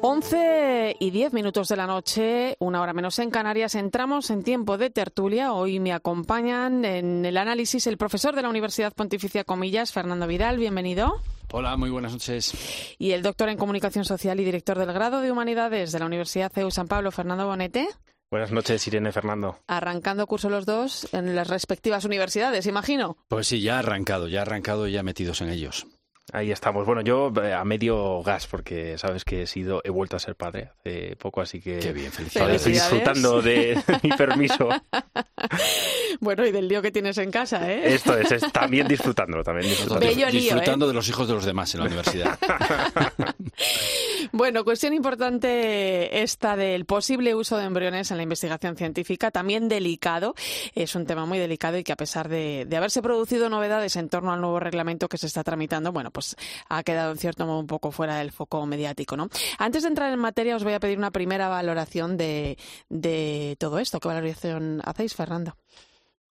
11 0.08 0.98
y 1.00 1.10
10 1.10 1.32
minutos 1.32 1.66
de 1.66 1.74
la 1.74 1.88
noche, 1.88 2.54
una 2.60 2.80
hora 2.80 2.92
menos 2.92 3.18
en 3.18 3.28
Canarias, 3.28 3.74
entramos 3.74 4.30
en 4.30 4.44
tiempo 4.44 4.78
de 4.78 4.88
tertulia. 4.88 5.52
Hoy 5.52 5.80
me 5.80 5.92
acompañan 5.92 6.84
en 6.84 7.24
el 7.24 7.36
análisis 7.36 7.88
el 7.88 7.96
profesor 7.96 8.36
de 8.36 8.42
la 8.42 8.48
Universidad 8.48 8.94
Pontificia 8.94 9.42
Comillas, 9.42 9.92
Fernando 9.92 10.28
Vidal. 10.28 10.58
Bienvenido. 10.58 11.20
Hola, 11.50 11.76
muy 11.76 11.90
buenas 11.90 12.12
noches. 12.12 12.54
Y 13.00 13.10
el 13.10 13.22
doctor 13.22 13.48
en 13.48 13.58
Comunicación 13.58 14.04
Social 14.04 14.38
y 14.38 14.44
director 14.44 14.78
del 14.78 14.92
grado 14.92 15.20
de 15.22 15.32
Humanidades 15.32 15.90
de 15.90 15.98
la 15.98 16.06
Universidad 16.06 16.52
CEU 16.52 16.70
San 16.70 16.86
Pablo, 16.86 17.10
Fernando 17.10 17.48
Bonete. 17.48 17.88
Buenas 18.30 18.52
noches, 18.52 18.86
Irene 18.86 19.10
Fernando. 19.10 19.58
Arrancando 19.66 20.28
curso 20.28 20.48
los 20.48 20.66
dos 20.66 21.12
en 21.14 21.34
las 21.34 21.48
respectivas 21.48 22.04
universidades, 22.04 22.66
imagino. 22.66 23.16
Pues 23.26 23.48
sí, 23.48 23.60
ya 23.60 23.74
ha 23.74 23.78
arrancado, 23.80 24.28
ya 24.28 24.38
ha 24.38 24.42
arrancado 24.42 24.86
y 24.86 24.92
ya 24.92 25.02
metidos 25.02 25.40
en 25.40 25.48
ellos. 25.48 25.88
Ahí 26.32 26.50
estamos. 26.50 26.84
Bueno, 26.84 27.02
yo 27.02 27.32
eh, 27.40 27.52
a 27.52 27.64
medio 27.64 28.20
gas, 28.24 28.48
porque 28.48 28.98
sabes 28.98 29.24
que 29.24 29.42
he 29.42 29.46
sido, 29.46 29.80
he 29.84 29.90
vuelto 29.90 30.16
a 30.16 30.18
ser 30.18 30.34
padre 30.34 30.70
hace 30.80 31.14
poco, 31.14 31.40
así 31.40 31.60
que 31.60 31.78
Qué 31.78 31.92
bien, 31.92 32.10
felicidades. 32.10 32.56
estoy 32.56 32.72
disfrutando 32.72 33.40
de, 33.40 33.80
mi 34.02 34.10
permiso. 34.10 34.68
bueno, 36.20 36.44
y 36.44 36.50
del 36.50 36.66
lío 36.66 36.82
que 36.82 36.90
tienes 36.90 37.16
en 37.18 37.30
casa, 37.30 37.70
¿eh? 37.70 37.94
Esto 37.94 38.18
es, 38.18 38.40
también 38.52 38.88
disfrutándolo, 38.88 39.44
también 39.44 39.68
disfrutando. 39.68 40.04
disfrutando 40.04 40.86
¿eh? 40.86 40.88
de 40.88 40.94
los 40.94 41.08
hijos 41.08 41.28
de 41.28 41.34
los 41.34 41.44
demás 41.44 41.72
en 41.74 41.80
la 41.80 41.86
universidad. 41.86 42.36
bueno, 44.32 44.64
cuestión 44.64 44.94
importante 44.94 46.22
esta 46.22 46.56
del 46.56 46.86
posible 46.86 47.36
uso 47.36 47.56
de 47.56 47.66
embriones 47.66 48.10
en 48.10 48.16
la 48.16 48.24
investigación 48.24 48.76
científica, 48.76 49.30
también 49.30 49.68
delicado. 49.68 50.34
Es 50.74 50.96
un 50.96 51.06
tema 51.06 51.24
muy 51.24 51.38
delicado 51.38 51.78
y 51.78 51.84
que 51.84 51.92
a 51.92 51.96
pesar 51.96 52.28
de, 52.28 52.64
de 52.66 52.76
haberse 52.76 53.00
producido 53.00 53.48
novedades 53.48 53.94
en 53.94 54.08
torno 54.08 54.32
al 54.32 54.40
nuevo 54.40 54.58
reglamento 54.58 55.08
que 55.08 55.18
se 55.18 55.28
está 55.28 55.44
tramitando, 55.44 55.92
bueno, 55.92 56.10
pues 56.16 56.34
ha 56.70 56.82
quedado 56.82 57.12
en 57.12 57.18
cierto 57.18 57.44
modo 57.44 57.60
un 57.60 57.66
poco 57.66 57.92
fuera 57.92 58.16
del 58.16 58.32
foco 58.32 58.64
mediático, 58.64 59.18
¿no? 59.18 59.28
Antes 59.58 59.82
de 59.82 59.90
entrar 59.90 60.10
en 60.10 60.18
materia, 60.18 60.56
os 60.56 60.64
voy 60.64 60.72
a 60.72 60.80
pedir 60.80 60.96
una 60.96 61.10
primera 61.10 61.48
valoración 61.48 62.16
de, 62.16 62.56
de 62.88 63.54
todo 63.60 63.78
esto. 63.78 64.00
¿Qué 64.00 64.08
valoración 64.08 64.80
hacéis, 64.82 65.14
Fernando? 65.14 65.58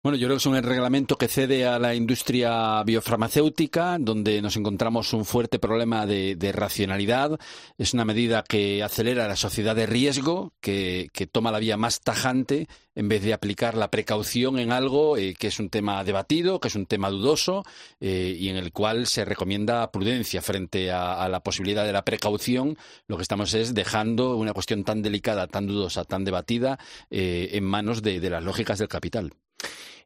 Bueno, 0.06 0.18
yo 0.18 0.28
creo 0.28 0.36
que 0.36 0.40
es 0.42 0.46
un 0.46 0.62
reglamento 0.62 1.18
que 1.18 1.26
cede 1.26 1.66
a 1.66 1.80
la 1.80 1.92
industria 1.92 2.80
biofarmacéutica, 2.84 3.96
donde 3.98 4.40
nos 4.40 4.56
encontramos 4.56 5.12
un 5.12 5.24
fuerte 5.24 5.58
problema 5.58 6.06
de, 6.06 6.52
racionalidad. 6.54 7.40
Es 7.76 7.92
una 7.92 8.04
medida 8.04 8.44
que 8.44 8.84
acelera 8.84 9.26
la 9.26 9.34
sociedad 9.34 9.74
de 9.74 9.86
riesgo, 9.86 10.52
que, 10.60 11.10
toma 11.32 11.50
la 11.50 11.58
vía 11.58 11.76
más 11.76 12.02
tajante 12.02 12.68
en 12.94 13.08
vez 13.08 13.24
de 13.24 13.34
aplicar 13.34 13.76
la 13.76 13.90
precaución 13.90 14.60
en 14.60 14.70
algo 14.70 15.16
eh, 15.16 15.34
que 15.36 15.48
es 15.48 15.58
un 15.58 15.70
tema 15.70 16.04
debatido, 16.04 16.60
que 16.60 16.68
es 16.68 16.76
un 16.76 16.86
tema 16.86 17.10
dudoso 17.10 17.64
eh, 17.98 18.32
y 18.38 18.48
en 18.48 18.58
el 18.58 18.70
cual 18.70 19.08
se 19.08 19.24
recomienda 19.24 19.90
prudencia 19.90 20.40
frente 20.40 20.92
a, 20.92 21.28
la 21.28 21.40
posibilidad 21.40 21.84
de 21.84 21.92
la 21.92 22.04
precaución. 22.04 22.78
Lo 23.08 23.16
que 23.16 23.22
estamos 23.22 23.54
es 23.54 23.74
dejando 23.74 24.36
una 24.36 24.52
cuestión 24.52 24.84
tan 24.84 25.02
delicada, 25.02 25.48
tan 25.48 25.66
dudosa, 25.66 26.04
tan 26.04 26.22
debatida 26.22 26.78
eh, 27.10 27.48
en 27.54 27.64
manos 27.64 28.02
de 28.02 28.20
las 28.30 28.44
lógicas 28.44 28.78
del 28.78 28.86
capital 28.86 29.32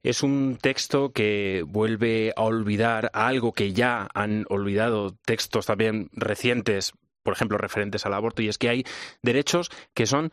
es 0.03 0.22
un 0.22 0.59
texto 0.61 1.12
que 1.12 1.64
vuelve 1.66 2.32
a 2.36 2.42
olvidar 2.42 3.11
algo 3.12 3.53
que 3.53 3.72
ya 3.72 4.09
han 4.14 4.46
olvidado 4.48 5.16
textos 5.24 5.66
también 5.66 6.09
recientes, 6.12 6.92
por 7.22 7.34
ejemplo, 7.34 7.59
referentes 7.59 8.07
al 8.07 8.14
aborto, 8.14 8.42
y 8.42 8.48
es 8.48 8.59
que 8.59 8.70
hay 8.70 8.84
derechos 9.22 9.70
que 9.94 10.07
son 10.07 10.32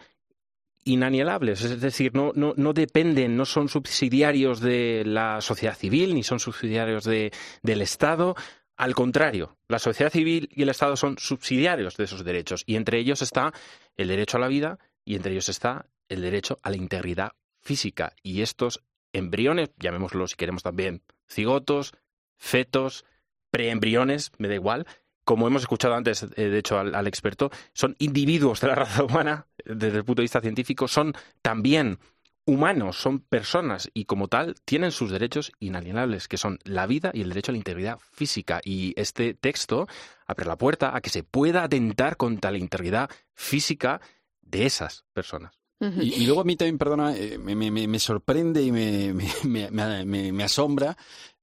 inanielables, 0.86 1.64
es 1.64 1.82
decir, 1.82 2.16
no, 2.16 2.32
no, 2.34 2.54
no 2.56 2.72
dependen, 2.72 3.36
no 3.36 3.46
son 3.46 3.68
subsidiarios 3.68 4.62
de 4.62 5.04
la 5.06 5.42
sociedad 5.42 5.76
civil, 5.76 6.16
ni 6.16 6.24
son 6.24 6.40
subsidiarios 6.40 7.04
de, 7.04 7.32
del 7.62 7.82
Estado. 7.82 8.36
Al 8.78 8.96
contrario, 8.96 9.58
la 9.68 9.80
sociedad 9.80 10.12
civil 10.12 10.50
y 10.54 10.64
el 10.64 10.70
Estado 10.70 10.96
son 10.96 11.18
subsidiarios 11.18 11.98
de 11.98 12.06
esos 12.06 12.24
derechos, 12.24 12.64
y 12.66 12.78
entre 12.78 13.00
ellos 13.00 13.22
está 13.22 13.54
el 13.98 14.08
derecho 14.08 14.38
a 14.38 14.40
la 14.40 14.48
vida 14.48 14.80
y 15.04 15.16
entre 15.16 15.34
ellos 15.34 15.50
está 15.50 15.88
el 16.08 16.22
derecho 16.22 16.58
a 16.64 16.70
la 16.70 16.78
integridad 16.78 17.32
física. 17.62 18.14
Y 18.24 18.42
estos 18.42 18.82
embriones, 19.14 19.70
llamémoslo 19.78 20.28
si 20.28 20.36
queremos 20.36 20.64
también, 20.64 21.02
cigotos, 21.28 21.94
fetos, 22.38 23.06
preembriones, 23.52 24.32
me 24.38 24.48
da 24.48 24.56
igual, 24.56 24.86
como 25.24 25.48
hemos 25.48 25.64
escuchado 25.64 25.96
antes, 25.96 26.24
eh, 26.24 26.50
de 26.50 26.58
hecho, 26.58 26.80
al, 26.80 27.08
experto, 27.08 27.52
son 27.74 27.96
individuos 28.00 28.62
de 28.62 28.68
la 28.68 28.76
raza 28.84 29.04
humana, 29.04 29.48
desde 29.66 29.98
el 29.98 30.06
punto 30.06 30.22
de 30.22 30.26
vista 30.26 30.42
científico, 30.42 30.88
son 30.88 31.14
también 31.42 32.00
humanos, 32.46 32.96
son 32.96 33.20
personas 33.20 33.92
y 33.94 34.06
como 34.06 34.30
tal 34.30 34.56
tienen 34.64 34.94
sus 34.94 35.12
derechos 35.12 35.52
inalienables, 35.60 36.30
que 36.30 36.38
son 36.38 36.60
la 36.64 36.88
vida 36.88 37.12
y 37.14 37.22
el 37.22 37.30
derecho 37.30 37.52
a 37.52 37.54
la 37.54 37.58
integridad 37.58 38.00
física. 38.00 38.62
Y 38.64 38.94
este 38.96 39.34
texto 39.34 39.88
abre 40.26 40.46
la 40.46 40.58
puerta 40.58 40.96
a 40.96 41.02
que 41.02 41.10
se 41.10 41.24
pueda 41.24 41.64
atentar 41.64 42.16
contra 42.16 42.52
la 42.52 42.58
integridad 42.58 43.10
física 43.34 44.00
de 44.40 44.66
esas 44.66 45.04
personas 45.12 45.67
y, 45.80 46.26
luego 46.26 46.42
a 46.42 46.44
mí 46.44 46.56
también, 46.56 46.78
perdona, 46.78 47.16
eh, 47.16 47.38
me, 47.38 47.56
me, 47.56 47.88
me 47.88 48.00
sorprende 48.00 48.64
y 48.64 48.72
me, 48.72 50.44
asombra 50.44 50.98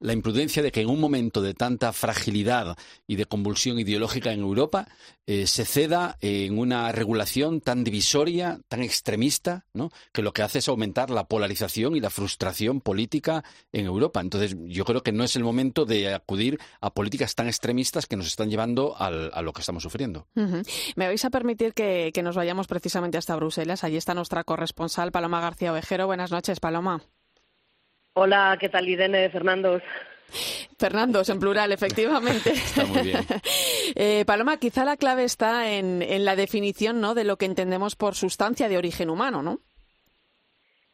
la 0.05 0.13
imprudencia 0.13 0.63
de 0.63 0.71
que 0.71 0.83
en 0.83 0.91
un 0.91 1.01
momento 1.01 1.41
de 1.41 1.55
tanta 1.55 1.91
fragilidad 1.95 2.77
y 3.07 3.17
de 3.17 3.25
convulsión 3.25 3.79
ideológica 3.79 4.33
en 4.33 4.41
Europa 4.41 4.87
eh, 5.27 5.47
se 5.47 5.65
ceda 5.65 6.19
en 6.21 6.59
una 6.59 6.93
regulación 6.93 7.63
tan 7.63 7.85
divisoria, 7.85 8.61
tan 8.69 8.83
extremista, 8.83 9.65
¿no? 9.73 9.91
que 10.13 10.21
lo 10.21 10.35
que 10.35 10.43
hace 10.43 10.59
es 10.59 10.69
aumentar 10.69 11.09
la 11.09 11.27
polarización 11.27 11.97
y 11.97 12.01
la 12.01 12.11
frustración 12.11 12.83
política 12.83 13.45
en 13.73 13.87
Europa. 13.87 14.21
Entonces, 14.21 14.55
yo 14.67 14.85
creo 14.85 15.03
que 15.03 15.13
no 15.13 15.25
es 15.25 15.37
el 15.37 15.43
momento 15.43 15.87
de 15.87 16.13
acudir 16.13 16.61
a 16.83 16.93
políticas 16.93 17.35
tan 17.35 17.47
extremistas 17.47 18.05
que 18.05 18.17
nos 18.17 18.27
están 18.27 18.51
llevando 18.51 18.95
a 18.99 19.41
lo 19.41 19.53
que 19.55 19.61
estamos 19.63 19.83
sufriendo. 19.83 20.27
Me 20.35 21.07
vais 21.07 21.25
a 21.25 21.31
permitir 21.31 21.73
que, 21.73 22.11
que 22.13 22.23
nos 22.23 22.37
vayamos 22.37 22.67
precisamente 22.67 23.17
hasta 23.17 23.37
Bruselas. 23.37 23.85
Allí 23.85 23.97
está 23.97 24.13
nuestra 24.13 24.45
corresponsal 24.45 25.13
Paloma 25.13 25.41
García 25.41 25.73
Ovejero. 25.73 26.07
Buenas 26.07 26.31
noches, 26.31 26.61
Paloma. 26.61 27.01
Hola, 28.17 28.57
¿qué 28.61 28.69
tal 28.69 28.89
Irene 28.89 29.29
Fernando? 29.29 29.81
Fernandos, 30.79 31.29
en 31.29 31.41
plural, 31.41 31.73
efectivamente. 31.73 32.51
Está 32.51 32.85
muy 32.85 33.03
bien. 33.03 33.21
Eh, 33.97 34.25
Paloma, 34.27 34.57
quizá 34.57 34.85
la 34.85 34.97
clave 34.97 35.25
está 35.25 35.71
en, 35.71 36.03
en 36.03 36.25
la 36.25 36.35
definición 36.35 37.01
¿no? 37.01 37.15
de 37.15 37.23
lo 37.23 37.37
que 37.37 37.45
entendemos 37.45 37.95
por 37.95 38.15
sustancia 38.15 38.69
de 38.69 38.79
origen 38.79 39.09
humano, 39.09 39.43
¿no? 39.43 39.61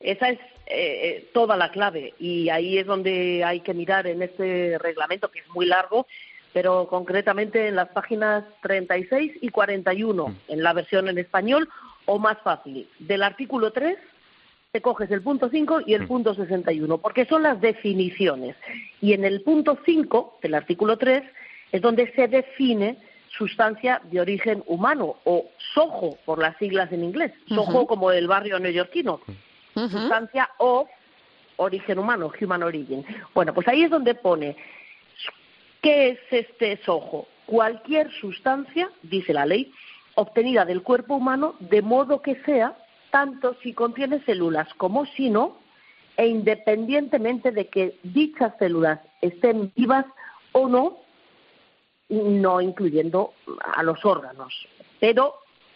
Esa 0.01 0.29
es 0.31 0.39
eh, 0.67 1.31
toda 1.33 1.57
la 1.57 1.71
clave 1.71 2.15
y 2.19 2.51
ahí 2.51 2.77
es 2.77 2.87
donde 2.87 3.43
hay 3.45 3.61
que 3.61 3.73
mirar 3.73 4.07
en 4.07 4.23
este 4.23 4.77
reglamento, 4.79 5.31
que 5.31 5.39
es 5.39 5.49
muy 5.49 5.67
largo, 5.67 6.07
pero 6.53 6.89
concretamente 6.89 7.69
en 7.69 7.77
las 7.77 7.89
páginas 7.89 8.45
36 8.63 9.39
y 9.41 9.49
41, 9.49 10.37
en 10.49 10.63
la 10.63 10.73
versión 10.73 11.09
en 11.09 11.19
español, 11.19 11.69
o 12.07 12.19
más 12.19 12.39
fácil, 12.43 12.89
del 12.99 13.23
artículo 13.23 13.73
3 13.73 13.97
te 14.73 14.81
coges 14.81 15.11
el 15.11 15.23
punto 15.23 15.49
5 15.51 15.81
y 15.87 15.95
el 15.95 16.07
punto 16.07 16.33
61, 16.33 16.99
porque 16.99 17.25
son 17.25 17.43
las 17.43 17.61
definiciones. 17.61 18.55
Y 19.01 19.15
en 19.15 19.25
el 19.25 19.43
punto 19.43 19.79
5 19.85 20.39
del 20.43 20.55
artículo 20.55 20.97
3 20.97 21.25
es 21.73 21.83
donde 21.83 22.13
se 22.13 22.29
define 22.29 22.97
sustancia 23.37 24.01
de 24.11 24.21
origen 24.21 24.63
humano, 24.67 25.17
o 25.25 25.47
SOHO, 25.75 26.19
por 26.25 26.39
las 26.39 26.57
siglas 26.59 26.93
en 26.93 27.05
inglés, 27.05 27.33
SOHO 27.49 27.87
como 27.87 28.13
el 28.13 28.29
barrio 28.29 28.59
neoyorquino, 28.59 29.21
sustancia 29.75 30.49
of 30.59 30.89
origen 31.57 31.99
humano, 31.99 32.33
human 32.41 32.63
origin. 32.63 33.05
Bueno, 33.35 33.53
pues 33.53 33.67
ahí 33.67 33.83
es 33.83 33.91
donde 33.91 34.15
pone, 34.15 34.57
¿qué 35.81 36.11
es 36.11 36.19
este 36.31 36.81
SOHO? 36.85 37.27
Cualquier 37.47 38.11
sustancia, 38.13 38.89
dice 39.03 39.33
la 39.33 39.47
ley, 39.47 39.73
obtenida 40.15 40.65
del 40.65 40.83
cuerpo 40.83 41.17
humano 41.17 41.55
de 41.59 41.83
modo 41.83 42.23
que 42.23 42.37
sea 42.45 42.77
tanto 43.11 43.57
si 43.63 43.73
contiene 43.73 44.23
células 44.25 44.73
como 44.75 45.07
si 45.07 45.31
no, 45.31 45.59
e 46.17 46.27
independientemente 46.27 47.51
de 47.51 47.69
que 47.69 47.99
dichas 48.03 48.53
células 48.59 49.01
estén 49.21 49.73
vivas 49.75 50.07
o 50.53 50.69
no, 50.69 50.99
no 52.09 52.61
incluyendo 52.61 53.33
a 53.75 53.83
los 53.83 54.05
órganos. 54.05 54.53
Pero 54.99 55.35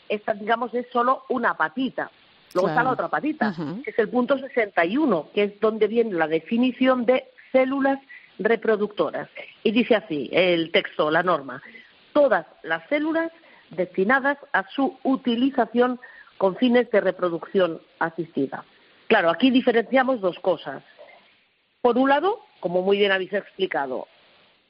esta, 0.09 0.35
digamos, 0.35 0.75
es 0.75 0.87
solo 0.93 1.23
una 1.29 1.55
patita. 1.55 2.11
Luego 2.53 2.69
está 2.69 2.83
la 2.85 2.91
otra 2.91 3.09
patita, 3.09 3.55
que 3.83 3.91
es 3.91 3.99
el 3.99 4.09
punto 4.09 4.39
61, 4.39 5.31
que 5.35 5.45
es 5.45 5.61
donde 5.61 5.89
viene 5.89 6.13
la 6.13 6.29
definición 6.29 7.05
de 7.05 7.25
células 7.51 7.99
reproductoras. 8.39 9.29
Y 9.63 9.73
dice 9.73 9.97
así 9.97 10.29
el 10.33 10.71
texto, 10.71 11.11
la 11.11 11.23
norma, 11.23 11.63
todas 12.13 12.47
las 12.63 12.87
células 12.89 13.33
destinadas 13.71 14.39
a 14.53 14.69
su 14.71 14.97
utilización 15.03 15.99
con 16.39 16.57
fines 16.57 16.91
de 16.91 17.01
reproducción 17.01 17.81
asistida. 17.99 18.65
Claro, 19.07 19.31
aquí 19.31 19.51
diferenciamos 19.51 20.21
dos 20.21 20.39
cosas. 20.41 20.83
Por 21.81 21.99
un 21.99 22.09
lado, 22.09 22.41
como 22.61 22.83
muy 22.83 22.99
bien 22.99 23.13
habéis 23.13 23.33
explicado, 23.33 24.09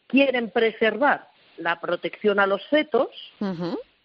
quieren 0.09 0.51
preservar 0.51 1.29
la 1.57 1.81
protección 1.81 2.41
a 2.41 2.47
los 2.47 2.67
fetos, 2.67 3.09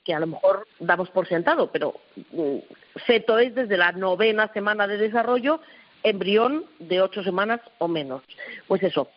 que 0.05 0.13
a 0.13 0.19
lo 0.19 0.27
mejor 0.27 0.67
damos 0.79 1.09
por 1.09 1.27
sentado, 1.27 1.71
pero 1.71 1.95
mm, 2.31 2.57
feto 3.05 3.39
es 3.39 3.55
desde 3.55 3.77
la 3.77 3.91
novena 3.91 4.51
semana 4.53 4.87
de 4.87 4.97
desarrollo, 4.97 5.59
embrión 6.03 6.65
de 6.79 7.01
ocho 7.01 7.23
semanas 7.23 7.61
o 7.79 7.87
menos. 7.87 8.21
Pues 8.67 8.83
eso, 8.83 9.09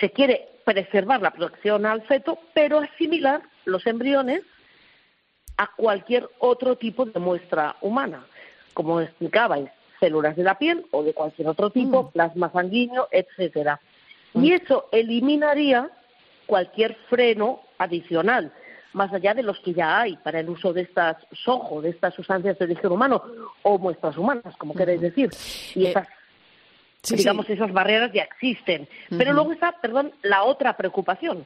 se 0.00 0.10
quiere 0.10 0.48
preservar 0.64 1.20
la 1.20 1.32
protección 1.32 1.86
al 1.86 2.02
feto, 2.02 2.38
pero 2.54 2.78
asimilar 2.78 3.42
los 3.64 3.86
embriones 3.86 4.42
a 5.56 5.70
cualquier 5.74 6.28
otro 6.38 6.76
tipo 6.76 7.04
de 7.06 7.18
muestra 7.18 7.76
humana, 7.80 8.26
como 8.74 9.00
explicabais, 9.00 9.70
células 9.98 10.36
de 10.36 10.44
la 10.44 10.58
piel 10.58 10.86
o 10.90 11.02
de 11.02 11.14
cualquier 11.14 11.48
otro 11.48 11.70
tipo, 11.70 12.04
mm. 12.04 12.12
plasma 12.12 12.50
sanguíneo, 12.52 13.08
etcétera. 13.10 13.80
Mm. 14.34 14.44
Y 14.44 14.52
eso 14.52 14.88
eliminaría 14.92 15.90
cualquier 16.46 16.94
freno 17.08 17.60
adicional, 17.78 18.52
más 18.92 19.12
allá 19.12 19.34
de 19.34 19.42
los 19.42 19.58
que 19.60 19.74
ya 19.74 20.00
hay 20.00 20.16
para 20.16 20.40
el 20.40 20.48
uso 20.48 20.72
de 20.72 20.82
estas 20.82 21.16
sojo, 21.32 21.82
de 21.82 21.90
estas 21.90 22.14
sustancias 22.14 22.58
de 22.58 22.64
origen 22.64 22.92
humano 22.92 23.22
o 23.62 23.78
muestras 23.78 24.16
humanas, 24.16 24.56
como 24.56 24.74
queréis 24.74 25.00
decir. 25.00 25.30
Y 25.74 25.86
eh, 25.86 25.90
esas, 25.90 26.08
digamos, 27.10 27.48
esas 27.50 27.72
barreras 27.72 28.12
ya 28.12 28.22
existen. 28.22 28.88
Pero 29.10 29.32
luego 29.32 29.52
está, 29.52 29.72
perdón, 29.80 30.12
la 30.22 30.44
otra 30.44 30.76
preocupación, 30.76 31.44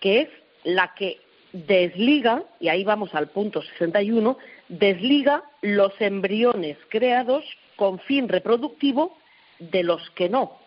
que 0.00 0.22
es 0.22 0.28
la 0.64 0.94
que 0.94 1.20
desliga, 1.52 2.42
y 2.60 2.68
ahí 2.68 2.84
vamos 2.84 3.14
al 3.14 3.28
punto 3.28 3.62
61, 3.62 4.38
desliga 4.68 5.42
los 5.60 5.92
embriones 6.00 6.78
creados 6.88 7.44
con 7.76 7.98
fin 8.00 8.28
reproductivo 8.28 9.16
de 9.58 9.82
los 9.82 10.08
que 10.10 10.28
no. 10.28 10.58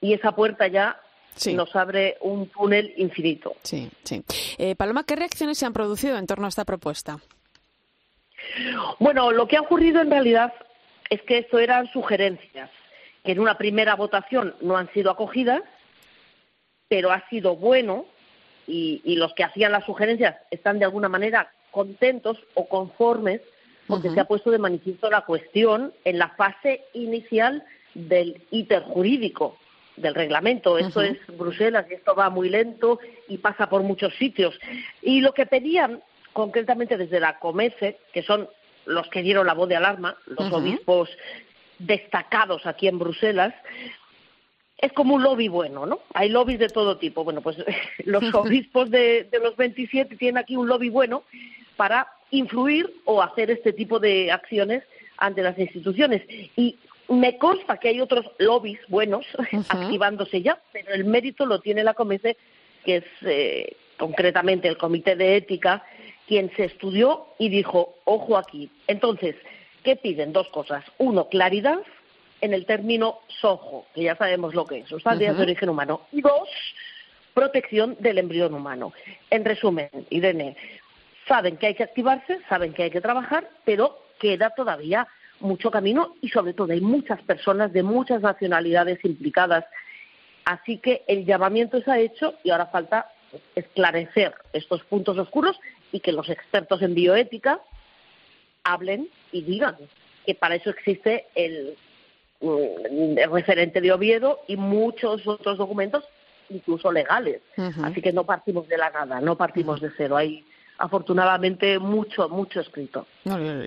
Y 0.00 0.12
esa 0.12 0.32
puerta 0.32 0.68
ya 0.68 1.00
nos 1.52 1.74
abre 1.74 2.16
un 2.20 2.48
túnel 2.48 2.94
infinito. 2.96 3.56
Sí, 3.62 3.90
sí. 4.04 4.22
Eh, 4.58 4.76
Paloma, 4.76 5.04
¿qué 5.04 5.16
reacciones 5.16 5.58
se 5.58 5.66
han 5.66 5.72
producido 5.72 6.16
en 6.16 6.26
torno 6.26 6.46
a 6.46 6.48
esta 6.48 6.64
propuesta? 6.64 7.18
Bueno, 8.98 9.32
lo 9.32 9.48
que 9.48 9.56
ha 9.56 9.62
ocurrido 9.62 10.00
en 10.00 10.10
realidad 10.10 10.52
es 11.10 11.22
que 11.22 11.38
esto 11.38 11.58
eran 11.58 11.90
sugerencias 11.92 12.70
que 13.24 13.32
en 13.32 13.40
una 13.40 13.56
primera 13.56 13.96
votación 13.96 14.54
no 14.60 14.76
han 14.76 14.92
sido 14.92 15.10
acogidas, 15.10 15.62
pero 16.88 17.10
ha 17.10 17.26
sido 17.30 17.56
bueno 17.56 18.04
y, 18.66 19.16
los 19.16 19.32
que 19.34 19.44
hacían 19.44 19.72
las 19.72 19.84
sugerencias 19.84 20.36
están 20.50 20.78
de 20.78 20.84
alguna 20.84 21.08
manera 21.08 21.50
contentos 21.70 22.38
o 22.54 22.68
conformes 22.68 23.40
porque 23.86 24.10
se 24.10 24.20
ha 24.20 24.24
puesto 24.24 24.50
de 24.50 24.58
manifiesto 24.58 25.10
la 25.10 25.22
cuestión 25.22 25.92
en 26.04 26.18
la 26.18 26.30
fase 26.30 26.84
inicial 26.94 27.62
del 27.94 28.42
íter 28.50 28.82
jurídico 28.82 29.58
del 29.96 30.14
reglamento. 30.14 30.78
Esto 30.78 31.02
es 31.02 31.18
Bruselas 31.36 31.86
y 31.90 31.94
esto 31.94 32.14
va 32.14 32.30
muy 32.30 32.48
lento 32.48 32.98
y 33.28 33.38
pasa 33.38 33.68
por 33.68 33.82
muchos 33.82 34.14
sitios. 34.14 34.58
Y 35.02 35.20
lo 35.20 35.34
que 35.34 35.46
pedían 35.46 36.02
concretamente 36.32 36.96
desde 36.96 37.20
la 37.20 37.38
COMECE, 37.38 37.98
que 38.12 38.22
son 38.22 38.48
los 38.86 39.08
que 39.08 39.22
dieron 39.22 39.46
la 39.46 39.54
voz 39.54 39.68
de 39.68 39.76
alarma, 39.76 40.16
los 40.26 40.50
obispos 40.52 41.10
destacados 41.78 42.66
aquí 42.66 42.88
en 42.88 42.98
Bruselas, 42.98 43.54
es 44.84 44.92
como 44.92 45.14
un 45.14 45.22
lobby 45.22 45.48
bueno, 45.48 45.86
¿no? 45.86 46.00
Hay 46.12 46.28
lobbies 46.28 46.58
de 46.58 46.68
todo 46.68 46.98
tipo. 46.98 47.24
Bueno, 47.24 47.40
pues 47.40 47.56
los 48.04 48.22
obispos 48.34 48.90
de, 48.90 49.24
de 49.24 49.38
los 49.38 49.56
27 49.56 50.16
tienen 50.16 50.38
aquí 50.38 50.56
un 50.56 50.68
lobby 50.68 50.90
bueno 50.90 51.22
para 51.76 52.06
influir 52.30 52.92
o 53.04 53.22
hacer 53.22 53.50
este 53.50 53.72
tipo 53.72 53.98
de 53.98 54.30
acciones 54.30 54.82
ante 55.16 55.42
las 55.42 55.58
instituciones. 55.58 56.22
Y 56.56 56.76
me 57.08 57.38
consta 57.38 57.78
que 57.78 57.88
hay 57.88 58.00
otros 58.00 58.26
lobbies 58.38 58.80
buenos 58.88 59.26
activándose 59.68 60.42
ya, 60.42 60.60
pero 60.72 60.92
el 60.92 61.04
mérito 61.04 61.46
lo 61.46 61.60
tiene 61.60 61.82
la 61.82 61.94
Comece, 61.94 62.36
que 62.84 62.96
es 62.96 63.04
eh, 63.22 63.76
concretamente 63.98 64.68
el 64.68 64.76
Comité 64.76 65.16
de 65.16 65.36
Ética, 65.36 65.82
quien 66.26 66.50
se 66.56 66.64
estudió 66.64 67.26
y 67.38 67.48
dijo, 67.48 67.96
ojo 68.04 68.36
aquí. 68.36 68.70
Entonces, 68.86 69.34
¿qué 69.82 69.96
piden? 69.96 70.32
Dos 70.32 70.48
cosas. 70.48 70.84
Uno, 70.98 71.28
claridad 71.28 71.78
en 72.44 72.52
el 72.52 72.66
término 72.66 73.20
SOJO, 73.40 73.86
que 73.94 74.02
ya 74.02 74.16
sabemos 74.16 74.54
lo 74.54 74.66
que 74.66 74.80
es, 74.80 74.88
sustancias 74.88 75.34
de 75.34 75.42
origen 75.42 75.70
humano. 75.70 76.02
Y 76.12 76.20
dos, 76.20 76.46
protección 77.32 77.96
del 78.00 78.18
embrión 78.18 78.52
humano. 78.52 78.92
En 79.30 79.46
resumen, 79.46 79.88
Irene, 80.10 80.54
saben 81.26 81.56
que 81.56 81.68
hay 81.68 81.74
que 81.74 81.84
activarse, 81.84 82.40
saben 82.46 82.74
que 82.74 82.82
hay 82.82 82.90
que 82.90 83.00
trabajar, 83.00 83.48
pero 83.64 83.98
queda 84.18 84.50
todavía 84.50 85.08
mucho 85.40 85.70
camino 85.70 86.16
y 86.20 86.28
sobre 86.28 86.52
todo 86.52 86.74
hay 86.74 86.82
muchas 86.82 87.22
personas 87.22 87.72
de 87.72 87.82
muchas 87.82 88.20
nacionalidades 88.20 89.02
implicadas. 89.06 89.64
Así 90.44 90.76
que 90.76 91.02
el 91.06 91.24
llamamiento 91.24 91.80
se 91.80 91.90
ha 91.90 91.98
hecho 91.98 92.34
y 92.44 92.50
ahora 92.50 92.66
falta 92.66 93.10
esclarecer 93.54 94.34
estos 94.52 94.84
puntos 94.84 95.16
oscuros 95.16 95.58
y 95.92 96.00
que 96.00 96.12
los 96.12 96.28
expertos 96.28 96.82
en 96.82 96.94
bioética 96.94 97.62
hablen 98.64 99.08
y 99.32 99.40
digan 99.40 99.76
que 100.26 100.34
para 100.34 100.56
eso 100.56 100.68
existe 100.68 101.26
el, 101.34 101.76
referente 103.30 103.80
de 103.80 103.92
Oviedo 103.92 104.40
y 104.48 104.56
muchos 104.56 105.26
otros 105.26 105.58
documentos, 105.58 106.04
incluso 106.50 106.92
legales. 106.92 107.40
Así 107.82 108.00
que 108.00 108.12
no 108.12 108.24
partimos 108.24 108.68
de 108.68 108.78
la 108.78 108.90
nada, 108.90 109.20
no 109.20 109.36
partimos 109.36 109.80
de 109.80 109.90
cero. 109.96 110.16
Hay 110.16 110.44
afortunadamente 110.78 111.78
mucho, 111.78 112.28
mucho 112.28 112.60
escrito. 112.60 113.06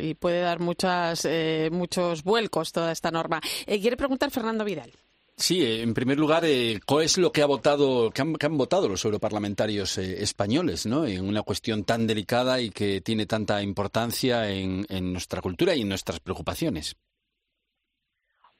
Y 0.01 0.13
puede 0.15 0.41
dar 0.41 0.59
muchas, 0.59 1.25
eh, 1.25 1.69
muchos 1.71 2.23
vuelcos 2.23 2.71
toda 2.71 2.91
esta 2.91 3.11
norma. 3.11 3.39
Eh, 3.65 3.79
quiere 3.79 3.97
preguntar 3.97 4.31
Fernando 4.31 4.65
Vidal. 4.65 4.91
Sí, 5.35 5.63
eh, 5.63 5.83
en 5.83 5.93
primer 5.93 6.17
lugar, 6.17 6.43
¿cuál 6.85 7.05
es 7.05 7.17
lo 7.17 7.31
que 7.31 7.43
ha 7.43 7.45
votado, 7.45 8.09
que 8.09 8.21
han, 8.21 8.57
votado 8.57 8.89
los 8.89 9.05
europarlamentarios 9.05 9.97
españoles, 9.99 10.87
¿no? 10.87 11.05
En 11.05 11.27
una 11.27 11.43
cuestión 11.43 11.83
tan 11.83 12.07
delicada 12.07 12.59
y 12.59 12.71
que 12.71 13.01
tiene 13.01 13.27
tanta 13.27 13.61
importancia 13.61 14.49
en, 14.49 14.85
nuestra 15.13 15.41
cultura 15.41 15.75
y 15.75 15.81
en 15.81 15.89
nuestras 15.89 16.19
preocupaciones. 16.19 16.95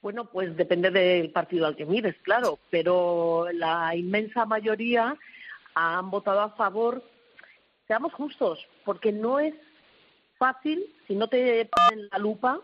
Bueno, 0.00 0.26
pues 0.26 0.56
depende 0.56 0.90
del 0.90 1.30
partido 1.30 1.66
al 1.66 1.76
que 1.76 1.84
mires, 1.84 2.14
claro, 2.22 2.58
pero 2.70 3.48
la 3.52 3.96
inmensa 3.96 4.46
mayoría 4.46 5.16
han 5.74 6.10
votado 6.10 6.40
a 6.40 6.50
favor 6.50 7.02
seamos 7.88 8.12
justos, 8.12 8.64
porque 8.84 9.10
no 9.10 9.40
es 9.40 9.54
fácil, 10.36 10.84
si 11.08 11.16
no 11.16 11.28
te 11.28 11.68
ponen 11.74 12.08
la 12.12 12.18
lupa, 12.18 12.60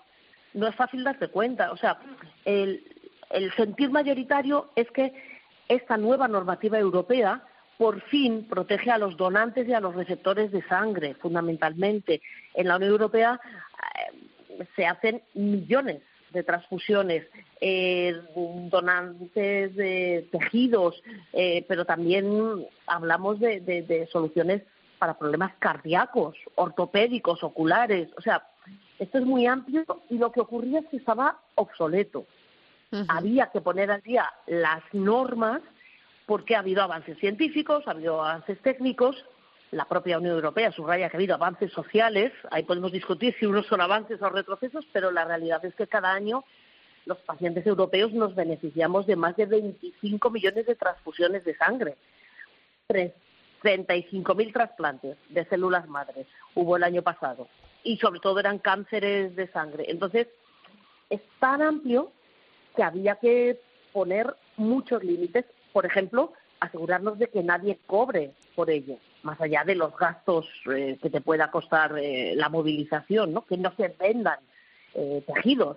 no 0.53 0.68
es 0.68 0.76
fácil 0.76 1.03
darte 1.03 1.28
cuenta. 1.28 1.72
O 1.72 1.76
sea, 1.76 1.99
el, 2.45 2.85
el 3.30 3.53
sentir 3.55 3.91
mayoritario 3.91 4.70
es 4.76 4.89
que 4.91 5.12
esta 5.66 5.97
nueva 5.97 6.28
normativa 6.28 6.78
europea 6.78 7.43
por 7.78 8.01
fin 8.03 8.47
protege 8.49 8.91
a 8.91 8.99
los 8.99 9.16
donantes 9.16 9.66
y 9.66 9.72
a 9.72 9.80
los 9.80 9.95
receptores 9.97 10.53
de 10.53 10.62
sangre, 10.68 11.14
fundamentalmente. 11.14 12.20
En 12.53 12.68
la 12.68 12.76
Unión 12.76 12.93
Europea 12.93 13.41
eh, 13.99 14.66
se 14.76 14.87
hacen 14.87 15.22
millones 15.32 16.03
de 16.35 16.43
transfusiones, 16.43 17.26
eh, 17.61 18.14
donantes 18.70 19.74
de 19.74 20.28
tejidos, 20.30 21.03
eh, 21.32 21.64
pero 21.66 21.85
también 21.85 22.66
hablamos 22.87 23.41
de, 23.41 24.09
soluciones 24.12 24.62
para 24.99 25.16
problemas 25.16 25.53
cardíacos, 25.59 26.37
ortopédicos, 26.57 27.43
oculares. 27.43 28.09
O 28.18 28.20
sea, 28.20 28.47
esto 28.99 29.18
es 29.18 29.24
muy 29.24 29.47
amplio 29.47 29.85
y 30.11 30.18
lo 30.18 30.32
que 30.32 30.41
ocurría 30.41 30.80
es 30.80 30.87
que 30.87 30.99
estaba 30.99 31.41
obsoleto. 31.55 32.26
Había 33.09 33.51
que 33.51 33.61
poner 33.61 33.91
al 33.91 34.03
día 34.03 34.30
las 34.47 34.82
normas 34.93 35.61
porque 36.26 36.55
ha 36.55 36.61
habido 36.61 36.82
avances 36.82 37.18
científicos, 37.18 37.82
ha 37.87 37.91
habido 37.91 38.22
avances 38.22 38.61
técnicos, 38.62 39.16
la 39.75 39.87
propia 39.87 40.18
Unión 40.18 40.37
Europea 40.37 40.70
subraya 40.70 41.09
que 41.09 41.16
ha 41.16 41.18
habido 41.18 41.35
avances 41.35 41.72
sociales, 41.72 42.33
ahí 42.51 42.62
podemos 42.62 42.93
discutir 42.93 43.35
si 43.39 43.47
unos 43.47 43.66
son 43.66 43.81
avances 43.81 44.22
o 44.22 44.29
retrocesos, 44.29 44.87
pero 44.93 45.11
la 45.11 45.25
realidad 45.25 45.64
es 45.64 45.75
que 45.75 45.89
cada 45.89 46.12
año 46.12 46.45
los 47.07 47.18
pacientes 47.18 47.66
europeos 47.66 48.12
nos 48.12 48.35
beneficiamos 48.35 49.07
de 49.07 49.16
más 49.16 49.37
de 49.37 49.47
25 49.47 50.31
millones 50.31 50.66
de 50.66 50.75
transfusiones 50.77 51.45
de 51.45 51.57
sangre, 51.57 51.97
35.000 52.89 54.53
trasplantes 54.53 55.16
de 55.29 55.45
células 55.47 55.89
madres 55.89 56.27
hubo 56.55 56.77
el 56.77 56.85
año 56.85 57.03
pasado 57.03 57.49
y 57.83 57.97
sobre 57.97 58.20
todo 58.20 58.39
eran 58.39 58.59
cánceres 58.59 59.35
de 59.35 59.49
sangre. 59.49 59.87
Entonces, 59.89 60.29
es 61.11 61.20
tan 61.41 61.62
amplio 61.62 62.12
que 62.77 62.83
había 62.83 63.16
que 63.16 63.61
poner 63.93 64.35
muchos 64.57 65.03
límites 65.03 65.47
por 65.75 65.85
ejemplo, 65.85 66.33
asegurarnos 66.61 67.19
de 67.19 67.29
que 67.29 67.43
nadie 67.43 67.79
cobre 67.87 68.33
por 68.55 68.71
ello, 68.71 68.97
más 69.23 69.41
allá 69.41 69.65
de 69.65 69.75
los 69.75 69.97
gastos 69.97 70.47
eh, 70.75 70.99
que 71.01 71.11
te 71.11 71.21
pueda 71.21 71.51
costar 71.51 71.99
eh, 71.99 72.35
la 72.37 72.49
movilización, 72.49 73.33
¿no? 73.33 73.45
que 73.45 73.57
no 73.57 73.73
se 73.77 73.89
vendan 73.89 74.39
eh, 74.95 75.23
tejidos 75.27 75.77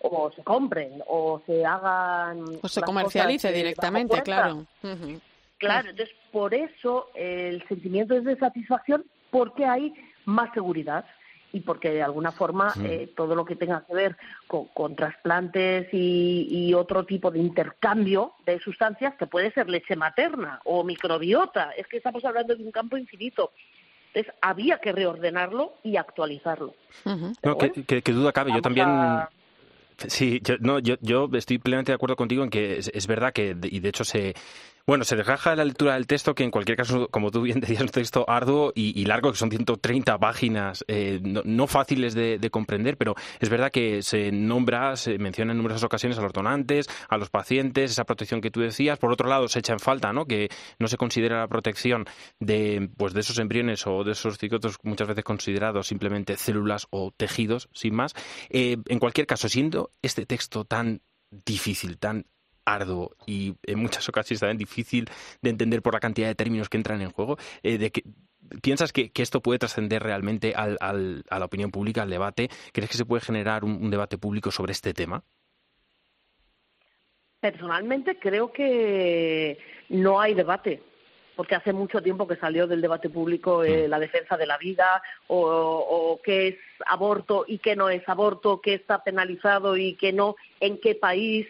o 0.00 0.30
se 0.30 0.42
compren 0.42 1.02
o 1.06 1.42
se 1.46 1.64
hagan 1.64 2.44
o 2.62 2.68
se 2.68 2.82
comercialice 2.82 3.52
directamente, 3.52 4.22
claro. 4.22 4.64
Claro, 5.58 5.90
entonces 5.90 6.14
por 6.30 6.54
eso 6.54 7.10
el 7.14 7.66
sentimiento 7.66 8.14
es 8.14 8.24
de 8.24 8.36
satisfacción 8.36 9.04
porque 9.30 9.64
hay 9.64 9.92
más 10.24 10.52
seguridad 10.54 11.04
y 11.52 11.60
porque 11.60 11.90
de 11.90 12.02
alguna 12.02 12.32
forma 12.32 12.72
eh, 12.84 13.12
todo 13.16 13.34
lo 13.34 13.44
que 13.44 13.56
tenga 13.56 13.84
que 13.86 13.94
ver 13.94 14.16
con, 14.46 14.94
trasplantes 14.94 15.88
y, 15.92 16.74
otro 16.74 17.04
tipo 17.04 17.30
de 17.30 17.38
intercambio 17.38 18.32
de 18.44 18.60
sustancias, 18.60 19.14
que 19.16 19.26
puede 19.26 19.50
ser 19.52 19.68
leche 19.68 19.96
materna 19.96 20.60
o 20.64 20.84
microbiota, 20.84 21.70
es 21.72 21.86
que 21.86 21.96
estamos 21.96 22.24
hablando 22.24 22.54
de 22.54 22.62
un 22.62 22.70
campo 22.70 22.96
infinito. 22.96 23.52
Entonces 24.12 24.32
había 24.40 24.78
que 24.78 24.92
reordenarlo 24.92 25.74
y 25.82 25.96
actualizarlo. 25.96 26.74
no, 27.04 27.58
que, 27.58 28.02
duda 28.12 28.32
cabe, 28.32 28.52
yo 28.52 28.62
también... 28.62 28.88
Sí, 30.06 30.40
yo, 30.44 30.54
no, 30.60 30.78
yo, 30.78 30.94
yo 31.00 31.28
estoy 31.32 31.58
plenamente 31.58 31.90
de 31.90 31.96
acuerdo 31.96 32.14
contigo 32.14 32.44
en 32.44 32.50
que 32.50 32.78
es, 32.78 32.88
es 32.94 33.08
verdad 33.08 33.32
que, 33.32 33.56
y 33.64 33.80
de 33.80 33.88
hecho 33.88 34.04
se, 34.04 34.32
bueno, 34.88 35.04
se 35.04 35.16
desgaja 35.16 35.54
la 35.54 35.66
lectura 35.66 35.92
del 35.92 36.06
texto, 36.06 36.34
que 36.34 36.44
en 36.44 36.50
cualquier 36.50 36.78
caso, 36.78 37.08
como 37.08 37.30
tú 37.30 37.42
bien 37.42 37.60
decías, 37.60 37.80
es 37.80 37.82
un 37.82 37.88
texto 37.90 38.24
arduo 38.26 38.72
y, 38.74 39.04
largo, 39.04 39.30
que 39.30 39.36
son 39.36 39.50
130 39.50 40.16
páginas, 40.16 40.82
eh, 40.88 41.20
no, 41.22 41.66
fáciles 41.66 42.14
de, 42.14 42.48
comprender, 42.50 42.96
pero 42.96 43.14
es 43.38 43.50
verdad 43.50 43.70
que 43.70 44.00
se 44.00 44.32
nombra, 44.32 44.96
se 44.96 45.18
menciona 45.18 45.52
en 45.52 45.58
numerosas 45.58 45.84
ocasiones 45.84 46.16
a 46.16 46.22
los 46.22 46.32
donantes, 46.32 46.88
a 47.10 47.18
los 47.18 47.28
pacientes, 47.28 47.90
esa 47.90 48.04
protección 48.04 48.40
que 48.40 48.50
tú 48.50 48.60
decías. 48.60 48.98
Por 48.98 49.12
otro 49.12 49.28
lado, 49.28 49.46
se 49.48 49.58
echa 49.58 49.74
en 49.74 49.78
falta, 49.78 50.14
¿no? 50.14 50.24
Que 50.24 50.48
no 50.78 50.88
se 50.88 50.96
considera 50.96 51.40
la 51.40 51.48
protección 51.48 52.06
de, 52.40 52.88
pues, 52.96 53.12
de 53.12 53.20
esos 53.20 53.38
embriones 53.38 53.86
o 53.86 54.04
de 54.04 54.12
esos 54.12 54.38
cigotos 54.38 54.78
muchas 54.84 55.06
veces 55.06 55.22
considerados 55.22 55.86
simplemente 55.86 56.38
células 56.38 56.86
o 56.88 57.12
tejidos, 57.14 57.68
sin 57.74 57.94
más. 57.94 58.14
Eh, 58.48 58.78
en 58.86 58.98
cualquier 58.98 59.26
caso, 59.26 59.50
siendo 59.50 59.90
este 60.00 60.24
texto 60.24 60.64
tan 60.64 61.02
difícil, 61.30 61.98
tan 61.98 62.24
arduo 62.74 63.16
y 63.26 63.54
en 63.64 63.78
muchas 63.78 64.08
ocasiones 64.08 64.40
también 64.40 64.58
difícil 64.58 65.08
de 65.42 65.50
entender 65.50 65.82
por 65.82 65.94
la 65.94 66.00
cantidad 66.00 66.28
de 66.28 66.34
términos 66.34 66.68
que 66.68 66.76
entran 66.76 67.00
en 67.02 67.10
juego, 67.10 67.38
eh, 67.62 67.78
de 67.78 67.90
que 67.90 68.02
¿Piensas 68.62 68.92
que, 68.92 69.10
esto 69.14 69.42
puede 69.42 69.58
trascender 69.58 70.02
realmente 70.02 70.54
al, 70.54 70.78
a 70.80 71.38
la 71.38 71.44
opinión 71.44 71.70
pública, 71.70 72.02
al 72.02 72.10
debate? 72.10 72.48
¿Crees 72.72 72.90
que 72.90 72.96
se 72.96 73.04
puede 73.04 73.20
generar 73.20 73.64
un, 73.64 73.90
debate 73.90 74.16
público 74.16 74.50
sobre 74.50 74.72
este 74.72 74.94
tema? 74.94 75.22
Personalmente 77.40 78.18
creo 78.18 78.50
que 78.52 79.58
no 79.90 80.20
hay 80.20 80.34
debate, 80.34 80.82
porque 81.36 81.54
hace 81.54 81.72
mucho 81.72 82.00
tiempo 82.00 82.26
que 82.26 82.36
salió 82.36 82.66
del 82.66 82.80
debate 82.80 83.10
público 83.10 83.64
eh, 83.64 83.86
mm. 83.86 83.90
la 83.90 83.98
defensa 83.98 84.36
de 84.36 84.46
la 84.46 84.56
vida 84.56 85.02
o, 85.26 85.40
o, 85.40 86.20
qué 86.22 86.48
es 86.48 86.56
aborto 86.86 87.44
y 87.46 87.58
qué 87.58 87.76
no 87.76 87.90
es 87.90 88.08
aborto, 88.08 88.60
qué 88.60 88.74
está 88.74 89.04
penalizado 89.04 89.76
y 89.76 89.94
qué 89.94 90.12
no, 90.12 90.36
en 90.60 90.80
qué 90.80 90.94
país 90.94 91.46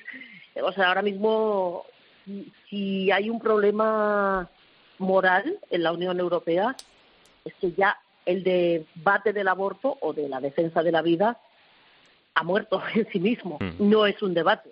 o 0.63 0.73
sea, 0.73 0.89
ahora 0.89 1.03
mismo, 1.03 1.85
si 2.69 3.11
hay 3.11 3.31
un 3.31 3.41
problema 3.41 4.49
moral 4.99 5.59
en 5.71 5.83
la 5.83 5.93
Unión 5.93 6.19
Europea, 6.19 6.77
es 7.45 7.55
que 7.61 7.73
ya 7.73 7.99
el 8.27 8.43
debate 8.43 9.33
del 9.33 9.49
aborto 9.49 9.97
o 10.01 10.13
de 10.13 10.29
la 10.29 10.41
defensa 10.41 10.83
de 10.83 10.93
la 10.93 11.03
vida 11.03 11.39
ha 12.35 12.43
muerto 12.43 12.83
en 12.95 13.09
sí 13.11 13.21
mismo, 13.21 13.59
mm. 13.61 13.89
no 13.89 14.07
es 14.07 14.21
un 14.23 14.35
debate. 14.35 14.71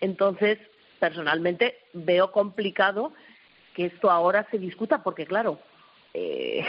Entonces, 0.00 0.58
personalmente 0.98 1.78
veo 1.92 2.32
complicado 2.32 3.12
que 3.74 3.86
esto 3.86 4.10
ahora 4.10 4.46
se 4.50 4.58
discuta 4.58 5.02
porque, 5.02 5.26
claro, 5.26 5.60
eh, 6.14 6.64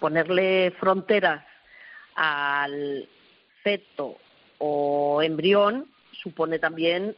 ponerle 0.00 0.72
fronteras 0.72 1.44
al 2.16 3.08
feto 3.62 4.16
o 4.58 5.22
embrión 5.22 5.86
supone 6.12 6.58
también 6.58 7.14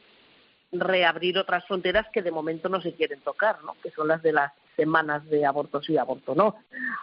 reabrir 0.72 1.38
otras 1.38 1.64
fronteras 1.66 2.06
que 2.12 2.22
de 2.22 2.30
momento 2.30 2.68
no 2.68 2.80
se 2.80 2.94
quieren 2.94 3.20
tocar, 3.20 3.62
¿no? 3.62 3.74
que 3.82 3.90
son 3.90 4.08
las 4.08 4.22
de 4.22 4.32
las 4.32 4.52
semanas 4.76 5.24
de 5.28 5.44
aborto 5.44 5.82
sí, 5.82 5.98
aborto 5.98 6.34
no. 6.34 6.56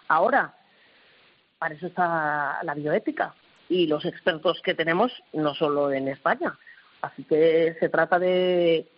Ahora, 0.08 0.56
para 1.60 1.76
eso 1.76 1.88
está 1.88 2.60
la 2.64 2.74
bioética 2.74 3.36
y 3.70 3.86
los 3.86 4.06
expertos 4.06 4.62
que 4.64 4.74
tenemos, 4.74 5.12
no 5.34 5.54
solo 5.54 5.92
en 5.92 6.08
España. 6.08 6.58
Así 7.02 7.24
que 7.24 7.76
se 7.80 7.90
trata 7.90 8.18
de 8.18 8.90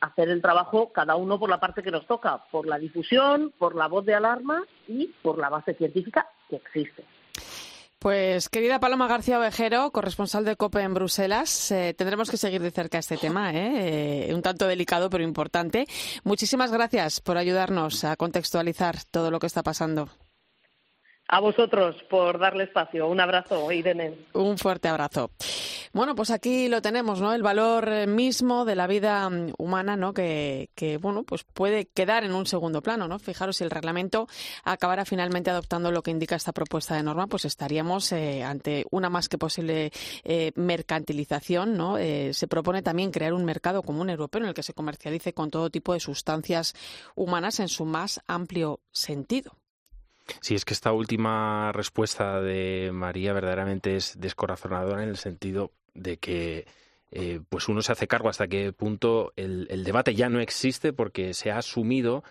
hacer 0.00 0.28
el 0.30 0.42
trabajo 0.42 0.92
cada 0.92 1.16
uno 1.16 1.38
por 1.38 1.50
la 1.50 1.60
parte 1.60 1.82
que 1.82 1.90
nos 1.90 2.06
toca, 2.06 2.38
por 2.50 2.66
la 2.66 2.78
difusión, 2.78 3.52
por 3.58 3.74
la 3.74 3.88
voz 3.88 4.04
de 4.06 4.14
alarma 4.14 4.64
y 4.88 5.08
por 5.22 5.38
la 5.38 5.48
base 5.48 5.74
científica 5.74 6.26
que 6.48 6.56
existe. 6.56 7.04
Pues 8.06 8.48
querida 8.48 8.78
Paloma 8.78 9.08
García 9.08 9.36
Ovejero, 9.36 9.90
corresponsal 9.90 10.44
de 10.44 10.54
COPE 10.54 10.82
en 10.82 10.94
Bruselas, 10.94 11.72
eh, 11.72 11.92
tendremos 11.92 12.30
que 12.30 12.36
seguir 12.36 12.62
de 12.62 12.70
cerca 12.70 12.98
este 12.98 13.16
tema, 13.16 13.52
¿eh? 13.52 14.28
¿eh? 14.28 14.32
un 14.32 14.42
tanto 14.42 14.68
delicado 14.68 15.10
pero 15.10 15.24
importante. 15.24 15.88
Muchísimas 16.22 16.70
gracias 16.70 17.20
por 17.20 17.36
ayudarnos 17.36 18.04
a 18.04 18.14
contextualizar 18.14 19.02
todo 19.10 19.32
lo 19.32 19.40
que 19.40 19.48
está 19.48 19.64
pasando. 19.64 20.08
A 21.28 21.40
vosotros 21.40 21.96
por 22.08 22.38
darle 22.38 22.64
espacio. 22.64 23.08
Un 23.08 23.20
abrazo, 23.20 23.70
Irene. 23.72 24.26
Un 24.32 24.58
fuerte 24.58 24.88
abrazo. 24.88 25.30
Bueno, 25.92 26.14
pues 26.14 26.30
aquí 26.30 26.68
lo 26.68 26.82
tenemos, 26.82 27.20
¿no? 27.20 27.32
El 27.32 27.42
valor 27.42 27.88
eh, 27.88 28.06
mismo 28.06 28.64
de 28.64 28.76
la 28.76 28.86
vida 28.86 29.28
mm, 29.28 29.54
humana, 29.58 29.96
¿no? 29.96 30.12
Que, 30.12 30.68
bueno, 31.00 31.24
pues 31.24 31.42
puede 31.44 31.86
quedar 31.86 32.22
en 32.22 32.34
un 32.34 32.46
segundo 32.46 32.82
plano, 32.82 33.08
¿no? 33.08 33.18
Fijaros, 33.18 33.56
si 33.56 33.64
el 33.64 33.70
reglamento 33.70 34.28
acabara 34.62 35.04
finalmente 35.04 35.50
adoptando 35.50 35.90
lo 35.90 36.02
que 36.02 36.10
indica 36.10 36.36
esta 36.36 36.52
propuesta 36.52 36.94
de 36.94 37.02
norma, 37.02 37.26
pues 37.26 37.44
estaríamos 37.44 38.12
eh, 38.12 38.44
ante 38.44 38.84
una 38.90 39.08
más 39.08 39.28
que 39.28 39.38
posible 39.38 39.90
eh, 40.22 40.52
mercantilización, 40.54 41.76
¿no? 41.76 41.96
se 41.96 42.48
propone 42.48 42.82
también 42.82 43.10
crear 43.10 43.32
un 43.32 43.44
mercado 43.44 43.82
común 43.82 44.10
europeo 44.10 44.42
en 44.42 44.48
el 44.48 44.54
que 44.54 44.62
se 44.62 44.74
comercialice 44.74 45.32
con 45.32 45.50
todo 45.50 45.70
tipo 45.70 45.92
de 45.94 46.00
sustancias 46.00 46.74
humanas 47.14 47.60
en 47.60 47.68
su 47.68 47.84
más 47.84 48.20
amplio 48.26 48.80
sentido. 48.92 49.52
Sí, 50.40 50.54
es 50.54 50.64
que 50.64 50.74
esta 50.74 50.92
última 50.92 51.72
respuesta 51.72 52.40
de 52.40 52.90
María 52.92 53.32
verdaderamente 53.32 53.96
es 53.96 54.18
descorazonadora 54.18 55.02
en 55.02 55.08
el 55.08 55.16
sentido 55.16 55.72
de 55.94 56.18
que 56.18 56.66
eh, 57.10 57.40
pues 57.48 57.68
uno 57.68 57.82
se 57.82 57.92
hace 57.92 58.08
cargo 58.08 58.28
hasta 58.28 58.48
qué 58.48 58.72
punto 58.72 59.32
el, 59.36 59.68
el, 59.70 59.84
debate 59.84 60.14
ya 60.14 60.28
no 60.28 60.40
existe 60.40 60.92
porque 60.92 61.34
se 61.34 61.52
ha 61.52 61.58
asumido 61.58 62.24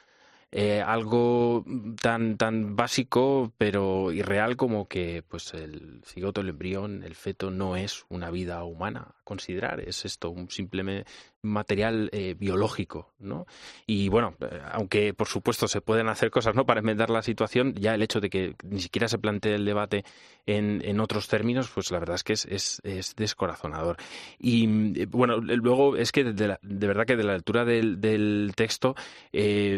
eh, 0.52 0.82
algo 0.82 1.66
tan 2.02 2.38
tan 2.38 2.76
básico 2.76 3.52
pero 3.58 4.12
irreal 4.12 4.56
como 4.56 4.88
que 4.88 5.24
pues 5.28 5.54
el 5.54 6.02
cigoto, 6.06 6.42
el 6.42 6.50
embrión, 6.50 7.04
el 7.04 7.16
feto 7.16 7.52
no 7.52 7.76
es 7.76 8.06
una 8.10 8.32
vida 8.32 8.64
humana 8.64 9.08
a 9.10 9.24
considerar, 9.24 9.80
es 9.82 10.06
esto 10.06 10.30
un 10.30 10.50
simplemente 10.50 11.10
material 11.46 12.10
eh, 12.12 12.36
biológico, 12.38 13.14
¿no? 13.20 13.46
Y 13.86 14.10
bueno, 14.10 14.36
eh, 14.42 14.62
aunque 14.72 15.14
por 15.14 15.28
supuesto 15.28 15.68
se 15.68 15.82
pueden 15.82 16.10
hacer 16.10 16.32
cosas, 16.32 16.56
¿no? 16.56 16.66
Para 16.66 16.80
enmendar 16.80 17.10
la 17.10 17.22
situación, 17.22 17.74
ya 17.76 17.96
el 17.96 18.02
hecho 18.02 18.20
de 18.20 18.30
que 18.30 18.56
ni 18.64 18.82
siquiera 18.82 19.08
se 19.08 19.18
plantee 19.18 19.56
el 19.56 19.66
debate 19.66 20.04
en, 20.46 20.82
en 20.84 21.00
otros 21.00 21.28
términos, 21.28 21.70
pues 21.74 21.92
la 21.92 22.00
verdad 22.00 22.16
es 22.16 22.24
que 22.24 22.34
es, 22.34 22.46
es, 22.46 22.82
es 22.84 23.16
descorazonador. 23.16 23.98
Y 24.40 25.02
eh, 25.02 25.06
bueno, 25.06 25.38
luego 25.38 25.96
es 25.96 26.12
que 26.12 26.24
de, 26.24 26.48
la, 26.48 26.60
de 26.62 26.88
verdad 26.88 27.06
que 27.06 27.16
de 27.16 27.24
la 27.24 27.34
lectura 27.34 27.66
del, 27.66 28.02
del 28.02 28.54
texto 28.56 28.96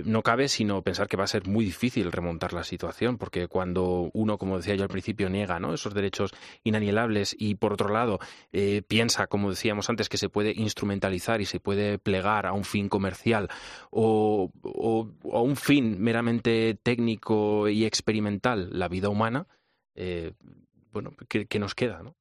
no 0.06 0.22
cabe 0.22 0.48
sino 0.48 0.82
pensar 0.82 1.08
que 1.08 1.18
va 1.18 1.24
a 1.24 1.28
ser 1.28 1.48
muy 1.48 1.66
difícil 1.66 2.12
remontar 2.12 2.54
la 2.54 2.64
situación, 2.64 3.18
porque 3.18 3.48
cuando 3.48 4.10
uno, 4.14 4.38
como 4.38 4.58
decía 4.58 4.76
yo 4.76 4.84
al 4.84 4.90
principio, 4.90 5.30
niega 5.30 5.60
¿no? 5.60 5.74
esos 5.74 5.94
derechos 5.94 6.32
inalienables 6.64 7.36
y 7.38 7.56
por 7.56 7.74
otro 7.74 7.90
lado 7.90 8.20
piensa, 8.88 9.28
como 9.28 9.50
decíamos 9.50 9.90
antes, 9.90 10.10
que 10.10 10.18
se 10.18 10.30
puede 10.30 10.54
instrumentalizar 10.56 11.42
y 11.42 11.46
se 11.46 11.57
puede 11.60 11.98
plegar 12.00 12.46
a 12.46 12.54
un 12.54 12.64
fin 12.64 12.90
comercial 12.90 13.50
o, 13.92 14.52
a 15.32 15.42
un 15.42 15.56
fin 15.56 16.02
meramente 16.02 16.78
técnico 16.82 17.68
y 17.70 17.86
experimental, 17.86 18.70
la 18.72 18.88
vida 18.88 19.10
humana, 19.10 19.48
eh, 19.96 20.34
bueno, 20.92 21.14
¿qué, 21.28 21.46
¿qué, 21.46 21.60
nos 21.60 21.76
queda? 21.76 22.02
¿no? 22.04 22.16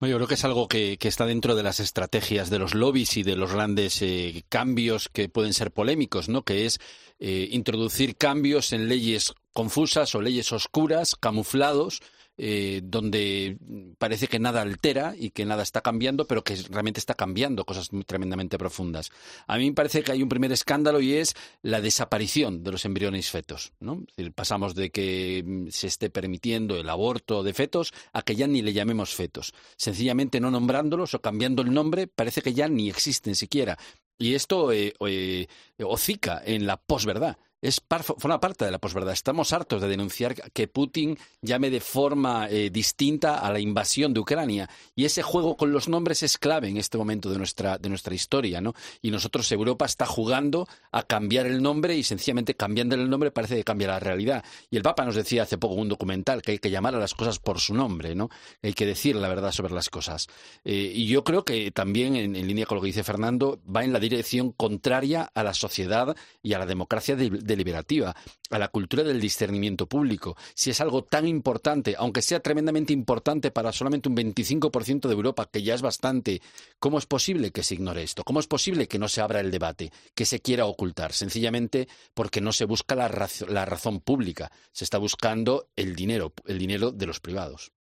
Yo 0.00 0.16
creo 0.16 0.28
que 0.28 0.34
es 0.34 0.44
algo 0.44 0.68
que, 0.68 0.98
que, 0.98 1.08
está 1.08 1.26
dentro 1.26 1.54
de 1.54 1.62
las 1.62 1.80
estrategias 1.80 2.50
de 2.50 2.58
los 2.58 2.74
lobbies 2.74 3.16
y 3.16 3.22
de 3.22 3.36
los 3.36 3.52
grandes 3.52 4.02
eh, 4.02 4.44
cambios 4.48 5.08
que 5.08 5.28
pueden 5.28 5.54
ser 5.54 5.70
polémicos, 5.70 6.28
¿no? 6.28 6.42
Que 6.42 6.66
es 6.66 6.78
eh, 7.18 7.48
introducir 7.52 8.16
cambios 8.16 8.72
en 8.72 8.88
leyes 8.88 9.34
confusas 9.52 10.14
o 10.14 10.20
leyes 10.20 10.52
oscuras, 10.52 11.16
camuflados, 11.16 12.02
eh, 12.36 12.80
donde 12.82 13.56
parece 13.98 14.26
que 14.26 14.38
nada 14.38 14.62
altera 14.62 15.14
y 15.16 15.30
que 15.30 15.44
nada 15.44 15.62
está 15.62 15.80
cambiando, 15.82 16.26
pero 16.26 16.42
que 16.42 16.56
realmente 16.68 16.98
está 16.98 17.14
cambiando 17.14 17.64
cosas 17.64 17.90
tremendamente 18.06 18.58
profundas. 18.58 19.10
A 19.46 19.56
mí 19.56 19.68
me 19.68 19.74
parece 19.74 20.02
que 20.02 20.12
hay 20.12 20.22
un 20.22 20.28
primer 20.28 20.50
escándalo 20.50 21.00
y 21.00 21.14
es 21.14 21.34
la 21.62 21.80
desaparición 21.80 22.64
de 22.64 22.72
los 22.72 22.84
embriones 22.84 23.30
fetos. 23.30 23.72
¿no? 23.80 24.04
Pasamos 24.34 24.74
de 24.74 24.90
que 24.90 25.44
mm, 25.46 25.68
se 25.68 25.86
esté 25.86 26.10
permitiendo 26.10 26.76
el 26.76 26.88
aborto 26.88 27.42
de 27.42 27.54
fetos 27.54 27.92
a 28.12 28.22
que 28.22 28.34
ya 28.34 28.46
ni 28.46 28.62
le 28.62 28.72
llamemos 28.72 29.14
fetos. 29.14 29.54
Sencillamente 29.76 30.40
no 30.40 30.50
nombrándolos 30.50 31.14
o 31.14 31.20
cambiando 31.20 31.62
el 31.62 31.72
nombre, 31.72 32.06
parece 32.08 32.42
que 32.42 32.54
ya 32.54 32.68
ni 32.68 32.88
existen 32.88 33.36
siquiera. 33.36 33.78
Y 34.18 34.34
esto 34.34 34.72
eh, 34.72 34.94
eh, 35.06 35.46
hocica 35.78 36.42
en 36.44 36.66
la 36.66 36.76
posverdad 36.76 37.36
es 37.64 37.80
par, 37.80 38.02
forma 38.02 38.40
parte 38.40 38.66
de 38.66 38.70
la 38.70 38.78
posverdad. 38.78 39.14
Estamos 39.14 39.54
hartos 39.54 39.80
de 39.80 39.88
denunciar 39.88 40.34
que 40.52 40.68
Putin 40.68 41.16
llame 41.40 41.70
de 41.70 41.80
forma 41.80 42.46
eh, 42.50 42.68
distinta 42.68 43.38
a 43.38 43.50
la 43.50 43.58
invasión 43.58 44.12
de 44.12 44.20
Ucrania. 44.20 44.68
Y 44.94 45.06
ese 45.06 45.22
juego 45.22 45.56
con 45.56 45.72
los 45.72 45.88
nombres 45.88 46.22
es 46.22 46.36
clave 46.36 46.68
en 46.68 46.76
este 46.76 46.98
momento 46.98 47.30
de 47.30 47.38
nuestra, 47.38 47.78
de 47.78 47.88
nuestra 47.88 48.14
historia. 48.14 48.60
¿no? 48.60 48.74
Y 49.00 49.10
nosotros, 49.10 49.50
Europa 49.50 49.86
está 49.86 50.04
jugando 50.04 50.68
a 50.92 51.04
cambiar 51.04 51.46
el 51.46 51.62
nombre 51.62 51.96
y 51.96 52.02
sencillamente 52.02 52.54
cambiando 52.54 52.96
el 52.96 53.08
nombre 53.08 53.30
parece 53.30 53.56
que 53.56 53.64
cambia 53.64 53.88
la 53.88 53.98
realidad. 53.98 54.44
Y 54.70 54.76
el 54.76 54.82
Papa 54.82 55.06
nos 55.06 55.14
decía 55.14 55.44
hace 55.44 55.56
poco 55.56 55.72
en 55.76 55.80
un 55.80 55.88
documental 55.88 56.42
que 56.42 56.52
hay 56.52 56.58
que 56.58 56.70
llamar 56.70 56.94
a 56.94 56.98
las 56.98 57.14
cosas 57.14 57.38
por 57.38 57.60
su 57.60 57.72
nombre, 57.72 58.14
¿no? 58.14 58.28
hay 58.62 58.74
que 58.74 58.84
decir 58.84 59.16
la 59.16 59.28
verdad 59.28 59.52
sobre 59.52 59.72
las 59.72 59.88
cosas. 59.88 60.26
Eh, 60.66 60.92
y 60.94 61.06
yo 61.06 61.24
creo 61.24 61.46
que 61.46 61.70
también, 61.70 62.14
en, 62.14 62.34
línea 62.46 62.66
con 62.66 62.76
lo 62.76 62.82
que 62.82 62.88
dice 62.88 63.04
Fernando, 63.04 63.58
va 63.74 63.84
en 63.84 63.94
la 63.94 64.00
dirección 64.00 64.52
contraria 64.52 65.30
a 65.34 65.42
la 65.42 65.54
sociedad 65.54 66.14
y 66.42 66.52
a 66.52 66.58
la 66.58 66.66
democracia 66.66 67.16
de, 67.16 67.30
de 67.30 67.53
deliberativa, 67.54 68.14
a 68.50 68.58
la 68.58 68.68
cultura 68.68 69.02
del 69.02 69.20
discernimiento 69.20 69.86
público. 69.86 70.36
Si 70.54 70.70
es 70.70 70.80
algo 70.80 71.02
tan 71.04 71.26
importante, 71.26 71.94
aunque 71.98 72.22
sea 72.22 72.40
tremendamente 72.40 72.92
importante 72.92 73.50
para 73.50 73.72
solamente 73.72 74.08
un 74.08 74.16
25% 74.16 75.08
de 75.08 75.14
Europa, 75.14 75.48
que 75.50 75.62
ya 75.62 75.74
es 75.74 75.82
bastante, 75.82 76.42
¿cómo 76.78 76.98
es 76.98 77.06
posible 77.06 77.50
que 77.50 77.62
se 77.62 77.74
ignore 77.74 78.02
esto? 78.02 78.22
¿Cómo 78.24 78.40
es 78.40 78.46
posible 78.46 78.88
que 78.88 78.98
no 78.98 79.08
se 79.08 79.20
abra 79.20 79.40
el 79.40 79.50
debate, 79.50 79.92
que 80.14 80.24
se 80.24 80.40
quiera 80.40 80.66
ocultar? 80.66 81.12
Sencillamente 81.12 81.88
porque 82.14 82.40
no 82.40 82.52
se 82.52 82.64
busca 82.64 82.94
la, 82.94 83.08
raz 83.08 83.42
la 83.48 83.64
razón 83.64 84.00
pública, 84.00 84.52
se 84.72 84.84
está 84.84 84.98
buscando 84.98 85.68
el 85.76 85.96
dinero, 85.96 86.32
el 86.46 86.58
dinero 86.58 86.92
de 86.92 87.06
los 87.06 87.20
privados. 87.20 87.72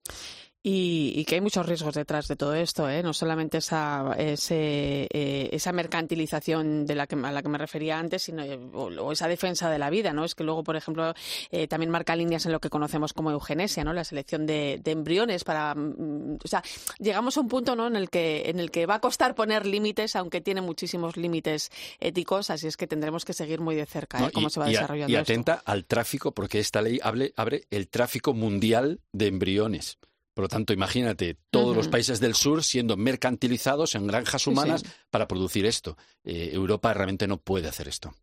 Y, 0.65 1.11
y, 1.17 1.25
que 1.25 1.35
hay 1.35 1.41
muchos 1.41 1.65
riesgos 1.65 1.93
detrás 1.93 2.29
de 2.29 2.37
todo 2.37 2.53
esto, 2.53 2.89
¿eh? 2.89 3.03
no 3.03 3.11
solamente 3.11 3.57
esa, 3.57 4.15
ese, 4.17 5.09
eh, 5.11 5.49
esa 5.51 5.73
mercantilización 5.73 6.85
de 6.85 6.95
la 6.95 7.05
que, 7.05 7.15
a 7.15 7.33
la 7.33 7.41
que 7.43 7.49
me 7.49 7.57
refería 7.57 7.99
antes, 7.99 8.23
sino 8.23 8.45
o, 8.71 8.85
o, 8.85 9.11
esa 9.11 9.27
defensa 9.27 9.69
de 9.69 9.77
la 9.77 9.89
vida. 9.89 10.13
¿no? 10.13 10.23
Es 10.23 10.35
que 10.35 10.45
luego, 10.45 10.63
por 10.63 10.77
ejemplo, 10.77 11.13
eh, 11.51 11.67
también 11.67 11.91
marca 11.91 12.15
líneas 12.15 12.45
en 12.45 12.53
lo 12.53 12.61
que 12.61 12.69
conocemos 12.69 13.11
como 13.11 13.29
eugenesia, 13.29 13.83
¿no? 13.83 13.91
la 13.91 14.05
selección 14.05 14.45
de, 14.45 14.79
de 14.81 14.91
embriones 14.91 15.43
para. 15.43 15.75
Mm, 15.75 16.37
o 16.41 16.47
sea, 16.47 16.63
llegamos 16.97 17.35
a 17.35 17.41
un 17.41 17.49
punto 17.49 17.75
¿no? 17.75 17.87
en, 17.87 17.97
el 17.97 18.09
que, 18.09 18.43
en 18.49 18.61
el 18.61 18.71
que 18.71 18.85
va 18.85 18.95
a 18.95 18.99
costar 19.01 19.35
poner 19.35 19.65
límites, 19.65 20.15
aunque 20.15 20.39
tiene 20.39 20.61
muchísimos 20.61 21.17
límites 21.17 21.71
éticos, 21.99 22.49
así 22.49 22.67
es 22.67 22.77
que 22.77 22.87
tendremos 22.87 23.25
que 23.25 23.33
seguir 23.33 23.59
muy 23.59 23.75
de 23.75 23.85
cerca 23.85 24.17
¿eh? 24.19 24.21
no, 24.21 24.31
cómo 24.31 24.47
y, 24.47 24.49
se 24.49 24.61
va 24.61 24.67
desarrollando. 24.67 25.11
Y 25.11 25.17
atenta 25.17 25.55
esto. 25.55 25.71
al 25.71 25.83
tráfico, 25.83 26.31
porque 26.31 26.59
esta 26.59 26.81
ley 26.81 27.01
abre, 27.03 27.33
abre 27.35 27.65
el 27.69 27.89
tráfico 27.89 28.33
mundial 28.33 29.01
de 29.11 29.27
embriones. 29.27 29.97
Por 30.33 30.43
lo 30.43 30.47
tanto, 30.47 30.73
imagínate 30.73 31.37
todos 31.49 31.67
uh 31.67 31.71
-huh. 31.73 31.75
los 31.75 31.87
países 31.87 32.19
del 32.19 32.33
sur 32.33 32.63
siendo 32.63 32.97
mercantilizados 32.97 33.95
en 33.95 34.07
granjas 34.07 34.47
humanas 34.47 34.81
sí, 34.81 34.87
sí. 34.87 34.93
para 35.09 35.27
producir 35.27 35.65
esto. 35.65 35.97
Eh, 36.23 36.51
Europa 36.53 36.93
realmente 36.93 37.27
no 37.27 37.37
puede 37.37 37.67
hacer 37.67 37.87
esto. 37.87 38.13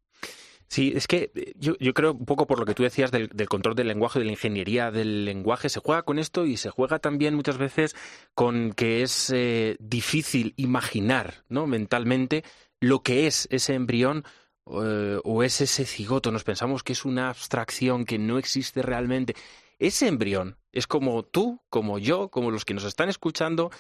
Sí, 0.70 0.92
es 0.94 1.08
que 1.08 1.32
yo, 1.56 1.76
yo, 1.80 1.92
creo 1.94 2.12
un 2.12 2.26
poco 2.26 2.46
por 2.46 2.61
lo 2.61 2.64
que 2.64 2.74
tú 2.74 2.84
decías 2.84 3.11
del, 3.11 3.28
del, 3.34 3.48
control 3.48 3.74
del 3.74 3.88
lenguaje, 3.88 4.20
de 4.20 4.24
la 4.24 4.30
ingeniería 4.30 4.92
del 4.92 5.24
lenguaje, 5.24 5.68
se 5.68 5.80
juega 5.80 6.04
con 6.04 6.20
esto 6.20 6.46
y 6.46 6.56
se 6.56 6.70
juega 6.70 7.00
también 7.00 7.34
muchas 7.34 7.58
veces 7.58 7.96
con 8.36 8.72
que 8.72 9.02
es 9.02 9.30
eh, 9.34 9.76
difícil 9.80 10.54
imaginar 10.56 11.44
¿no? 11.48 11.66
mentalmente 11.66 12.44
lo 12.78 13.02
que 13.02 13.26
es 13.26 13.48
ese 13.50 13.74
embrión 13.74 14.24
eh, 14.66 15.18
o 15.24 15.42
es 15.42 15.61
ese 15.61 15.84
cigoto. 15.86 16.30
Nos 16.30 16.44
pensamos 16.44 16.84
que 16.84 16.92
es 16.92 17.04
una 17.04 17.30
abstracción 17.30 18.04
que 18.04 18.18
no 18.18 18.38
existe 18.38 18.80
realmente. 18.80 19.34
Ese 19.80 20.06
embrión 20.06 20.58
es 20.70 20.86
como 20.86 21.24
tú, 21.24 21.60
como 21.68 21.98
yo, 21.98 22.28
como 22.30 22.52
los 22.52 22.64
que 22.64 22.74
nos 22.74 22.84
están 22.84 23.08
escuchando, 23.08 23.70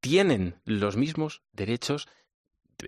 tienen 0.00 0.56
los 0.64 0.96
mismos 0.96 1.42
derechos 1.52 2.08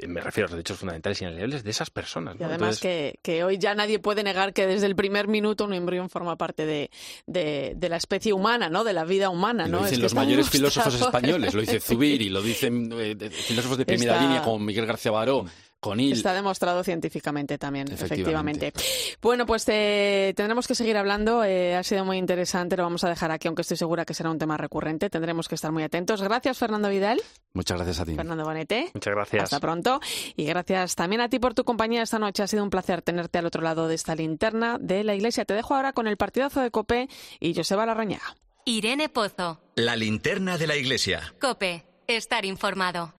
me 0.07 0.21
refiero 0.21 0.47
a 0.47 0.49
los 0.49 0.57
derechos 0.57 0.79
fundamentales 0.79 1.21
inalienables 1.23 1.63
de 1.63 1.71
esas 1.71 1.91
personas. 1.91 2.35
¿no? 2.35 2.41
Y 2.41 2.45
además 2.45 2.83
Entonces... 2.83 2.83
que, 2.83 3.19
que, 3.23 3.45
hoy 3.45 3.59
ya 3.59 3.75
nadie 3.75 3.99
puede 3.99 4.23
negar 4.23 4.53
que 4.53 4.67
desde 4.67 4.87
el 4.87 4.97
primer 4.97 5.29
minuto 5.29 5.65
un 5.65 5.73
embrión 5.73 6.11
forma 6.11 6.37
parte 6.37 6.67
de, 6.67 6.91
de, 7.27 7.75
de 7.77 7.89
la 7.89 7.97
especie 7.97 8.33
humana, 8.33 8.69
¿no? 8.69 8.85
De 8.85 8.93
la 8.93 9.05
vida 9.05 9.31
humana, 9.31 9.67
¿no? 9.67 9.79
Lo 9.79 9.85
dicen 9.85 9.99
es 9.99 10.03
los 10.03 10.15
mayores 10.15 10.51
filósofos 10.51 11.01
españoles, 11.01 11.55
lo 11.55 11.61
dice 11.61 11.81
Zubiri, 11.81 12.29
lo 12.29 12.43
dicen 12.43 12.91
eh, 12.99 13.31
filósofos 13.31 13.79
de 13.79 13.87
primera 13.87 14.15
Está... 14.15 14.27
línea 14.27 14.43
como 14.43 14.59
Miguel 14.59 14.87
García 14.87 15.13
Baró. 15.13 15.47
Conil. 15.87 16.13
Está 16.13 16.35
demostrado 16.35 16.83
científicamente 16.83 17.59
también, 17.59 17.87
efectivamente. 17.91 18.69
efectivamente. 18.69 19.17
Bueno, 19.23 19.47
pues 19.47 19.65
eh, 19.69 20.33
tendremos 20.37 20.67
que 20.67 20.75
seguir 20.75 20.97
hablando. 20.97 21.45
Eh, 21.45 21.75
ha 21.77 21.83
sido 21.83 22.05
muy 22.05 22.19
interesante. 22.19 22.77
Lo 22.77 22.83
vamos 22.83 23.05
a 23.05 23.09
dejar 23.09 23.31
aquí, 23.31 23.49
aunque 23.49 23.63
estoy 23.63 23.77
segura 23.77 24.05
que 24.05 24.15
será 24.15 24.31
un 24.31 24.39
tema 24.39 24.57
recurrente. 24.57 25.11
Tendremos 25.11 25.49
que 25.49 25.55
estar 25.55 25.73
muy 25.73 25.83
atentos. 25.83 26.23
Gracias, 26.23 26.59
Fernando 26.59 26.89
Vidal. 26.89 27.21
Muchas 27.55 27.77
gracias 27.77 28.01
a 28.01 28.05
ti. 28.05 28.15
Fernando 28.15 28.45
Bonete. 28.45 28.91
Muchas 28.95 29.15
gracias. 29.15 29.45
Hasta 29.45 29.61
pronto. 29.61 30.01
Y 30.37 30.45
gracias 30.45 30.95
también 30.95 31.21
a 31.21 31.29
ti 31.29 31.39
por 31.39 31.55
tu 31.55 31.65
compañía 31.65 32.03
esta 32.03 32.19
noche. 32.19 32.43
Ha 32.43 32.47
sido 32.47 32.63
un 32.63 32.71
placer 32.71 33.03
tenerte 33.03 33.39
al 33.39 33.47
otro 33.47 33.63
lado 33.63 33.89
de 33.89 33.95
esta 33.95 34.15
linterna 34.15 34.79
de 34.81 35.05
la 35.05 35.15
iglesia. 35.15 35.45
Te 35.45 35.55
dejo 35.55 35.75
ahora 35.75 35.93
con 35.93 36.07
el 36.07 36.17
partidazo 36.17 36.61
de 36.61 36.71
Cope 36.71 37.09
y 37.41 37.55
Joseba 37.55 37.87
Larrañaga. 37.87 38.37
Irene 38.65 39.09
Pozo. 39.09 39.61
La 39.77 39.95
linterna 39.95 40.59
de 40.59 40.67
la 40.67 40.77
iglesia. 40.77 41.35
Cope. 41.41 41.85
Estar 42.09 42.45
informado. 42.45 43.15